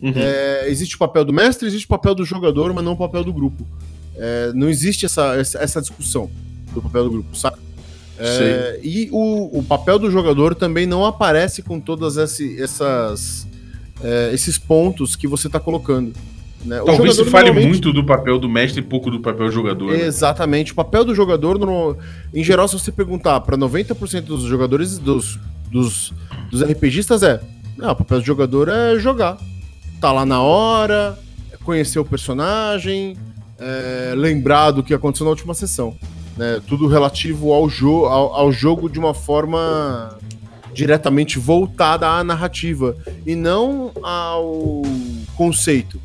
Uhum. 0.00 0.12
É, 0.14 0.68
existe 0.68 0.94
o 0.94 0.98
papel 0.98 1.24
do 1.24 1.32
mestre, 1.32 1.66
existe 1.66 1.86
o 1.86 1.88
papel 1.88 2.14
do 2.14 2.24
jogador, 2.24 2.72
mas 2.72 2.84
não 2.84 2.92
o 2.92 2.96
papel 2.96 3.24
do 3.24 3.32
grupo. 3.32 3.66
É, 4.16 4.52
não 4.54 4.68
existe 4.68 5.06
essa, 5.06 5.34
essa 5.36 5.80
discussão 5.80 6.30
do 6.72 6.80
papel 6.80 7.04
do 7.04 7.10
grupo, 7.10 7.36
sabe? 7.36 7.58
É, 8.18 8.80
e 8.82 9.10
o, 9.12 9.58
o, 9.58 9.62
papel 9.62 9.98
do 9.98 10.10
jogador 10.10 10.54
também 10.54 10.86
não 10.86 11.04
aparece 11.04 11.60
com 11.60 11.78
todas 11.78 12.16
esse, 12.16 12.60
essas, 12.62 13.46
é, 14.02 14.30
esses 14.32 14.56
pontos 14.56 15.14
que 15.14 15.26
você 15.26 15.48
está 15.48 15.60
colocando. 15.60 16.14
Né? 16.66 16.82
Talvez 16.84 17.14
se 17.14 17.24
fale 17.26 17.46
normalmente... 17.46 17.68
muito 17.68 17.92
do 17.92 18.04
papel 18.04 18.38
do 18.38 18.48
mestre 18.48 18.80
e 18.80 18.84
pouco 18.84 19.08
do 19.08 19.20
papel 19.20 19.46
do 19.46 19.52
jogador. 19.52 19.92
Né? 19.92 20.04
Exatamente. 20.04 20.72
O 20.72 20.74
papel 20.74 21.04
do 21.04 21.14
jogador, 21.14 21.58
no... 21.58 21.96
em 22.34 22.42
geral, 22.42 22.66
se 22.66 22.78
você 22.78 22.90
perguntar 22.90 23.40
para 23.40 23.56
90% 23.56 24.22
dos 24.22 24.42
jogadores, 24.42 24.98
dos, 24.98 25.38
dos, 25.70 26.12
dos 26.50 26.62
RPGistas, 26.62 27.22
é: 27.22 27.40
não, 27.76 27.92
o 27.92 27.96
papel 27.96 28.18
do 28.18 28.26
jogador 28.26 28.68
é 28.68 28.98
jogar. 28.98 29.38
Tá 30.00 30.10
lá 30.10 30.26
na 30.26 30.42
hora, 30.42 31.16
conhecer 31.62 32.00
o 32.00 32.04
personagem, 32.04 33.16
é, 33.58 34.12
lembrar 34.16 34.72
do 34.72 34.82
que 34.82 34.92
aconteceu 34.92 35.24
na 35.24 35.30
última 35.30 35.54
sessão. 35.54 35.96
Né? 36.36 36.60
Tudo 36.66 36.88
relativo 36.88 37.52
ao, 37.52 37.68
jo 37.68 38.06
ao, 38.06 38.34
ao 38.34 38.52
jogo 38.52 38.90
de 38.90 38.98
uma 38.98 39.14
forma 39.14 40.18
diretamente 40.74 41.38
voltada 41.38 42.06
à 42.06 42.22
narrativa 42.22 42.96
e 43.24 43.34
não 43.34 43.92
ao 44.02 44.82
conceito 45.34 45.98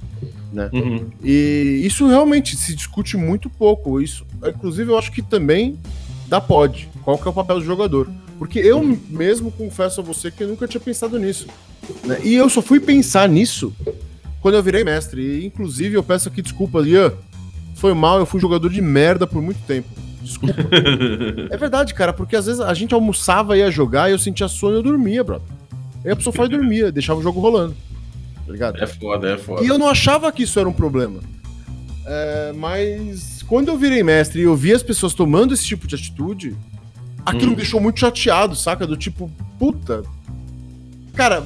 né? 0.51 0.69
Uhum. 0.73 1.09
E 1.23 1.81
isso 1.83 2.07
realmente 2.07 2.55
se 2.55 2.75
discute 2.75 3.15
muito 3.17 3.49
pouco. 3.49 4.01
Isso, 4.01 4.25
inclusive, 4.45 4.91
eu 4.91 4.97
acho 4.97 5.11
que 5.11 5.21
também 5.21 5.77
dá 6.27 6.41
pode. 6.41 6.89
Qual 7.03 7.17
que 7.17 7.27
é 7.27 7.31
o 7.31 7.33
papel 7.33 7.59
do 7.59 7.65
jogador? 7.65 8.09
Porque 8.37 8.59
eu 8.59 8.79
uhum. 8.79 8.97
mesmo 9.09 9.51
confesso 9.51 10.01
a 10.01 10.03
você 10.03 10.31
que 10.31 10.43
eu 10.43 10.47
nunca 10.47 10.67
tinha 10.67 10.81
pensado 10.81 11.17
nisso. 11.17 11.47
Né? 12.03 12.19
E 12.23 12.35
eu 12.35 12.49
só 12.49 12.61
fui 12.61 12.79
pensar 12.79 13.29
nisso 13.29 13.73
quando 14.41 14.55
eu 14.55 14.63
virei 14.63 14.83
mestre. 14.83 15.21
E, 15.21 15.45
inclusive, 15.45 15.95
eu 15.95 16.03
peço 16.03 16.27
aqui 16.27 16.41
desculpas, 16.41 16.85
Ian. 16.85 17.13
Foi 17.75 17.93
mal, 17.93 18.19
eu 18.19 18.25
fui 18.25 18.39
jogador 18.39 18.69
de 18.69 18.81
merda 18.81 19.25
por 19.25 19.41
muito 19.41 19.59
tempo. 19.65 19.89
Desculpa. 20.21 20.55
é 21.49 21.57
verdade, 21.57 21.93
cara, 21.93 22.13
porque 22.13 22.35
às 22.35 22.45
vezes 22.45 22.61
a 22.61 22.73
gente 22.73 22.93
almoçava 22.93 23.57
e 23.57 23.59
ia 23.59 23.71
jogar 23.71 24.09
e 24.09 24.13
eu 24.13 24.19
sentia 24.19 24.47
sono 24.47 24.75
e 24.75 24.79
eu 24.79 24.83
dormia, 24.83 25.23
brother. 25.23 25.47
Aí 26.05 26.11
a 26.11 26.15
pessoa 26.15 26.33
foi 26.33 26.47
dormia, 26.47 26.91
deixava 26.91 27.19
o 27.19 27.23
jogo 27.23 27.39
rolando 27.39 27.75
tá 28.45 28.51
ligado? 28.51 28.83
É 28.83 28.87
foda, 28.87 29.33
é 29.33 29.37
foda. 29.37 29.63
E 29.63 29.67
eu 29.67 29.77
não 29.77 29.87
achava 29.87 30.31
que 30.31 30.43
isso 30.43 30.59
era 30.59 30.67
um 30.67 30.73
problema. 30.73 31.19
É, 32.05 32.53
mas 32.55 33.43
quando 33.47 33.69
eu 33.69 33.77
virei 33.77 34.03
mestre 34.03 34.41
e 34.41 34.43
eu 34.43 34.55
vi 34.55 34.73
as 34.73 34.83
pessoas 34.83 35.13
tomando 35.13 35.53
esse 35.53 35.65
tipo 35.65 35.87
de 35.87 35.95
atitude, 35.95 36.55
aquilo 37.25 37.47
hum. 37.47 37.49
me 37.51 37.55
deixou 37.55 37.79
muito 37.79 37.99
chateado, 37.99 38.55
saca? 38.55 38.87
Do 38.87 38.97
tipo, 38.97 39.31
puta. 39.59 40.03
Cara, 41.13 41.45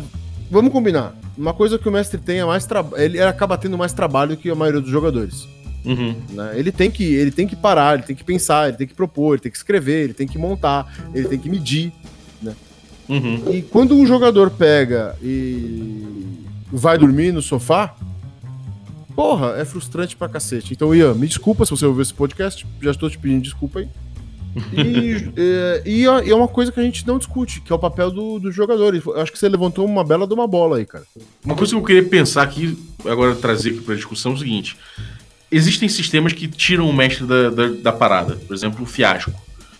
vamos 0.49 0.71
combinar. 0.71 1.15
Uma 1.37 1.53
coisa 1.53 1.77
que 1.77 1.87
o 1.87 1.91
mestre 1.91 2.19
tem 2.19 2.39
é 2.39 2.45
mais 2.45 2.65
trabalho. 2.65 3.03
Ele 3.03 3.21
acaba 3.21 3.57
tendo 3.57 3.77
mais 3.77 3.91
trabalho 3.91 4.37
que 4.37 4.49
a 4.49 4.55
maioria 4.55 4.79
dos 4.79 4.89
jogadores. 4.89 5.47
Uhum. 5.83 6.15
Né? 6.31 6.53
Ele, 6.55 6.71
tem 6.71 6.89
que, 6.89 7.03
ele 7.03 7.31
tem 7.31 7.47
que 7.47 7.55
parar, 7.55 7.95
ele 7.95 8.03
tem 8.03 8.15
que 8.15 8.23
pensar, 8.23 8.69
ele 8.69 8.77
tem 8.77 8.87
que 8.87 8.93
propor, 8.93 9.35
ele 9.35 9.41
tem 9.41 9.51
que 9.51 9.57
escrever, 9.57 10.05
ele 10.05 10.13
tem 10.13 10.27
que 10.27 10.37
montar, 10.37 10.91
ele 11.13 11.27
tem 11.27 11.37
que 11.37 11.49
medir. 11.49 11.93
Né? 12.41 12.55
Uhum. 13.07 13.53
E 13.53 13.61
quando 13.61 13.95
um 13.95 14.05
jogador 14.05 14.49
pega 14.49 15.15
e 15.21 16.45
vai 16.71 16.97
dormir 16.97 17.31
no 17.31 17.41
sofá, 17.41 17.95
porra, 19.15 19.55
é 19.57 19.65
frustrante 19.65 20.15
pra 20.15 20.27
cacete. 20.27 20.73
Então, 20.73 20.93
Ian, 20.93 21.13
me 21.13 21.27
desculpa 21.27 21.65
se 21.65 21.71
você 21.71 21.85
ouvir 21.85 22.01
esse 22.01 22.13
podcast, 22.13 22.65
já 22.81 22.91
estou 22.91 23.09
te 23.09 23.17
pedindo 23.17 23.43
desculpa 23.43 23.79
aí. 23.79 23.89
E, 24.73 25.31
é, 25.35 25.83
e, 25.85 26.03
é 26.03 26.35
uma 26.35 26.47
coisa 26.47 26.71
que 26.71 26.79
a 26.79 26.83
gente 26.83 27.05
não 27.05 27.17
discute, 27.17 27.61
que 27.61 27.71
é 27.71 27.75
o 27.75 27.79
papel 27.79 28.11
do, 28.11 28.39
do 28.39 28.51
jogador. 28.51 28.95
Eu 28.95 29.21
acho 29.21 29.31
que 29.31 29.39
você 29.39 29.49
levantou 29.49 29.85
uma 29.85 30.03
bela 30.03 30.27
de 30.27 30.33
uma 30.33 30.47
bola 30.47 30.77
aí, 30.77 30.85
cara. 30.85 31.05
Uma 31.43 31.55
coisa 31.55 31.73
que 31.73 31.79
eu 31.79 31.83
queria 31.83 32.03
pensar 32.03 32.43
aqui, 32.43 32.77
agora 33.05 33.35
trazer 33.35 33.71
aqui 33.71 33.81
pra 33.81 33.95
discussão 33.95 34.33
é 34.33 34.35
o 34.35 34.37
seguinte: 34.37 34.77
existem 35.51 35.89
sistemas 35.89 36.33
que 36.33 36.47
tiram 36.47 36.89
o 36.89 36.93
mestre 36.93 37.25
da, 37.25 37.49
da, 37.49 37.67
da 37.67 37.91
parada. 37.91 38.35
Por 38.35 38.53
exemplo, 38.53 38.83
o 38.83 38.87
fiasco. 38.87 39.31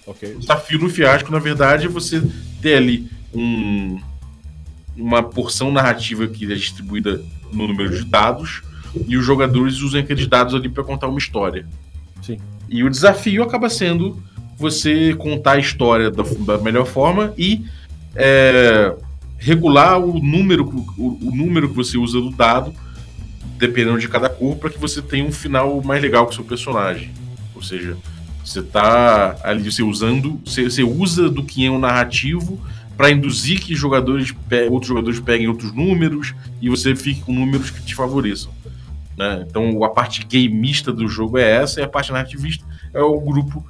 Okay. 0.05 0.35
O 0.35 0.39
desafio 0.39 0.79
no 0.79 0.89
fiasco, 0.89 1.31
na 1.31 1.39
verdade, 1.39 1.85
é 1.85 1.89
você 1.89 2.21
ter 2.61 2.75
ali 2.75 3.09
um, 3.33 3.99
uma 4.97 5.21
porção 5.21 5.71
narrativa 5.71 6.27
que 6.27 6.45
é 6.45 6.55
distribuída 6.55 7.21
no 7.51 7.67
número 7.67 7.97
de 7.97 8.05
dados 8.05 8.61
e 9.07 9.17
os 9.17 9.25
jogadores 9.25 9.81
usam 9.81 9.99
aqueles 9.99 10.27
dados 10.27 10.53
ali 10.55 10.69
para 10.69 10.83
contar 10.83 11.07
uma 11.07 11.19
história. 11.19 11.67
Sim. 12.21 12.37
E 12.69 12.83
o 12.83 12.89
desafio 12.89 13.43
acaba 13.43 13.69
sendo 13.69 14.21
você 14.57 15.13
contar 15.15 15.53
a 15.53 15.59
história 15.59 16.09
da, 16.09 16.23
da 16.23 16.57
melhor 16.57 16.85
forma 16.85 17.33
e 17.37 17.65
é, 18.15 18.95
regular 19.37 19.99
o 19.99 20.19
número, 20.19 20.65
o, 20.97 21.27
o, 21.27 21.35
número 21.35 21.69
que 21.69 21.75
você 21.75 21.97
usa 21.97 22.19
do 22.19 22.31
dado, 22.31 22.73
dependendo 23.57 23.99
de 23.99 24.07
cada 24.07 24.29
cor, 24.29 24.55
para 24.55 24.69
que 24.69 24.79
você 24.79 25.01
tenha 25.01 25.25
um 25.25 25.31
final 25.31 25.81
mais 25.83 26.01
legal 26.01 26.25
com 26.25 26.31
o 26.31 26.35
seu 26.35 26.43
personagem. 26.43 27.11
Ou 27.53 27.61
seja, 27.61 27.97
você 28.43 28.59
está 28.59 29.35
ali 29.43 29.69
você 29.69 29.83
usando, 29.83 30.39
você, 30.45 30.63
você 30.63 30.83
usa 30.83 31.29
do 31.29 31.43
que 31.43 31.65
é 31.65 31.69
um 31.69 31.79
narrativo 31.79 32.59
para 32.97 33.11
induzir 33.11 33.59
que 33.59 33.75
jogadores 33.75 34.33
outros 34.69 34.87
jogadores 34.87 35.19
peguem 35.19 35.47
outros 35.47 35.73
números 35.73 36.33
e 36.61 36.69
você 36.69 36.95
fique 36.95 37.21
com 37.21 37.33
números 37.33 37.69
que 37.69 37.81
te 37.83 37.95
favoreçam. 37.95 38.51
Né? 39.17 39.45
Então 39.47 39.83
a 39.83 39.89
parte 39.89 40.25
gameista 40.25 40.91
do 40.91 41.07
jogo 41.07 41.37
é 41.37 41.49
essa 41.49 41.79
e 41.79 41.83
a 41.83 41.87
parte 41.87 42.11
narrativista 42.11 42.65
é 42.93 43.01
o 43.01 43.19
grupo 43.19 43.65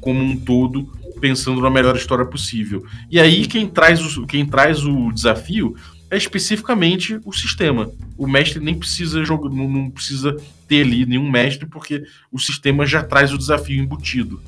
como 0.00 0.22
um 0.22 0.36
todo 0.36 0.90
pensando 1.20 1.60
na 1.60 1.70
melhor 1.70 1.96
história 1.96 2.24
possível. 2.24 2.84
E 3.10 3.18
aí 3.18 3.46
quem 3.46 3.66
traz 3.66 4.16
o, 4.16 4.26
quem 4.26 4.44
traz 4.44 4.84
o 4.84 5.10
desafio 5.10 5.74
é 6.10 6.16
especificamente 6.16 7.18
o 7.24 7.32
sistema. 7.32 7.90
O 8.16 8.26
mestre 8.26 8.60
nem 8.60 8.74
precisa 8.74 9.24
jogar, 9.24 9.50
não, 9.50 9.90
precisa 9.90 10.36
ter 10.68 10.82
ali 10.82 11.06
nenhum 11.06 11.30
mestre 11.30 11.66
porque 11.66 12.04
o 12.30 12.38
sistema 12.38 12.86
já 12.86 13.02
traz 13.02 13.32
o 13.32 13.38
desafio 13.38 13.82
embutido. 13.82 14.40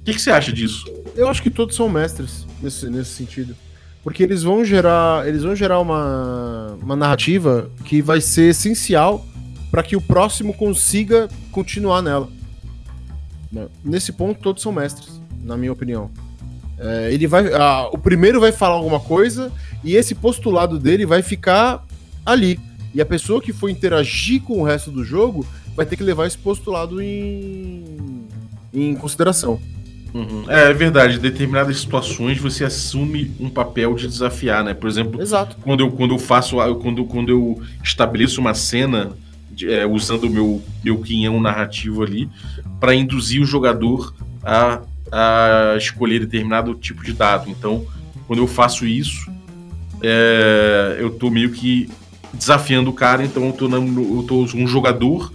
O 0.00 0.04
que, 0.04 0.14
que 0.14 0.20
você 0.20 0.30
acha 0.30 0.52
disso? 0.52 0.84
Eu 1.14 1.28
acho 1.28 1.42
que 1.42 1.50
todos 1.50 1.76
são 1.76 1.88
mestres 1.88 2.46
nesse, 2.62 2.88
nesse 2.88 3.10
sentido. 3.10 3.54
Porque 4.02 4.22
eles 4.22 4.42
vão 4.42 4.64
gerar, 4.64 5.28
eles 5.28 5.42
vão 5.42 5.54
gerar 5.54 5.78
uma, 5.78 6.78
uma 6.82 6.96
narrativa 6.96 7.70
que 7.84 8.00
vai 8.00 8.20
ser 8.20 8.50
essencial 8.50 9.26
para 9.70 9.82
que 9.82 9.94
o 9.94 10.00
próximo 10.00 10.54
consiga 10.54 11.28
continuar 11.52 12.00
nela. 12.00 12.28
Né? 13.52 13.68
Nesse 13.84 14.12
ponto, 14.12 14.40
todos 14.40 14.62
são 14.62 14.72
mestres, 14.72 15.20
na 15.42 15.56
minha 15.56 15.72
opinião. 15.72 16.10
É, 16.78 17.12
ele 17.12 17.26
vai, 17.26 17.44
o 17.92 17.98
primeiro 17.98 18.40
vai 18.40 18.52
falar 18.52 18.76
alguma 18.76 19.00
coisa 19.00 19.52
e 19.84 19.94
esse 19.96 20.14
postulado 20.14 20.78
dele 20.78 21.04
vai 21.04 21.20
ficar 21.20 21.84
ali. 22.24 22.58
E 22.94 23.02
a 23.02 23.06
pessoa 23.06 23.40
que 23.40 23.52
for 23.52 23.68
interagir 23.68 24.40
com 24.42 24.60
o 24.60 24.64
resto 24.64 24.90
do 24.90 25.04
jogo 25.04 25.46
vai 25.76 25.84
ter 25.84 25.96
que 25.96 26.02
levar 26.02 26.26
esse 26.26 26.38
postulado 26.38 27.02
em, 27.02 28.26
em 28.72 28.94
consideração. 28.94 29.60
Uhum. 30.12 30.44
É, 30.48 30.70
é, 30.70 30.72
verdade, 30.72 31.16
em 31.16 31.20
determinadas 31.20 31.78
situações 31.78 32.38
você 32.38 32.64
assume 32.64 33.32
um 33.38 33.48
papel 33.48 33.94
de 33.94 34.08
desafiar, 34.08 34.64
né? 34.64 34.74
Por 34.74 34.88
exemplo, 34.88 35.20
Exato. 35.20 35.56
quando 35.62 35.80
eu 35.80 35.90
quando 35.90 36.14
eu 36.14 36.18
faço 36.18 36.56
quando, 36.80 37.04
quando 37.04 37.28
eu 37.30 37.62
estabeleço 37.82 38.40
uma 38.40 38.54
cena 38.54 39.12
de, 39.50 39.72
é, 39.72 39.86
usando 39.86 40.24
o 40.24 40.30
meu 40.30 40.62
meu 40.82 40.98
quinhão 40.98 41.40
narrativo 41.40 42.02
ali 42.02 42.28
para 42.80 42.94
induzir 42.94 43.40
o 43.40 43.44
jogador 43.44 44.12
a, 44.42 44.80
a 45.12 45.76
escolher 45.76 46.20
determinado 46.20 46.74
tipo 46.74 47.04
de 47.04 47.12
dado. 47.12 47.48
Então, 47.48 47.84
quando 48.26 48.40
eu 48.40 48.46
faço 48.46 48.86
isso, 48.86 49.30
é, 50.02 50.96
eu 50.98 51.10
tô 51.10 51.30
meio 51.30 51.50
que 51.52 51.88
desafiando 52.32 52.90
o 52.90 52.92
cara, 52.92 53.24
então 53.24 53.46
eu 53.46 53.52
tô, 53.52 53.68
na, 53.68 53.76
eu 53.76 54.24
tô 54.26 54.42
um 54.42 54.66
jogador 54.66 55.32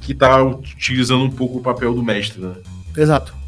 que 0.00 0.12
tá 0.12 0.42
utilizando 0.42 1.24
um 1.24 1.30
pouco 1.30 1.58
o 1.58 1.62
papel 1.62 1.94
do 1.94 2.02
mestre, 2.02 2.40
né? 2.40 2.54
Exato. 2.96 3.41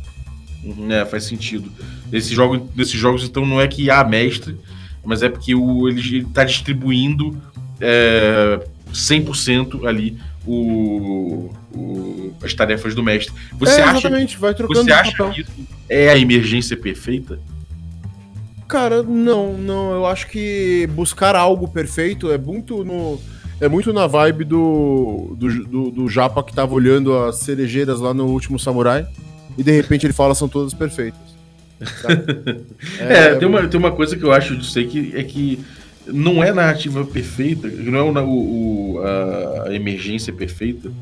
Uhum, 0.64 0.90
é, 0.90 1.04
faz 1.04 1.24
sentido. 1.24 1.70
Nesse 2.10 2.34
jogo, 2.34 2.68
nesses 2.74 2.98
jogos, 2.98 3.24
então, 3.24 3.44
não 3.44 3.60
é 3.60 3.68
que 3.68 3.90
há 3.90 4.02
mestre, 4.02 4.56
mas 5.04 5.22
é 5.22 5.28
porque 5.28 5.54
o, 5.54 5.88
ele 5.88 6.20
está 6.20 6.44
distribuindo 6.44 7.36
é, 7.80 8.60
100% 8.92 9.86
ali 9.86 10.18
o, 10.46 11.50
o, 11.74 12.32
as 12.42 12.54
tarefas 12.54 12.94
do 12.94 13.02
mestre. 13.02 13.34
Você 13.58 13.80
é, 13.80 13.84
exatamente, 13.90 14.32
acha, 14.32 14.38
vai 14.38 14.54
trocando 14.54 14.84
você 14.84 14.92
acha 14.92 15.30
que 15.30 15.40
isso 15.40 15.50
é 15.88 16.10
a 16.10 16.18
emergência 16.18 16.76
perfeita? 16.76 17.38
Cara, 18.68 19.02
não, 19.02 19.52
não. 19.54 19.92
Eu 19.92 20.06
acho 20.06 20.26
que 20.28 20.88
buscar 20.92 21.36
algo 21.36 21.68
perfeito 21.68 22.30
é 22.32 22.38
muito 22.38 22.84
no. 22.84 23.20
É 23.60 23.68
muito 23.68 23.92
na 23.92 24.06
vibe 24.06 24.44
do, 24.44 25.36
do, 25.38 25.64
do, 25.64 25.90
do 25.90 26.08
Japa 26.08 26.42
que 26.42 26.52
tava 26.52 26.74
olhando 26.74 27.16
as 27.16 27.36
cerejeiras 27.36 28.00
lá 28.00 28.12
no 28.12 28.26
último 28.26 28.58
Samurai. 28.58 29.06
E 29.56 29.62
de 29.62 29.72
repente 29.72 30.06
ele 30.06 30.12
fala 30.12 30.34
são 30.34 30.48
todas 30.48 30.74
perfeitas. 30.74 31.20
é, 33.00 33.34
tem, 33.34 33.48
uma, 33.48 33.66
tem 33.66 33.78
uma 33.78 33.92
coisa 33.92 34.16
que 34.16 34.22
eu 34.22 34.32
acho 34.32 34.56
disso 34.56 34.78
aí 34.78 34.86
que 34.86 35.12
é 35.14 35.22
que 35.22 35.64
não 36.06 36.42
é 36.42 36.52
narrativa 36.52 37.04
perfeita, 37.04 37.68
não 37.68 37.98
é 37.98 38.22
o, 38.22 38.28
o, 38.28 39.00
a 39.66 39.74
emergência 39.74 40.32
perfeita, 40.32 40.92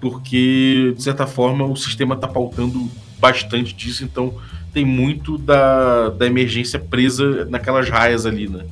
porque, 0.00 0.94
de 0.96 1.02
certa 1.02 1.26
forma, 1.26 1.64
o 1.64 1.76
sistema 1.76 2.14
está 2.14 2.26
pautando 2.26 2.90
bastante 3.18 3.74
disso, 3.74 4.02
então 4.02 4.34
tem 4.72 4.84
muito 4.84 5.36
da, 5.36 6.08
da 6.08 6.26
emergência 6.26 6.78
presa 6.78 7.44
naquelas 7.46 7.88
raias 7.88 8.24
ali, 8.24 8.48
né? 8.48 8.64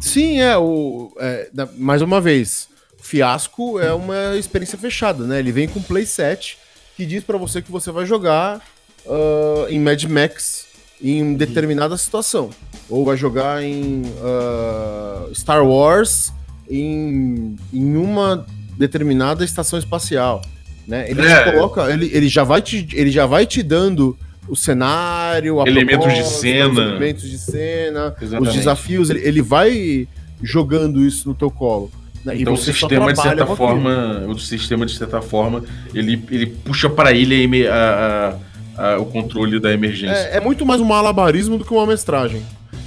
Sim, 0.00 0.40
é. 0.40 0.56
O, 0.56 1.12
é, 1.18 1.50
mais 1.76 2.00
uma 2.00 2.20
vez, 2.20 2.68
Fiasco 2.98 3.78
é 3.78 3.92
uma 3.92 4.36
experiência 4.36 4.78
fechada, 4.78 5.24
né? 5.24 5.38
Ele 5.38 5.52
vem 5.52 5.68
com 5.68 5.82
playset 5.82 6.56
que 7.00 7.06
diz 7.06 7.24
para 7.24 7.38
você 7.38 7.62
que 7.62 7.72
você 7.72 7.90
vai 7.90 8.04
jogar 8.04 8.60
uh, 9.06 9.66
em 9.70 9.80
Mad 9.80 10.04
Max 10.04 10.66
em 11.02 11.32
determinada 11.32 11.96
situação. 11.96 12.50
Ou 12.90 13.06
vai 13.06 13.16
jogar 13.16 13.62
em 13.62 14.02
uh, 14.02 15.34
Star 15.34 15.64
Wars 15.64 16.30
em, 16.68 17.56
em 17.72 17.96
uma 17.96 18.44
determinada 18.76 19.42
estação 19.42 19.78
espacial. 19.78 20.42
Né? 20.86 21.10
Ele, 21.10 21.22
é. 21.22 21.52
coloca, 21.52 21.90
ele, 21.90 22.10
ele, 22.12 22.28
já 22.28 22.44
vai 22.44 22.60
te, 22.60 22.86
ele 22.92 23.10
já 23.10 23.24
vai 23.24 23.46
te 23.46 23.62
dando 23.62 24.14
o 24.46 24.54
cenário, 24.54 25.66
elementos 25.66 26.12
de 26.12 26.26
cena, 26.26 26.82
elementos 26.82 27.30
de 27.30 27.38
cena, 27.38 28.14
Exatamente. 28.20 28.50
os 28.50 28.54
desafios, 28.54 29.08
ele, 29.08 29.26
ele 29.26 29.40
vai 29.40 30.06
jogando 30.42 31.02
isso 31.02 31.26
no 31.30 31.34
teu 31.34 31.50
colo. 31.50 31.90
Né? 32.24 32.40
Então 32.40 32.52
o 32.52 32.56
sistema 32.56 33.12
de 33.12 33.20
certa 33.20 33.46
forma, 33.46 34.24
o 34.28 34.38
sistema 34.38 34.86
de 34.86 34.96
certa 34.96 35.22
forma, 35.22 35.64
ele, 35.94 36.22
ele 36.30 36.46
puxa 36.46 36.88
para 36.88 37.12
ele 37.12 37.66
a, 37.66 38.38
a, 38.76 38.92
a, 38.92 38.98
o 38.98 39.06
controle 39.06 39.58
da 39.58 39.72
emergência. 39.72 40.14
É, 40.14 40.36
é, 40.36 40.40
muito 40.40 40.66
mais 40.66 40.80
um 40.80 40.84
malabarismo 40.84 41.56
do 41.56 41.64
que 41.64 41.72
uma 41.72 41.86
mestragem, 41.86 42.42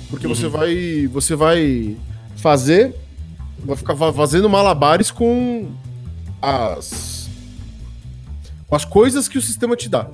porque 0.10 0.28
uhum. 0.28 0.36
você 0.36 0.48
vai 0.48 1.10
você 1.12 1.36
vai 1.36 1.98
fazer 2.36 2.94
vai 3.66 3.76
ficar 3.76 3.96
fazendo 3.96 4.50
malabares 4.50 5.10
com 5.10 5.72
as 6.42 7.30
com 8.68 8.76
as 8.76 8.86
coisas 8.86 9.28
que 9.28 9.38
o 9.38 9.42
sistema 9.42 9.76
te 9.76 9.90
dá. 9.90 10.08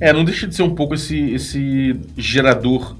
É, 0.00 0.12
não 0.12 0.24
deixa 0.24 0.48
de 0.48 0.54
ser 0.56 0.64
um 0.64 0.74
pouco 0.74 0.94
esse, 0.94 1.16
esse 1.30 1.94
gerador, 2.16 2.96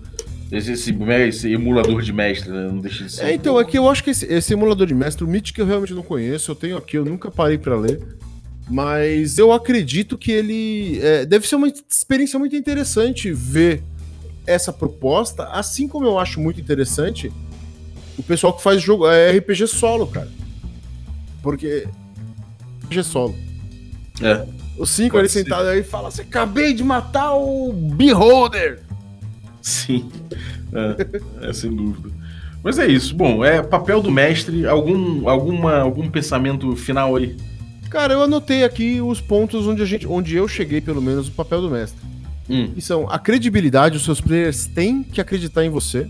esse, 0.53 0.73
esse, 0.73 0.95
esse 1.27 1.53
emulador 1.53 2.03
de 2.03 2.13
mestre, 2.13 2.51
né? 2.51 2.69
Não 2.69 2.79
deixa 2.79 3.05
de 3.05 3.13
ser. 3.13 3.25
É, 3.25 3.35
então, 3.35 3.59
é 3.59 3.65
que 3.65 3.79
eu 3.79 3.89
acho 3.89 4.05
que 4.05 4.11
esse, 4.11 4.27
esse 4.27 4.53
emulador 4.53 4.87
de 4.87 4.95
mestre, 4.95 5.25
o 5.25 5.29
Mythic 5.29 5.59
eu 5.59 5.67
realmente 5.67 5.95
não 5.95 6.03
conheço, 6.03 6.51
eu 6.51 6.55
tenho 6.55 6.77
aqui, 6.77 6.97
eu 6.97 7.05
nunca 7.05 7.31
parei 7.31 7.59
para 7.59 7.77
ler. 7.77 8.01
Mas 8.71 9.39
eu 9.39 9.53
acredito 9.53 10.17
que 10.17 10.31
ele. 10.31 11.01
É, 11.03 11.27
deve 11.27 11.49
ser 11.49 11.57
uma 11.57 11.69
experiência 11.69 12.39
muito 12.39 12.55
interessante 12.55 13.33
ver 13.33 13.83
essa 14.47 14.73
proposta, 14.73 15.45
assim 15.49 15.89
como 15.89 16.07
eu 16.07 16.19
acho 16.19 16.41
muito 16.41 16.61
interessante 16.61 17.33
o 18.19 18.23
pessoal 18.23 18.53
que 18.53 18.63
faz 18.63 18.81
jogo 18.81 19.09
é 19.09 19.31
RPG 19.37 19.67
solo, 19.67 20.07
cara. 20.07 20.29
Porque. 21.43 21.89
RPG 22.85 23.03
solo. 23.05 23.35
É. 24.21 24.47
Os 24.79 24.91
cinco 24.91 25.19
ali 25.19 25.29
sentados 25.29 25.67
aí 25.67 25.83
falam 25.83 26.09
assim: 26.09 26.23
acabei 26.23 26.73
de 26.73 26.85
matar 26.85 27.35
o 27.35 27.73
Beholder. 27.73 28.82
Sim, 29.63 30.11
é, 30.73 31.49
é, 31.49 31.53
sem 31.53 31.75
dúvida. 31.75 32.11
Mas 32.63 32.79
é 32.79 32.87
isso. 32.87 33.15
Bom, 33.15 33.45
é 33.45 33.63
papel 33.63 34.03
do 34.03 34.11
mestre. 34.11 34.67
Algum, 34.67 35.29
alguma, 35.29 35.79
algum 35.79 36.11
pensamento 36.11 36.77
final 36.77 37.17
aí? 37.17 37.37
Cara, 37.89 38.15
eu 38.15 38.23
anotei 38.23 38.65
aqui 38.65 39.01
os 39.01 39.21
pontos 39.21 39.67
onde, 39.67 39.83
a 39.83 39.85
gente, 39.85 40.07
onde 40.07 40.35
eu 40.35 40.49
cheguei, 40.49 40.81
pelo 40.81 41.03
menos, 41.03 41.29
o 41.29 41.33
papel 41.33 41.61
do 41.61 41.71
mestre. 41.71 42.01
Hum. 42.49 42.71
E 42.77 42.81
são 42.81 43.09
a 43.11 43.19
credibilidade, 43.19 43.97
os 43.97 44.05
seus 44.05 44.21
players 44.21 44.67
têm 44.67 45.03
que 45.03 45.21
acreditar 45.21 45.65
em 45.65 45.71
você. 45.71 46.09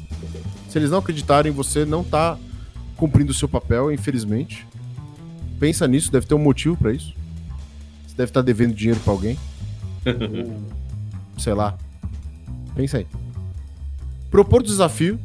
Se 0.69 0.79
eles 0.79 0.91
não 0.91 0.99
acreditarem, 0.99 1.53
você 1.53 1.85
não 1.85 2.03
tá 2.03 2.39
cumprindo 2.97 3.33
o 3.33 3.35
seu 3.35 3.49
papel, 3.49 3.93
infelizmente. 3.93 4.67
Pensa 5.59 5.87
nisso, 5.87 6.11
deve 6.11 6.27
ter 6.27 6.35
um 6.35 6.39
motivo 6.39 6.77
para 6.77 6.93
isso. 6.93 7.15
Você 8.07 8.17
deve 8.17 8.31
estar 8.31 8.43
devendo 8.43 8.75
dinheiro 8.75 9.01
para 9.01 9.13
alguém. 9.13 9.39
Sei 11.39 11.53
lá. 11.53 11.77
Pensa 12.75 12.99
aí. 12.99 13.07
Propor 14.33 14.63
desafio, 14.63 15.21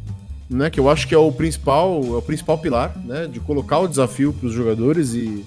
né? 0.49 0.69
Que 0.69 0.81
eu 0.81 0.89
acho 0.89 1.07
que 1.07 1.15
é 1.15 1.17
o 1.17 1.31
principal, 1.31 2.03
é 2.03 2.17
o 2.17 2.21
principal 2.21 2.57
pilar, 2.57 2.93
né? 3.05 3.25
De 3.25 3.39
colocar 3.39 3.79
o 3.79 3.87
desafio 3.87 4.33
para 4.33 4.47
os 4.47 4.53
jogadores 4.53 5.13
e, 5.13 5.45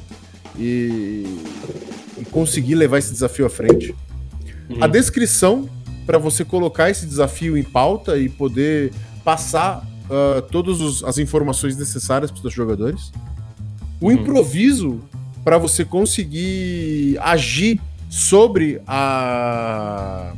e, 0.58 1.26
e, 2.18 2.24
conseguir 2.30 2.74
levar 2.74 2.96
esse 2.96 3.12
desafio 3.12 3.44
à 3.44 3.50
frente. 3.50 3.94
Uhum. 4.70 4.82
A 4.82 4.86
descrição 4.86 5.68
para 6.06 6.16
você 6.16 6.42
colocar 6.42 6.88
esse 6.88 7.04
desafio 7.04 7.54
em 7.54 7.62
pauta 7.62 8.16
e 8.16 8.30
poder 8.30 8.94
passar 9.22 9.86
uh, 10.06 10.40
todas 10.40 11.04
as 11.04 11.18
informações 11.18 11.76
necessárias 11.76 12.30
para 12.30 12.48
os 12.48 12.54
jogadores. 12.54 13.12
O 14.00 14.06
uhum. 14.06 14.12
improviso 14.12 15.02
para 15.44 15.58
você 15.58 15.84
conseguir 15.84 17.18
agir 17.20 17.78
sobre 18.08 18.80
a, 18.86 20.32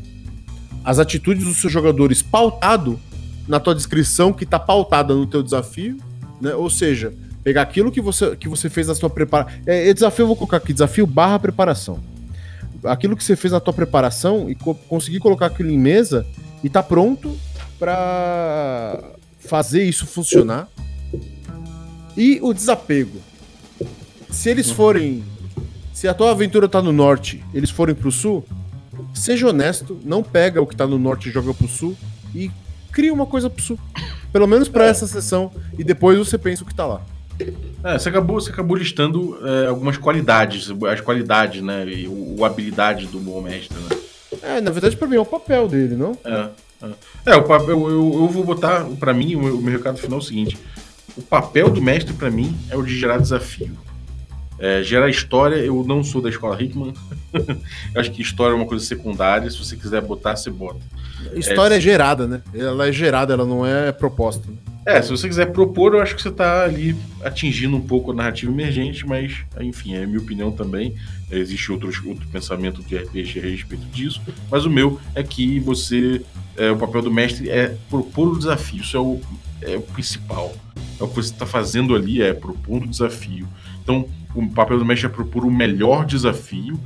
as 0.84 0.98
atitudes 0.98 1.44
dos 1.44 1.58
seus 1.58 1.72
jogadores 1.72 2.20
pautado 2.20 2.98
na 3.46 3.60
tua 3.60 3.74
descrição 3.74 4.32
que 4.32 4.44
está 4.44 4.58
pautada 4.58 5.14
no 5.14 5.26
teu 5.26 5.42
desafio, 5.42 5.96
né? 6.40 6.54
Ou 6.54 6.70
seja, 6.70 7.12
pegar 7.42 7.62
aquilo 7.62 7.90
que 7.90 8.00
você, 8.00 8.36
que 8.36 8.48
você 8.48 8.68
fez 8.68 8.88
na 8.88 8.94
sua 8.94 9.10
preparação. 9.10 9.60
É, 9.66 9.88
é, 9.88 9.94
desafio, 9.94 10.24
eu 10.24 10.26
vou 10.28 10.36
colocar 10.36 10.58
aqui, 10.58 10.72
desafio 10.72 11.06
barra 11.06 11.38
preparação. 11.38 12.00
Aquilo 12.84 13.16
que 13.16 13.22
você 13.22 13.36
fez 13.36 13.52
na 13.52 13.60
tua 13.60 13.72
preparação 13.72 14.50
e 14.50 14.54
co 14.54 14.74
conseguir 14.74 15.20
colocar 15.20 15.46
aquilo 15.46 15.70
em 15.70 15.78
mesa 15.78 16.26
e 16.64 16.68
tá 16.68 16.82
pronto 16.82 17.36
para 17.78 18.98
fazer 19.38 19.84
isso 19.84 20.06
funcionar. 20.06 20.68
E 22.16 22.38
o 22.42 22.52
desapego 22.52 23.20
se 24.32 24.48
eles 24.48 24.70
forem. 24.70 25.22
Se 25.92 26.08
a 26.08 26.14
tua 26.14 26.30
aventura 26.30 26.68
tá 26.68 26.80
no 26.80 26.90
norte, 26.90 27.44
eles 27.52 27.70
forem 27.70 27.94
pro 27.94 28.10
sul, 28.10 28.44
seja 29.14 29.46
honesto, 29.46 30.00
não 30.02 30.22
pega 30.22 30.60
o 30.60 30.66
que 30.66 30.74
tá 30.74 30.86
no 30.86 30.98
norte 30.98 31.28
e 31.28 31.32
joga 31.32 31.52
pro 31.52 31.68
sul 31.68 31.94
e 32.34 32.50
cria 32.92 33.12
uma 33.12 33.26
coisa 33.26 33.48
pro. 33.50 33.78
Pelo 34.32 34.46
menos 34.46 34.68
para 34.68 34.86
é. 34.86 34.88
essa 34.88 35.06
sessão. 35.06 35.50
E 35.78 35.82
depois 35.82 36.18
você 36.18 36.38
pensa 36.38 36.62
o 36.62 36.66
que 36.66 36.74
tá 36.74 36.86
lá. 36.86 37.02
É, 37.82 37.98
você 37.98 38.08
acabou, 38.08 38.40
você 38.40 38.50
acabou 38.50 38.76
listando 38.76 39.38
é, 39.46 39.66
algumas 39.66 39.96
qualidades, 39.96 40.70
as 40.90 41.00
qualidades, 41.00 41.62
né? 41.62 41.84
E 41.88 42.06
o, 42.06 42.36
o 42.38 42.44
habilidade 42.44 43.06
do 43.06 43.18
bom 43.18 43.40
mestre, 43.40 43.76
né? 43.78 43.98
É, 44.42 44.60
na 44.60 44.70
verdade, 44.70 44.96
pra 44.96 45.08
mim 45.08 45.16
é 45.16 45.20
o 45.20 45.26
papel 45.26 45.68
dele, 45.68 45.96
não? 45.96 46.16
É. 46.24 46.48
É, 47.26 47.32
é 47.32 47.36
o 47.36 47.42
papel, 47.44 47.70
eu, 47.70 47.90
eu, 47.90 48.12
eu 48.14 48.28
vou 48.28 48.44
botar, 48.44 48.84
para 48.98 49.14
mim, 49.14 49.36
o 49.36 49.42
meu, 49.42 49.58
o 49.58 49.62
meu 49.62 49.72
recado 49.72 49.98
final 49.98 50.18
é 50.18 50.22
o 50.22 50.24
seguinte: 50.24 50.58
o 51.16 51.22
papel 51.22 51.70
do 51.70 51.80
mestre, 51.80 52.12
para 52.12 52.30
mim, 52.30 52.56
é 52.70 52.76
o 52.76 52.82
de 52.82 52.98
gerar 52.98 53.18
desafio. 53.18 53.76
É, 54.58 54.82
gerar 54.82 55.08
história, 55.08 55.56
eu 55.56 55.84
não 55.84 56.04
sou 56.04 56.20
da 56.20 56.28
escola 56.28 56.60
Hickman. 56.60 56.94
eu 57.32 58.00
acho 58.00 58.10
que 58.12 58.22
história 58.22 58.52
é 58.52 58.56
uma 58.56 58.66
coisa 58.66 58.84
secundária. 58.84 59.50
Se 59.50 59.58
você 59.58 59.76
quiser 59.76 60.00
botar, 60.00 60.36
você 60.36 60.50
bota. 60.50 60.80
História 61.34 61.74
é, 61.74 61.78
é 61.78 61.80
gerada, 61.80 62.26
né? 62.26 62.42
Ela 62.54 62.88
é 62.88 62.92
gerada, 62.92 63.32
ela 63.32 63.44
não 63.44 63.66
é 63.66 63.90
proposta. 63.92 64.48
Né? 64.48 64.56
É, 64.84 65.00
se 65.00 65.10
você 65.10 65.28
quiser 65.28 65.52
propor, 65.52 65.94
eu 65.94 66.00
acho 66.00 66.16
que 66.16 66.22
você 66.22 66.28
está 66.28 66.64
ali 66.64 66.96
atingindo 67.22 67.76
um 67.76 67.80
pouco 67.80 68.10
a 68.10 68.14
narrativa 68.14 68.50
emergente, 68.50 69.06
mas, 69.06 69.36
enfim, 69.60 69.94
é 69.94 70.04
minha 70.04 70.18
opinião 70.18 70.50
também. 70.50 70.94
Existe 71.30 71.70
outros, 71.70 72.04
outro 72.04 72.26
pensamento 72.28 72.82
de 72.82 72.96
RPG 72.96 73.38
a 73.38 73.42
respeito 73.42 73.86
disso, 73.86 74.20
mas 74.50 74.64
o 74.64 74.70
meu 74.70 75.00
é 75.14 75.22
que 75.22 75.60
você. 75.60 76.22
É, 76.56 76.70
o 76.70 76.76
papel 76.76 77.00
do 77.00 77.10
mestre 77.10 77.48
é 77.48 77.76
propor 77.88 78.28
o 78.28 78.38
desafio, 78.38 78.82
isso 78.82 78.96
é 78.96 79.00
o, 79.00 79.20
é 79.62 79.76
o 79.76 79.82
principal. 79.82 80.52
É 81.00 81.04
o 81.04 81.08
que 81.08 81.14
você 81.14 81.32
está 81.32 81.46
fazendo 81.46 81.94
ali, 81.94 82.20
é 82.20 82.34
propor 82.34 82.82
um 82.82 82.86
desafio. 82.86 83.48
Então, 83.82 84.06
o 84.34 84.48
papel 84.50 84.78
do 84.78 84.84
mestre 84.84 85.06
é 85.06 85.10
propor 85.10 85.44
o 85.44 85.50
melhor 85.50 86.04
desafio, 86.04 86.78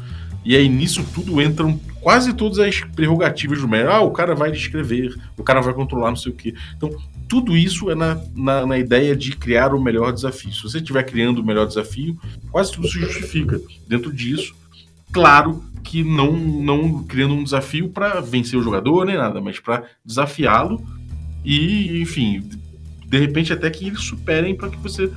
e 0.45 0.55
aí 0.55 0.69
nisso 0.69 1.05
tudo 1.15 1.41
entram 1.43 1.79
quase 2.01 2.33
todas 2.33 2.59
as 2.59 2.81
prerrogativas 2.81 3.61
do 3.61 3.69
mestre. 3.69 3.93
Ah, 3.93 4.01
o 4.01 4.13
cara 4.13 4.35
vai 4.35 4.53
escrever, 4.53 5.15
o 5.37 5.43
cara 5.43 5.61
vai 5.61 5.75
controlar 5.75 6.11
não 6.11 6.17
sei 6.17 6.31
o 6.31 6.35
quê. 6.35 6.55
Então, 6.77 6.91
tudo 7.29 7.57
isso 7.57 7.91
é 7.91 7.95
na, 7.97 8.21
na, 8.35 8.65
na, 8.65 8.79
ideia 8.79 9.17
de 9.17 9.33
criar 9.33 9.75
o 9.75 9.83
melhor 9.83 10.13
desafio. 10.13 10.53
Se 10.53 10.63
você 10.63 10.79
estiver 10.79 11.03
criando 11.03 11.41
o 11.41 11.45
melhor 11.45 11.67
desafio, 11.67 12.17
quase 12.53 12.71
tudo 12.71 12.87
se 12.87 13.01
justifica. 13.01 13.61
Dentro 13.89 14.13
disso, 14.13 14.55
claro 15.13 15.65
que 15.83 16.05
não, 16.05 16.33
não 16.33 17.03
criando 17.03 17.35
um 17.35 17.43
desafio 17.43 17.89
para 17.89 18.21
vencer 18.21 18.59
o 18.59 18.63
jogador 18.63 19.05
nem 19.05 19.17
nada, 19.17 19.41
mas 19.41 19.59
para 19.59 19.85
desafiá-lo 20.05 20.85
e, 21.45 22.01
enfim, 22.01 22.43
de 23.07 23.19
repente 23.19 23.53
até 23.53 23.71
que 23.71 23.87
eles 23.87 24.01
superem 24.01 24.55
para 24.55 24.69
que 24.69 24.77
você 24.79 25.11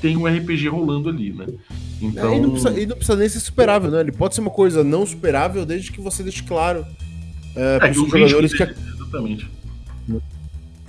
tem 0.00 0.16
um 0.16 0.26
RPG 0.26 0.68
rolando 0.68 1.08
ali, 1.08 1.32
né? 1.32 1.46
Então... 2.00 2.32
É, 2.32 2.36
e, 2.36 2.40
não 2.40 2.50
precisa, 2.50 2.80
e 2.80 2.86
não 2.86 2.96
precisa 2.96 3.18
nem 3.18 3.28
ser 3.28 3.40
superável, 3.40 3.90
né? 3.90 4.00
Ele 4.00 4.12
pode 4.12 4.34
ser 4.34 4.40
uma 4.40 4.50
coisa 4.50 4.84
não 4.84 5.04
superável 5.04 5.64
desde 5.66 5.90
que 5.90 6.00
você 6.00 6.22
deixe 6.22 6.42
claro 6.42 6.86
é, 7.54 7.76
é, 7.76 7.78
para 7.78 7.90
os 7.90 7.96
jogadores 7.96 8.52
que... 8.52 8.62
Exatamente. 8.62 9.50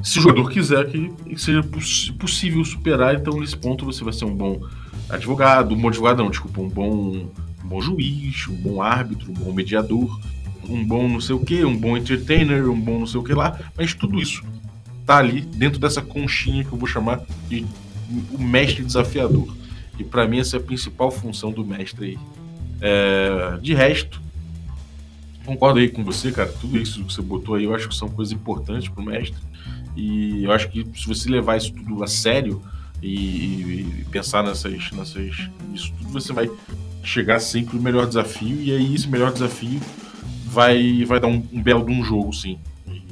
Se 0.04 0.20
o 0.20 0.22
jogador 0.22 0.50
quiser 0.50 0.88
que 0.90 1.12
seja 1.36 1.62
poss 1.62 2.10
possível 2.12 2.64
superar, 2.64 3.16
então 3.16 3.40
nesse 3.40 3.58
ponto 3.58 3.86
você 3.86 4.04
vai 4.04 4.14
ser 4.14 4.26
um 4.26 4.34
bom 4.34 4.62
advogado, 5.10 5.76
um 5.76 5.82
bom 5.82 5.90
advogado 5.90 6.24
não, 6.24 6.30
desculpa, 6.30 6.62
um 6.62 6.70
bom, 6.70 7.28
um 7.64 7.68
bom 7.68 7.82
juiz, 7.82 8.48
um 8.48 8.56
bom 8.56 8.82
árbitro, 8.82 9.30
um 9.32 9.34
bom 9.34 9.52
mediador, 9.52 10.20
um 10.70 10.86
bom 10.86 11.08
não 11.08 11.20
sei 11.20 11.36
o 11.36 11.40
que, 11.40 11.66
um 11.66 11.76
bom 11.76 11.98
entertainer, 11.98 12.70
um 12.70 12.80
bom 12.80 13.00
não 13.00 13.08
sei 13.08 13.20
o 13.20 13.24
que 13.24 13.34
lá, 13.34 13.60
mas 13.76 13.94
tudo 13.94 14.20
isso 14.20 14.44
tá 15.06 15.18
ali 15.18 15.42
dentro 15.42 15.80
dessa 15.80 16.02
conchinha 16.02 16.64
que 16.64 16.72
eu 16.72 16.78
vou 16.78 16.88
chamar 16.88 17.22
de 17.50 17.66
o 18.32 18.42
mestre 18.42 18.84
desafiador. 18.84 19.56
E 19.98 20.04
para 20.04 20.28
mim 20.28 20.40
essa 20.40 20.58
é 20.58 20.60
a 20.60 20.64
principal 20.64 21.12
função 21.12 21.52
do 21.52 21.66
mestre 21.66 22.06
aí. 22.06 22.20
É, 22.82 23.58
de 23.62 23.74
resto, 23.74 24.22
concordo 25.46 25.80
aí 25.80 25.90
com 25.90 26.04
você, 26.04 26.32
cara. 26.32 26.52
Tudo 26.62 26.78
isso 26.78 27.04
que 27.04 27.14
você 27.14 27.22
botou 27.22 27.56
aí, 27.56 27.66
eu 27.66 27.76
acho 27.76 27.90
que 27.90 27.96
são 27.96 28.10
coisas 28.10 28.32
importantes 28.32 28.88
pro 28.88 29.04
mestre. 29.04 29.38
E 29.96 30.44
eu 30.44 30.52
acho 30.52 30.70
que 30.70 30.86
se 30.96 31.08
você 31.08 31.30
levar 31.30 31.58
isso 31.58 31.74
tudo 31.74 32.04
a 32.04 32.08
sério 32.08 32.62
e, 33.02 33.12
e 33.12 34.06
pensar 34.12 34.44
nessas, 34.44 34.92
nessas. 34.92 35.50
Isso 35.74 35.92
tudo, 35.98 36.12
você 36.12 36.32
vai 36.32 36.50
chegar 37.04 37.40
sempre 37.40 37.76
no 37.76 37.82
melhor 37.82 38.08
desafio. 38.08 38.62
E 38.62 38.72
aí, 38.72 38.96
esse 38.96 39.08
melhor 39.08 39.34
desafio 39.34 39.80
vai, 40.46 41.04
vai 41.06 41.20
dar 41.20 41.28
um, 41.28 41.44
um 41.52 41.62
belo 41.62 41.86
de 41.86 41.92
um 41.92 42.04
jogo, 42.04 42.34
sim. 42.34 42.58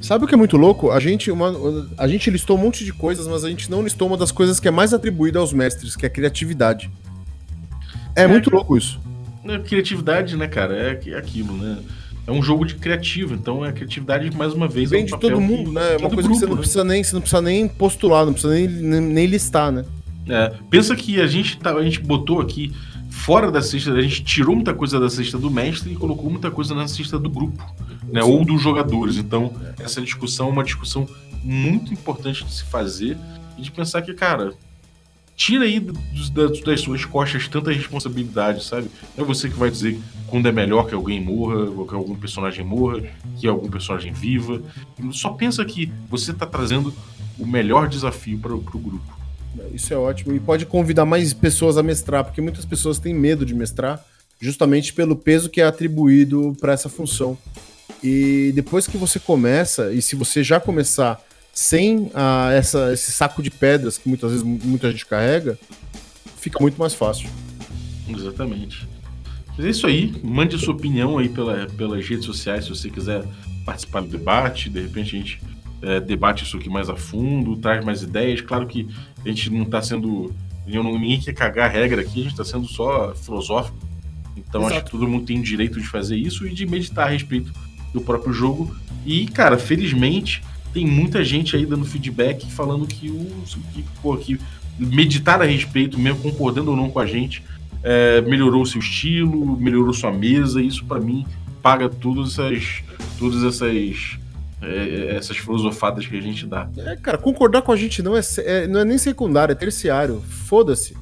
Sabe 0.00 0.24
o 0.24 0.28
que 0.28 0.34
é 0.34 0.38
muito 0.38 0.56
louco? 0.56 0.90
A 0.90 1.00
gente, 1.00 1.30
uma, 1.30 1.52
a 1.96 2.06
gente 2.06 2.30
listou 2.30 2.56
um 2.56 2.60
monte 2.60 2.84
de 2.84 2.92
coisas, 2.92 3.26
mas 3.26 3.44
a 3.44 3.48
gente 3.48 3.70
não 3.70 3.82
listou 3.82 4.06
uma 4.06 4.16
das 4.16 4.30
coisas 4.30 4.60
que 4.60 4.68
é 4.68 4.70
mais 4.70 4.94
atribuída 4.94 5.38
aos 5.38 5.52
mestres, 5.52 5.96
que 5.96 6.06
é 6.06 6.08
a 6.08 6.10
criatividade. 6.10 6.90
É, 8.14 8.22
é 8.22 8.26
muito 8.26 8.50
louco 8.50 8.76
isso. 8.76 9.00
É, 9.44 9.58
criatividade, 9.58 10.36
né, 10.36 10.46
cara? 10.46 10.76
É, 10.76 11.10
é 11.10 11.16
aquilo, 11.16 11.52
né? 11.52 11.78
É 12.26 12.30
um 12.30 12.42
jogo 12.42 12.64
de 12.64 12.74
criativo, 12.74 13.34
então 13.34 13.64
a 13.64 13.72
criatividade, 13.72 14.30
mais 14.36 14.52
uma 14.52 14.68
vez, 14.68 14.90
Vem 14.90 15.00
é 15.00 15.02
um 15.04 15.06
de 15.06 15.18
todo 15.18 15.40
mundo, 15.40 15.70
que, 15.70 15.74
né? 15.74 15.94
É 15.94 15.96
uma 15.96 16.10
coisa 16.10 16.28
grupo, 16.28 16.28
que 16.28 16.38
você 16.38 16.46
não, 16.46 16.54
né? 16.54 16.60
precisa 16.60 16.84
nem, 16.84 17.02
você 17.02 17.14
não 17.14 17.20
precisa 17.22 17.42
nem 17.42 17.68
postular, 17.68 18.26
não 18.26 18.32
precisa 18.32 18.54
nem, 18.54 18.68
nem, 18.68 19.00
nem 19.00 19.26
listar, 19.26 19.72
né? 19.72 19.84
É, 20.28 20.54
pensa 20.70 20.94
que 20.94 21.20
a 21.20 21.26
gente, 21.26 21.58
tá, 21.58 21.72
a 21.72 21.82
gente 21.82 22.00
botou 22.00 22.40
aqui 22.40 22.72
fora 23.10 23.50
da 23.50 23.62
cesta, 23.62 23.92
a 23.92 24.02
gente 24.02 24.22
tirou 24.22 24.54
muita 24.54 24.74
coisa 24.74 25.00
da 25.00 25.08
cesta 25.08 25.38
do 25.38 25.50
mestre 25.50 25.92
e 25.92 25.96
colocou 25.96 26.30
muita 26.30 26.50
coisa 26.50 26.74
na 26.74 26.86
cesta 26.86 27.18
do 27.18 27.30
grupo, 27.30 27.64
né? 28.12 28.22
Ou 28.22 28.44
dos 28.44 28.62
jogadores. 28.62 29.16
Então, 29.16 29.52
essa 29.78 30.00
discussão 30.00 30.48
é 30.48 30.50
uma 30.50 30.64
discussão 30.64 31.08
muito 31.42 31.92
importante 31.92 32.44
de 32.44 32.52
se 32.52 32.64
fazer 32.64 33.16
e 33.56 33.62
de 33.62 33.70
pensar 33.70 34.02
que, 34.02 34.12
cara, 34.12 34.52
tira 35.34 35.64
aí 35.64 35.80
das, 35.80 36.60
das 36.60 36.80
suas 36.80 37.04
costas 37.04 37.48
tanta 37.48 37.72
responsabilidade, 37.72 38.64
sabe? 38.64 38.90
Não 39.16 39.24
é 39.24 39.26
você 39.26 39.48
que 39.48 39.56
vai 39.56 39.70
dizer 39.70 39.98
quando 40.26 40.46
é 40.46 40.52
melhor 40.52 40.86
que 40.86 40.94
alguém 40.94 41.20
morra, 41.20 41.60
ou 41.60 41.86
que 41.86 41.94
algum 41.94 42.14
personagem 42.14 42.64
morra, 42.64 43.02
que 43.38 43.46
algum 43.46 43.68
personagem 43.68 44.12
viva. 44.12 44.60
Só 45.12 45.30
pensa 45.30 45.64
que 45.64 45.92
você 46.10 46.32
está 46.32 46.44
trazendo 46.44 46.92
o 47.38 47.46
melhor 47.46 47.88
desafio 47.88 48.38
para 48.38 48.52
o 48.52 48.60
grupo. 48.60 49.17
Isso 49.72 49.92
é 49.92 49.96
ótimo. 49.96 50.34
E 50.34 50.40
pode 50.40 50.66
convidar 50.66 51.04
mais 51.04 51.32
pessoas 51.32 51.76
a 51.76 51.82
mestrar, 51.82 52.24
porque 52.24 52.40
muitas 52.40 52.64
pessoas 52.64 52.98
têm 52.98 53.14
medo 53.14 53.44
de 53.44 53.54
mestrar, 53.54 54.04
justamente 54.40 54.92
pelo 54.92 55.16
peso 55.16 55.48
que 55.48 55.60
é 55.60 55.64
atribuído 55.64 56.56
para 56.60 56.72
essa 56.72 56.88
função. 56.88 57.36
E 58.02 58.52
depois 58.54 58.86
que 58.86 58.96
você 58.96 59.18
começa, 59.18 59.92
e 59.92 60.00
se 60.00 60.14
você 60.14 60.44
já 60.44 60.60
começar 60.60 61.20
sem 61.52 62.10
ah, 62.14 62.50
essa, 62.52 62.92
esse 62.92 63.10
saco 63.10 63.42
de 63.42 63.50
pedras 63.50 63.98
que 63.98 64.08
muitas 64.08 64.30
vezes 64.30 64.44
muita 64.44 64.90
gente 64.92 65.04
carrega, 65.04 65.58
fica 66.36 66.60
muito 66.60 66.78
mais 66.78 66.94
fácil. 66.94 67.28
Exatamente. 68.08 68.88
Mas 69.56 69.66
é 69.66 69.70
isso 69.70 69.86
aí. 69.88 70.14
Mande 70.22 70.56
sua 70.56 70.74
opinião 70.74 71.18
aí 71.18 71.28
pela, 71.28 71.66
pelas 71.66 72.06
redes 72.06 72.24
sociais 72.24 72.64
se 72.64 72.70
você 72.70 72.88
quiser 72.88 73.24
participar 73.64 74.02
do 74.02 74.08
debate. 74.08 74.70
De 74.70 74.80
repente 74.80 75.16
a 75.16 75.18
gente 75.18 75.40
é, 75.82 76.00
debate 76.00 76.44
isso 76.44 76.56
aqui 76.56 76.68
mais 76.68 76.88
a 76.88 76.96
fundo, 76.96 77.56
traz 77.56 77.84
mais 77.84 78.02
ideias. 78.02 78.40
Claro 78.40 78.66
que 78.66 78.88
a 79.24 79.28
gente 79.28 79.50
não 79.50 79.62
está 79.62 79.80
sendo. 79.82 80.34
Ninguém 80.66 81.20
quer 81.20 81.32
cagar 81.32 81.70
a 81.70 81.72
regra 81.72 82.02
aqui, 82.02 82.20
a 82.20 82.22
gente 82.24 82.32
está 82.32 82.44
sendo 82.44 82.66
só 82.66 83.14
filosófico. 83.14 83.78
Então 84.36 84.62
Exato. 84.62 84.74
acho 84.74 84.84
que 84.84 84.90
todo 84.90 85.08
mundo 85.08 85.24
tem 85.24 85.38
o 85.38 85.42
direito 85.42 85.80
de 85.80 85.86
fazer 85.86 86.16
isso 86.16 86.46
e 86.46 86.52
de 86.52 86.66
meditar 86.66 87.06
a 87.06 87.10
respeito 87.10 87.52
do 87.92 88.00
próprio 88.00 88.32
jogo. 88.32 88.74
E, 89.04 89.26
cara, 89.26 89.58
felizmente 89.58 90.42
tem 90.72 90.86
muita 90.86 91.24
gente 91.24 91.56
aí 91.56 91.64
dando 91.64 91.84
feedback 91.84 92.50
falando 92.52 92.86
que 92.86 93.08
o 93.10 93.44
que, 93.72 93.84
pô, 94.02 94.16
que 94.16 94.38
meditar 94.78 95.40
a 95.40 95.44
respeito, 95.44 95.98
mesmo 95.98 96.20
concordando 96.20 96.70
ou 96.70 96.76
não 96.76 96.90
com 96.90 97.00
a 97.00 97.06
gente, 97.06 97.42
é, 97.82 98.20
melhorou 98.20 98.64
seu 98.66 98.80
estilo, 98.80 99.56
melhorou 99.56 99.92
sua 99.92 100.12
mesa. 100.12 100.62
Isso 100.62 100.84
para 100.84 101.00
mim 101.00 101.26
paga 101.62 101.88
todas 101.88 102.38
essas, 102.38 102.82
todas 103.18 103.42
essas 103.42 104.18
é, 104.60 105.16
essas 105.16 105.36
filosofadas 105.36 106.06
que 106.06 106.16
a 106.16 106.20
gente 106.20 106.46
dá. 106.46 106.68
É, 106.78 106.96
cara, 106.96 107.18
concordar 107.18 107.62
com 107.62 107.72
a 107.72 107.76
gente 107.76 108.02
não 108.02 108.16
é, 108.16 108.20
é 108.38 108.66
não 108.66 108.80
é 108.80 108.84
nem 108.84 108.98
secundário, 108.98 109.52
é 109.52 109.54
terciário. 109.54 110.20
Foda-se. 110.20 110.96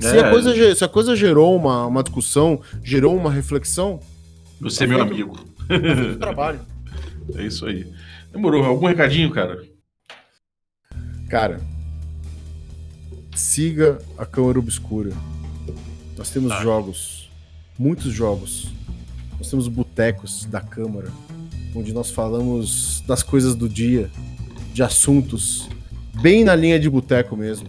Se, 0.00 0.08
a 0.08 0.26
é. 0.26 0.30
coisa, 0.30 0.74
se 0.74 0.84
a 0.84 0.88
coisa 0.88 1.14
gerou 1.14 1.56
uma, 1.56 1.86
uma 1.86 2.02
discussão, 2.02 2.60
gerou 2.82 3.16
uma 3.16 3.30
reflexão. 3.30 4.00
Você 4.60 4.84
é 4.84 4.86
meu 4.86 5.02
amigo. 5.02 5.38
trabalho. 6.18 6.60
É 7.34 7.42
isso 7.42 7.64
aí. 7.64 7.90
Demorou. 8.30 8.62
Algum 8.62 8.86
recadinho, 8.86 9.30
cara? 9.30 9.64
Cara, 11.30 11.58
siga 13.34 13.98
a 14.18 14.26
Câmara 14.26 14.58
Obscura. 14.58 15.10
Nós 16.18 16.30
temos 16.30 16.52
ah. 16.52 16.62
jogos, 16.62 17.30
muitos 17.78 18.12
jogos. 18.12 18.68
Nós 19.38 19.48
temos 19.48 19.68
botecos 19.68 20.44
da 20.44 20.60
Câmara, 20.60 21.10
onde 21.74 21.92
nós 21.92 22.10
falamos 22.10 23.02
das 23.06 23.22
coisas 23.22 23.54
do 23.54 23.68
dia, 23.68 24.10
de 24.72 24.82
assuntos, 24.82 25.68
bem 26.20 26.44
na 26.44 26.54
linha 26.54 26.78
de 26.78 26.88
boteco 26.88 27.36
mesmo. 27.36 27.68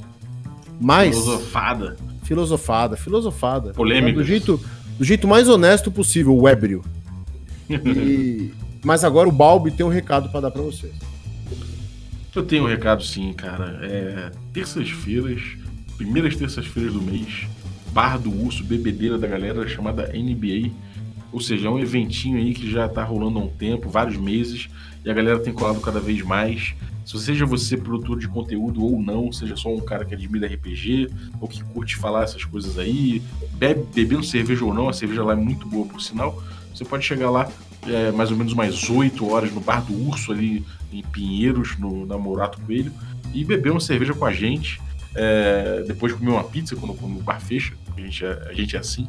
Mas. 0.80 1.16
Filosofada. 1.18 1.96
Filosofada, 2.24 2.98
filosofada. 2.98 3.72
Polêmica. 3.74 4.18
Do 4.18 4.24
jeito, 4.24 4.60
do 4.98 5.04
jeito 5.04 5.28
mais 5.28 5.48
honesto 5.48 5.92
possível, 5.92 6.36
o 6.36 6.48
ébrio. 6.48 6.84
E 7.70 8.52
mas 8.84 9.04
agora 9.04 9.28
o 9.28 9.32
Balbi 9.32 9.72
tem 9.72 9.86
um 9.86 9.90
recado 9.90 10.30
para 10.30 10.42
dar 10.42 10.52
para 10.52 10.62
vocês. 10.62 10.94
Eu 12.36 12.44
tenho 12.44 12.66
um 12.66 12.68
recado 12.68 13.04
sim, 13.04 13.34
cara. 13.34 13.80
É 13.82 14.32
terças-feiras, 14.54 15.42
primeiras 15.98 16.36
terças-feiras 16.36 16.94
do 16.94 17.02
mês, 17.02 17.48
Bar 17.92 18.20
do 18.20 18.30
Urso, 18.30 18.64
bebedeira 18.64 19.18
da 19.18 19.26
galera 19.26 19.68
chamada 19.68 20.12
NBA. 20.14 20.72
Ou 21.36 21.42
seja, 21.42 21.68
é 21.68 21.70
um 21.70 21.78
eventinho 21.78 22.38
aí 22.38 22.54
que 22.54 22.72
já 22.72 22.88
tá 22.88 23.04
rolando 23.04 23.40
há 23.40 23.42
um 23.42 23.50
tempo, 23.50 23.90
vários 23.90 24.16
meses, 24.16 24.70
e 25.04 25.12
a 25.12 25.14
galera 25.14 25.38
tem 25.38 25.52
colado 25.52 25.82
cada 25.82 26.00
vez 26.00 26.22
mais. 26.22 26.74
Se 27.06 27.20
seja 27.20 27.46
você 27.46 27.76
produtor 27.76 28.18
de 28.18 28.26
conteúdo 28.26 28.82
ou 28.82 29.02
não, 29.02 29.34
seja 29.34 29.58
só 29.58 29.68
um 29.68 29.82
cara 29.82 30.06
que 30.06 30.14
admira 30.14 30.48
RPG, 30.48 31.10
ou 31.42 31.46
que 31.50 31.62
curte 31.62 31.98
falar 31.98 32.24
essas 32.24 32.46
coisas 32.46 32.80
aí, 32.80 33.22
bebe, 33.52 33.86
bebendo 33.94 34.24
cerveja 34.24 34.64
ou 34.64 34.74
não, 34.74 34.88
a 34.88 34.94
cerveja 34.94 35.26
lá 35.26 35.34
é 35.34 35.36
muito 35.36 35.68
boa 35.68 35.86
por 35.86 36.02
sinal, 36.02 36.42
você 36.74 36.86
pode 36.86 37.04
chegar 37.04 37.30
lá 37.30 37.52
é, 37.86 38.14
mais 38.14 38.32
ou 38.32 38.38
menos 38.38 38.54
mais 38.54 38.90
8 38.90 39.30
horas 39.30 39.54
no 39.54 39.60
Bar 39.60 39.84
do 39.84 40.08
Urso, 40.08 40.32
ali 40.32 40.66
em 40.90 41.02
Pinheiros, 41.04 41.78
no, 41.78 42.06
na 42.06 42.18
Morato 42.18 42.62
Coelho, 42.62 42.94
e 43.34 43.44
beber 43.44 43.72
uma 43.72 43.82
cerveja 43.82 44.14
com 44.14 44.24
a 44.24 44.32
gente. 44.32 44.80
É, 45.14 45.84
depois 45.86 46.14
comer 46.14 46.32
uma 46.32 46.46
pizza 46.46 46.78
quando, 46.78 46.94
quando 46.94 47.18
o 47.18 47.22
bar 47.22 47.42
fecha, 47.42 47.74
a 47.98 48.00
gente 48.00 48.24
é, 48.24 48.48
a 48.50 48.54
gente 48.54 48.78
é 48.78 48.80
assim. 48.80 49.06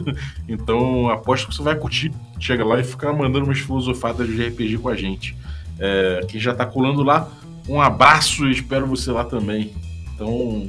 então 0.48 1.08
aposto 1.08 1.48
que 1.48 1.54
você 1.54 1.62
vai 1.62 1.76
curtir. 1.76 2.12
Chega 2.38 2.64
lá 2.64 2.80
e 2.80 2.84
ficar 2.84 3.12
mandando 3.12 3.46
umas 3.46 3.58
filosofadas 3.58 4.26
de 4.28 4.46
RPG 4.46 4.78
com 4.78 4.88
a 4.88 4.96
gente. 4.96 5.36
É, 5.78 6.24
quem 6.28 6.40
já 6.40 6.54
tá 6.54 6.64
colando 6.64 7.02
lá, 7.02 7.28
um 7.68 7.80
abraço 7.80 8.46
e 8.46 8.52
espero 8.52 8.86
você 8.86 9.10
lá 9.10 9.24
também. 9.24 9.72
Então, 10.14 10.68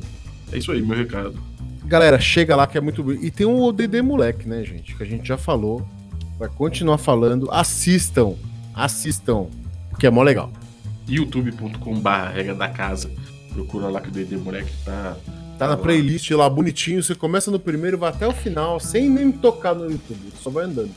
é 0.52 0.58
isso 0.58 0.72
aí, 0.72 0.82
meu 0.82 0.98
recado. 0.98 1.38
Galera, 1.84 2.20
chega 2.20 2.56
lá 2.56 2.66
que 2.66 2.78
é 2.78 2.82
muito. 2.82 3.14
E 3.14 3.30
tem 3.30 3.46
um 3.46 3.62
ODD 3.62 4.02
moleque, 4.02 4.48
né, 4.48 4.64
gente? 4.64 4.96
Que 4.96 5.04
a 5.04 5.06
gente 5.06 5.28
já 5.28 5.38
falou 5.38 5.86
vai 6.38 6.50
continuar 6.50 6.98
falando. 6.98 7.50
Assistam, 7.52 8.36
assistam, 8.74 9.48
porque 9.90 10.08
é 10.08 10.10
mó 10.10 10.22
legal. 10.22 10.52
youtube.com/barra 11.08 12.30
regra 12.30 12.56
da 12.56 12.70
casa. 12.70 13.10
Procura 13.54 13.88
lá 13.88 14.02
que 14.02 14.10
o 14.10 14.12
DD 14.12 14.38
Moleque 14.38 14.72
tá. 14.84 15.16
Tá 15.58 15.68
na 15.68 15.78
playlist 15.78 16.30
lá 16.32 16.50
bonitinho. 16.50 17.02
Você 17.02 17.16
começa 17.16 17.50
no 17.50 17.60
primeiro, 17.60 17.98
vai 17.98 18.10
até 18.10 18.28
o 18.28 18.34
final, 18.34 18.80
sem 18.80 19.10
nem 19.10 19.32
tocar 19.32 19.74
no 19.74 19.90
YouTube. 19.90 20.20
Só 20.42 20.50
vai 20.50 20.66
andando. 20.66 20.92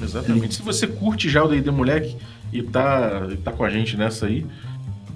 Exatamente. 0.00 0.54
Se 0.54 0.62
você 0.62 0.86
curte 0.86 1.28
já 1.28 1.44
o 1.44 1.48
D&D 1.48 1.70
Moleque 1.70 2.16
e 2.52 2.62
tá, 2.62 3.28
e 3.30 3.36
tá 3.36 3.52
com 3.52 3.64
a 3.64 3.70
gente 3.70 3.96
nessa 3.96 4.26
aí, 4.26 4.46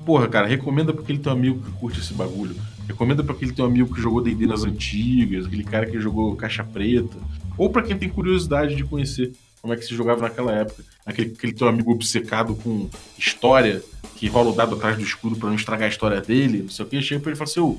porra, 0.04 0.28
cara, 0.28 0.46
recomenda 0.46 0.92
pra 0.92 1.02
aquele 1.02 1.18
teu 1.18 1.32
amigo 1.32 1.60
que 1.60 1.70
curte 1.78 2.00
esse 2.00 2.12
bagulho. 2.12 2.56
Recomenda 2.86 3.22
pra 3.22 3.34
aquele 3.34 3.52
teu 3.52 3.64
amigo 3.64 3.94
que 3.94 4.00
jogou 4.00 4.20
D&D 4.20 4.46
nas 4.46 4.64
antigas, 4.64 5.46
aquele 5.46 5.64
cara 5.64 5.86
que 5.86 5.98
jogou 6.00 6.36
Caixa 6.36 6.64
Preta. 6.64 7.16
Ou 7.56 7.70
para 7.70 7.82
quem 7.82 7.96
tem 7.96 8.08
curiosidade 8.08 8.74
de 8.74 8.84
conhecer 8.84 9.32
como 9.62 9.72
é 9.72 9.76
que 9.76 9.84
se 9.84 9.94
jogava 9.94 10.20
naquela 10.20 10.52
época. 10.52 10.84
Aquele, 11.06 11.32
aquele 11.32 11.52
teu 11.54 11.66
amigo 11.66 11.90
obcecado 11.92 12.54
com 12.56 12.90
história, 13.16 13.82
que 14.16 14.28
rola 14.28 14.50
o 14.50 14.54
dado 14.54 14.74
atrás 14.74 14.96
do 14.96 15.02
escudo 15.02 15.36
para 15.36 15.48
não 15.48 15.56
estragar 15.56 15.86
a 15.86 15.90
história 15.90 16.20
dele, 16.20 16.64
não 16.64 16.68
sei 16.68 16.84
o 16.84 16.88
que, 16.88 17.00
chega 17.00 17.20
pra 17.20 17.30
ele 17.30 17.36
e 17.36 17.38
fala 17.38 17.50
assim, 17.50 17.60
ô, 17.60 17.78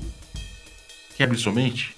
quer 1.16 1.34
sua 1.36 1.52
mente? 1.52 1.96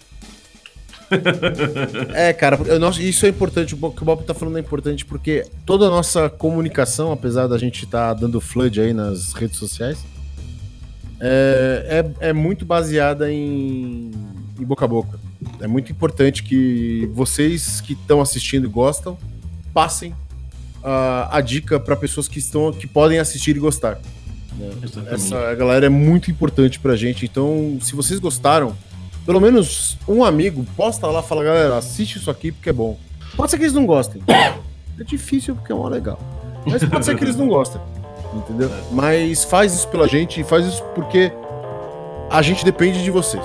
é, 2.14 2.32
cara, 2.32 2.58
eu, 2.66 2.90
isso 2.90 3.24
é 3.24 3.28
importante, 3.30 3.74
o 3.74 3.90
que 3.90 4.02
o 4.02 4.04
Bob 4.04 4.22
tá 4.24 4.34
falando 4.34 4.58
é 4.58 4.60
importante, 4.60 5.04
porque 5.04 5.46
toda 5.64 5.86
a 5.86 5.90
nossa 5.90 6.28
comunicação, 6.28 7.12
apesar 7.12 7.46
da 7.46 7.56
gente 7.56 7.84
estar 7.84 8.14
tá 8.14 8.20
dando 8.20 8.40
flood 8.40 8.80
aí 8.80 8.92
nas 8.92 9.32
redes 9.32 9.56
sociais, 9.56 10.04
é, 11.20 12.04
é, 12.20 12.28
é 12.28 12.32
muito 12.32 12.64
baseada 12.64 13.32
em, 13.32 14.10
em 14.58 14.64
boca 14.64 14.84
a 14.84 14.88
boca. 14.88 15.18
É 15.60 15.66
muito 15.66 15.90
importante 15.90 16.42
que 16.42 17.08
vocês 17.12 17.80
que 17.80 17.94
estão 17.94 18.20
assistindo 18.20 18.66
e 18.66 18.68
gostam 18.68 19.16
passem 19.72 20.14
a, 20.82 21.38
a 21.38 21.40
dica 21.40 21.80
para 21.80 21.96
pessoas 21.96 22.28
que 22.28 22.38
estão 22.38 22.72
que 22.72 22.86
podem 22.86 23.18
assistir 23.18 23.56
e 23.56 23.58
gostar. 23.58 24.00
né? 25.02 25.12
Essa 25.12 25.54
galera 25.54 25.86
é 25.86 25.88
muito 25.88 26.30
importante 26.30 26.78
pra 26.78 26.96
gente. 26.96 27.24
Então, 27.24 27.78
se 27.80 27.94
vocês 27.94 28.18
gostaram, 28.18 28.76
pelo 29.28 29.42
menos 29.42 29.98
um 30.08 30.24
amigo 30.24 30.64
posta 30.74 31.06
lá, 31.06 31.22
fala, 31.22 31.44
galera, 31.44 31.76
assiste 31.76 32.16
isso 32.16 32.30
aqui 32.30 32.50
porque 32.50 32.70
é 32.70 32.72
bom. 32.72 32.96
Pode 33.36 33.50
ser 33.50 33.58
que 33.58 33.64
eles 33.64 33.74
não 33.74 33.84
gostem. 33.84 34.22
É 34.26 35.04
difícil 35.04 35.54
porque 35.54 35.70
é 35.70 35.74
mó 35.74 35.86
legal. 35.86 36.18
Mas 36.64 36.82
pode 36.82 37.04
ser 37.04 37.14
que 37.14 37.24
eles 37.24 37.36
não 37.36 37.46
gostem. 37.46 37.78
Entendeu? 38.34 38.70
Mas 38.90 39.44
faz 39.44 39.74
isso 39.74 39.86
pela 39.88 40.08
gente 40.08 40.40
e 40.40 40.44
faz 40.44 40.64
isso 40.64 40.82
porque 40.94 41.30
a 42.30 42.40
gente 42.40 42.64
depende 42.64 43.04
de 43.04 43.10
vocês. 43.10 43.44